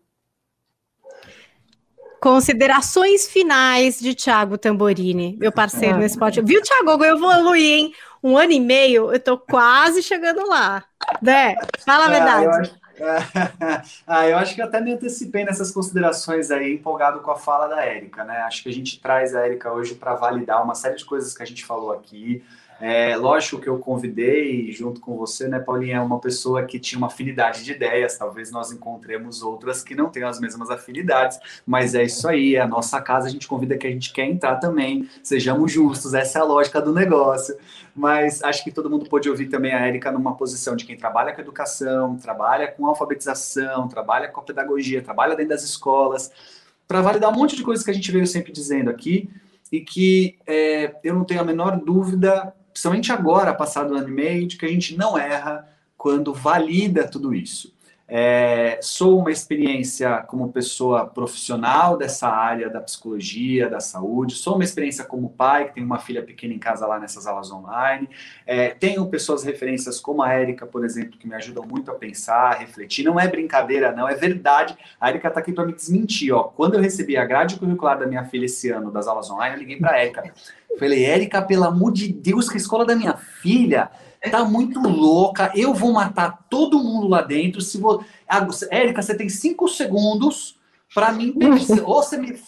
Considerações 2.19 3.27
finais 3.27 3.99
de 3.99 4.15
Thiago 4.15 4.57
Tamborini, 4.57 5.37
meu 5.39 5.51
parceiro 5.51 5.95
ah. 5.95 5.99
nesse 5.99 6.17
podcast. 6.17 6.47
Viu, 6.47 6.61
Thiago? 6.61 7.03
Eu 7.03 7.15
evoluí, 7.15 7.71
hein? 7.71 7.93
Um 8.23 8.37
ano 8.37 8.51
e 8.51 8.59
meio, 8.59 9.11
eu 9.13 9.19
tô 9.19 9.37
quase 9.37 10.01
chegando 10.01 10.45
lá. 10.47 10.83
Né? 11.21 11.55
Fala 11.85 12.05
a 12.05 12.09
verdade. 12.09 12.45
eu, 12.45 12.51
acho, 12.51 12.75
ah, 14.07 14.27
eu 14.27 14.37
acho 14.37 14.55
que 14.55 14.61
eu 14.61 14.65
até 14.65 14.81
me 14.81 14.93
antecipei 14.93 15.45
nessas 15.45 15.71
considerações 15.71 16.49
aí, 16.49 16.73
empolgado 16.73 17.19
com 17.19 17.31
a 17.31 17.35
fala 17.35 17.67
da 17.67 17.85
Érica, 17.85 18.23
né? 18.23 18.37
Acho 18.39 18.63
que 18.63 18.69
a 18.69 18.73
gente 18.73 18.99
traz 18.99 19.35
a 19.35 19.45
Érica 19.45 19.71
hoje 19.71 19.93
para 19.93 20.15
validar 20.15 20.63
uma 20.63 20.73
série 20.73 20.95
de 20.95 21.05
coisas 21.05 21.35
que 21.35 21.43
a 21.43 21.45
gente 21.45 21.63
falou 21.63 21.91
aqui. 21.91 22.43
É, 22.79 23.15
lógico 23.15 23.59
que 23.59 23.67
eu 23.67 23.79
convidei, 23.79 24.71
junto 24.71 25.01
com 25.01 25.17
você, 25.17 25.47
né, 25.47 25.59
Paulinha, 25.59 25.97
é 25.97 25.99
uma 25.99 26.19
pessoa 26.19 26.63
que 26.63 26.79
tinha 26.79 26.97
uma 26.97 27.07
afinidade 27.07 27.63
de 27.63 27.71
ideias. 27.71 28.17
Talvez 28.17 28.51
nós 28.51 28.71
encontremos 28.71 29.41
outras 29.41 29.83
que 29.83 29.95
não 29.95 30.09
tenham 30.09 30.29
as 30.29 30.39
mesmas 30.39 30.69
afinidades, 30.69 31.39
mas 31.65 31.95
é 31.95 32.03
isso 32.03 32.27
aí, 32.27 32.55
é 32.55 32.61
a 32.61 32.67
nossa 32.67 33.01
casa, 33.01 33.27
a 33.27 33.31
gente 33.31 33.47
convida 33.47 33.77
que 33.77 33.87
a 33.87 33.89
gente 33.89 34.13
quer 34.13 34.25
entrar 34.25 34.57
também. 34.57 35.09
Sejamos 35.23 35.71
justos, 35.71 36.13
essa 36.13 36.37
é 36.37 36.41
a 36.41 36.45
lógica 36.45 36.79
do 36.79 36.93
negócio. 36.93 37.57
Mas 37.95 38.43
acho 38.43 38.63
que 38.63 38.71
todo 38.71 38.91
mundo 38.91 39.09
pôde 39.09 39.27
ouvir 39.27 39.47
também 39.47 39.73
a 39.73 39.79
Érica 39.79 40.11
numa 40.11 40.35
posição 40.35 40.75
de 40.75 40.85
quem 40.85 40.95
trabalha 40.95 41.33
com 41.33 41.41
educação, 41.41 42.15
trabalha 42.15 42.67
com 42.67 42.85
alfabetização, 42.85 43.87
trabalha 43.87 44.27
com 44.27 44.39
a 44.39 44.43
pedagogia, 44.43 45.01
trabalha 45.01 45.35
dentro 45.35 45.49
das 45.49 45.63
escolas, 45.63 46.31
para 46.87 47.01
validar 47.01 47.31
um 47.31 47.35
monte 47.35 47.55
de 47.55 47.63
coisas 47.63 47.83
que 47.83 47.89
a 47.89 47.93
gente 47.93 48.11
veio 48.11 48.27
sempre 48.27 48.51
dizendo 48.51 48.91
aqui 48.91 49.27
e 49.71 49.81
que 49.81 50.37
é, 50.45 50.95
eu 51.03 51.15
não 51.15 51.25
tenho 51.25 51.41
a 51.41 51.43
menor 51.43 51.79
dúvida 51.79 52.53
principalmente 52.77 53.11
agora, 53.11 53.55
passado 53.55 53.91
um 53.91 53.97
ano 53.97 54.07
e 54.07 54.11
meio, 54.11 54.47
de 54.47 54.55
que 54.55 54.65
a 54.65 54.69
gente 54.69 54.95
não 54.95 55.17
erra 55.17 55.67
quando 55.97 56.31
valida 56.31 57.07
tudo 57.07 57.33
isso. 57.33 57.73
É, 58.09 58.79
sou 58.81 59.19
uma 59.19 59.31
experiência 59.31 60.19
como 60.27 60.51
pessoa 60.51 61.05
profissional 61.05 61.97
dessa 61.97 62.29
área 62.29 62.69
da 62.69 62.79
psicologia, 62.79 63.69
da 63.69 63.81
saúde, 63.81 64.35
sou 64.35 64.55
uma 64.55 64.63
experiência 64.63 65.03
como 65.03 65.29
pai, 65.29 65.67
que 65.67 65.73
tem 65.75 65.83
uma 65.83 65.99
filha 65.99 66.23
pequena 66.23 66.53
em 66.53 66.59
casa 66.59 66.87
lá 66.87 66.97
nessas 66.99 67.27
aulas 67.27 67.51
online. 67.51 68.09
É, 68.45 68.69
tenho 68.69 69.05
pessoas 69.07 69.43
referências 69.43 69.99
como 69.99 70.23
a 70.23 70.31
Érica, 70.31 70.65
por 70.65 70.85
exemplo, 70.85 71.17
que 71.17 71.27
me 71.27 71.35
ajudam 71.35 71.65
muito 71.65 71.91
a 71.91 71.95
pensar, 71.95 72.51
a 72.51 72.53
refletir. 72.53 73.03
Não 73.03 73.19
é 73.19 73.27
brincadeira, 73.27 73.91
não, 73.91 74.07
é 74.07 74.15
verdade. 74.15 74.77
A 75.01 75.09
Érica 75.09 75.27
está 75.27 75.41
aqui 75.41 75.51
para 75.51 75.65
me 75.65 75.73
desmentir. 75.73 76.31
Ó. 76.31 76.43
Quando 76.43 76.75
eu 76.75 76.81
recebi 76.81 77.17
a 77.17 77.25
grade 77.25 77.57
curricular 77.57 77.99
da 77.99 78.07
minha 78.07 78.23
filha 78.23 78.45
esse 78.45 78.69
ano 78.69 78.89
das 78.89 79.07
aulas 79.07 79.29
online, 79.29 79.55
eu 79.55 79.59
liguei 79.59 79.77
para 79.77 79.91
a 79.91 79.97
Érica. 79.97 80.33
Falei, 80.79 81.03
Érica, 81.03 81.41
pelo 81.41 81.65
amor 81.65 81.91
de 81.91 82.13
Deus, 82.13 82.47
que 82.47 82.55
a 82.55 82.57
escola 82.57 82.85
da 82.85 82.95
minha 82.95 83.17
filha 83.17 83.89
tá 84.29 84.43
muito 84.43 84.79
louca, 84.79 85.51
eu 85.55 85.73
vou 85.73 85.91
matar 85.91 86.45
todo 86.49 86.79
mundo 86.79 87.07
lá 87.07 87.21
dentro. 87.21 87.61
Se 87.61 87.77
vou... 87.77 88.03
Érica, 88.69 89.01
você 89.01 89.15
tem 89.15 89.29
cinco 89.29 89.67
segundos 89.67 90.57
para 90.93 91.11
mim 91.11 91.33
ou 91.85 92.01
você 92.01 92.17
me 92.17 92.39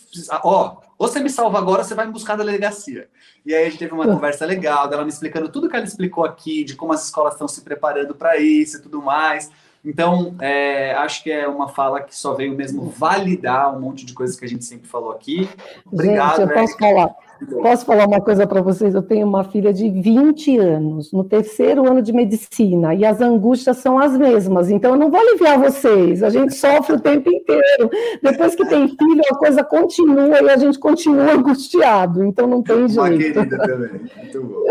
ó, 0.43 0.77
ou 0.97 1.07
você 1.07 1.19
me 1.19 1.29
salva 1.29 1.57
agora, 1.57 1.83
você 1.83 1.93
vai 1.93 2.05
me 2.05 2.13
buscar 2.13 2.35
da 2.35 2.43
delegacia. 2.43 3.07
E 3.45 3.53
aí 3.53 3.63
a 3.63 3.69
gente 3.69 3.79
teve 3.79 3.93
uma 3.93 4.05
conversa 4.05 4.45
legal, 4.45 4.87
dela 4.87 5.03
me 5.03 5.09
explicando 5.09 5.49
tudo 5.49 5.69
que 5.69 5.75
ela 5.75 5.85
explicou 5.85 6.25
aqui, 6.25 6.63
de 6.63 6.75
como 6.75 6.93
as 6.93 7.05
escolas 7.05 7.33
estão 7.33 7.47
se 7.47 7.61
preparando 7.61 8.13
para 8.13 8.37
isso 8.37 8.77
e 8.77 8.81
tudo 8.81 9.01
mais. 9.01 9.49
Então, 9.83 10.35
é, 10.41 10.93
acho 10.95 11.23
que 11.23 11.31
é 11.31 11.47
uma 11.47 11.69
fala 11.69 12.01
que 12.01 12.13
só 12.15 12.33
veio 12.33 12.53
mesmo 12.53 12.89
validar 12.89 13.73
um 13.73 13.79
monte 13.79 14.05
de 14.05 14.13
coisas 14.13 14.37
que 14.37 14.43
a 14.43 14.47
gente 14.47 14.65
sempre 14.65 14.89
falou 14.89 15.11
aqui. 15.11 15.49
Obrigado. 15.89 16.41
Gente, 16.41 16.49
eu 16.49 16.55
posso 16.55 16.77
falar. 16.77 17.15
Posso 17.61 17.85
falar 17.85 18.05
uma 18.05 18.19
coisa 18.19 18.45
para 18.45 18.61
vocês? 18.61 18.93
Eu 18.93 19.01
tenho 19.01 19.25
uma 19.25 19.43
filha 19.43 19.73
de 19.73 19.89
20 19.89 20.57
anos, 20.57 21.11
no 21.13 21.23
terceiro 21.23 21.89
ano 21.89 22.01
de 22.01 22.11
medicina, 22.11 22.93
e 22.93 23.05
as 23.05 23.21
angústias 23.21 23.77
são 23.77 23.97
as 23.97 24.17
mesmas. 24.17 24.69
Então, 24.69 24.91
eu 24.91 24.97
não 24.97 25.09
vou 25.09 25.19
aliviar 25.19 25.59
vocês, 25.59 26.21
a 26.21 26.29
gente 26.29 26.53
sofre 26.53 26.95
o 26.95 26.99
tempo 26.99 27.31
inteiro. 27.31 27.89
Depois 28.21 28.55
que 28.55 28.65
tem 28.67 28.87
filho, 28.87 29.21
a 29.31 29.35
coisa 29.35 29.63
continua 29.63 30.41
e 30.41 30.49
a 30.49 30.57
gente 30.57 30.77
continua 30.77 31.33
angustiado. 31.33 32.23
Então, 32.23 32.45
não 32.45 32.61
tem 32.61 32.87
jeito. 32.87 32.99
Uma 32.99 33.09
querida 33.09 33.57
também. 33.57 34.01
Muito 34.17 34.43
bom. 34.43 34.65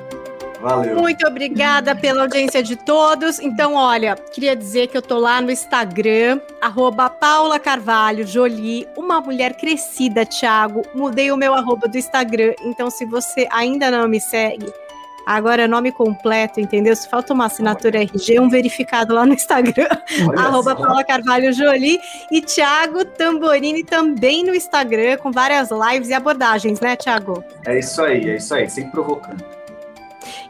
Valeu. 0.60 0.96
Muito 0.96 1.26
obrigada 1.26 1.94
pela 1.94 2.22
audiência 2.22 2.62
de 2.62 2.76
todos. 2.76 3.38
Então, 3.40 3.74
olha, 3.74 4.14
queria 4.14 4.54
dizer 4.54 4.88
que 4.88 4.96
eu 4.96 5.02
tô 5.02 5.18
lá 5.18 5.40
no 5.40 5.50
Instagram, 5.50 6.40
arroba 6.60 7.08
Paula 7.08 7.58
Carvalho 7.58 8.26
Jolie, 8.26 8.86
uma 8.96 9.20
mulher 9.20 9.56
crescida, 9.56 10.26
Thiago. 10.26 10.82
Mudei 10.94 11.32
o 11.32 11.36
meu 11.36 11.54
arroba 11.54 11.88
do 11.88 11.96
Instagram. 11.96 12.54
Então, 12.62 12.90
se 12.90 13.04
você 13.04 13.48
ainda 13.50 13.90
não 13.90 14.06
me 14.06 14.20
segue, 14.20 14.70
Agora 15.26 15.62
é 15.62 15.68
nome 15.68 15.92
completo, 15.92 16.60
entendeu? 16.60 16.96
Se 16.96 17.08
falta 17.08 17.32
uma 17.32 17.46
assinatura 17.46 18.02
RG, 18.02 18.40
um 18.40 18.48
verificado 18.48 19.14
lá 19.14 19.24
no 19.24 19.34
Instagram, 19.34 19.86
arroba 20.36 20.74
Paula 20.74 21.04
Carvalho 21.04 21.52
Jolie 21.52 22.00
e 22.32 22.40
Thiago 22.40 23.04
Tamborini 23.04 23.84
também 23.84 24.42
no 24.42 24.54
Instagram, 24.54 25.18
com 25.18 25.30
várias 25.30 25.68
lives 25.70 26.08
e 26.08 26.14
abordagens, 26.14 26.80
né, 26.80 26.96
Thiago? 26.96 27.44
É 27.64 27.78
isso 27.78 28.02
aí, 28.02 28.28
é 28.28 28.36
isso 28.36 28.52
aí, 28.54 28.68
sempre 28.68 28.90
provocando. 28.90 29.59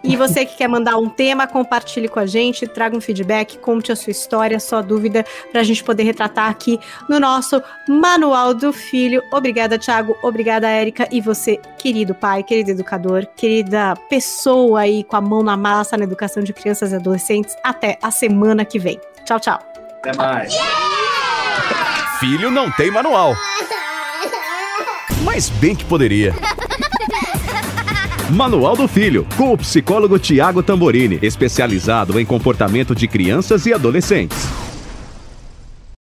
E 0.03 0.17
você 0.17 0.45
que 0.45 0.57
quer 0.57 0.69
mandar 0.69 0.97
um 0.97 1.09
tema, 1.09 1.47
compartilhe 1.47 2.09
com 2.09 2.19
a 2.19 2.27
gente, 2.27 2.67
traga 2.67 2.97
um 2.97 3.01
feedback, 3.01 3.59
conte 3.59 3.93
a 3.93 3.97
sua 3.97 4.11
história, 4.11 4.57
a 4.57 4.61
sua 4.61 4.83
dúvida, 4.83 5.25
para 5.51 5.61
a 5.61 5.65
gente 5.65 5.83
poder 5.85 6.05
retratar 6.05 6.49
aqui 6.49 6.79
no 7.09 7.21
nosso 7.21 7.63
Manual 7.89 8.55
do 8.55 8.73
Filho. 8.73 9.23
Obrigada, 9.33 9.79
Thiago. 9.79 10.17
Obrigada, 10.23 10.69
Érica. 10.69 11.09
E 11.11 11.21
você, 11.21 11.61
querido 11.79 12.15
pai, 12.15 12.43
querido 12.43 12.71
educador, 12.71 13.27
querida 13.37 13.95
pessoa 14.09 14.81
aí 14.81 15.05
com 15.05 15.17
a 15.17 15.21
mão 15.21 15.43
na 15.43 15.57
massa 15.57 15.97
na 15.97 16.05
educação 16.05 16.43
de 16.43 16.53
crianças 16.53 16.93
e 16.93 16.97
adolescentes. 16.97 17.57
Até 17.63 17.99
a 18.03 18.11
semana 18.11 18.65
que 18.65 18.79
vem. 18.79 19.01
Tchau, 19.25 19.41
tchau. 19.41 19.59
Até 19.99 20.17
mais. 20.17 20.55
Filho 22.19 22.51
não 22.51 22.71
tem 22.71 22.91
manual. 22.91 23.35
Mas 25.25 25.49
bem 25.49 25.75
que 25.75 25.85
poderia. 25.85 26.35
Manual 28.31 28.77
do 28.77 28.87
Filho, 28.87 29.27
com 29.37 29.53
o 29.53 29.59
psicólogo 29.59 30.19
Tiago 30.19 30.63
Tamborini, 30.63 31.19
especializado 31.21 32.19
em 32.19 32.25
comportamento 32.25 32.95
de 32.95 33.09
crianças 33.09 33.67
e 33.67 33.73
adolescentes. 33.73 34.60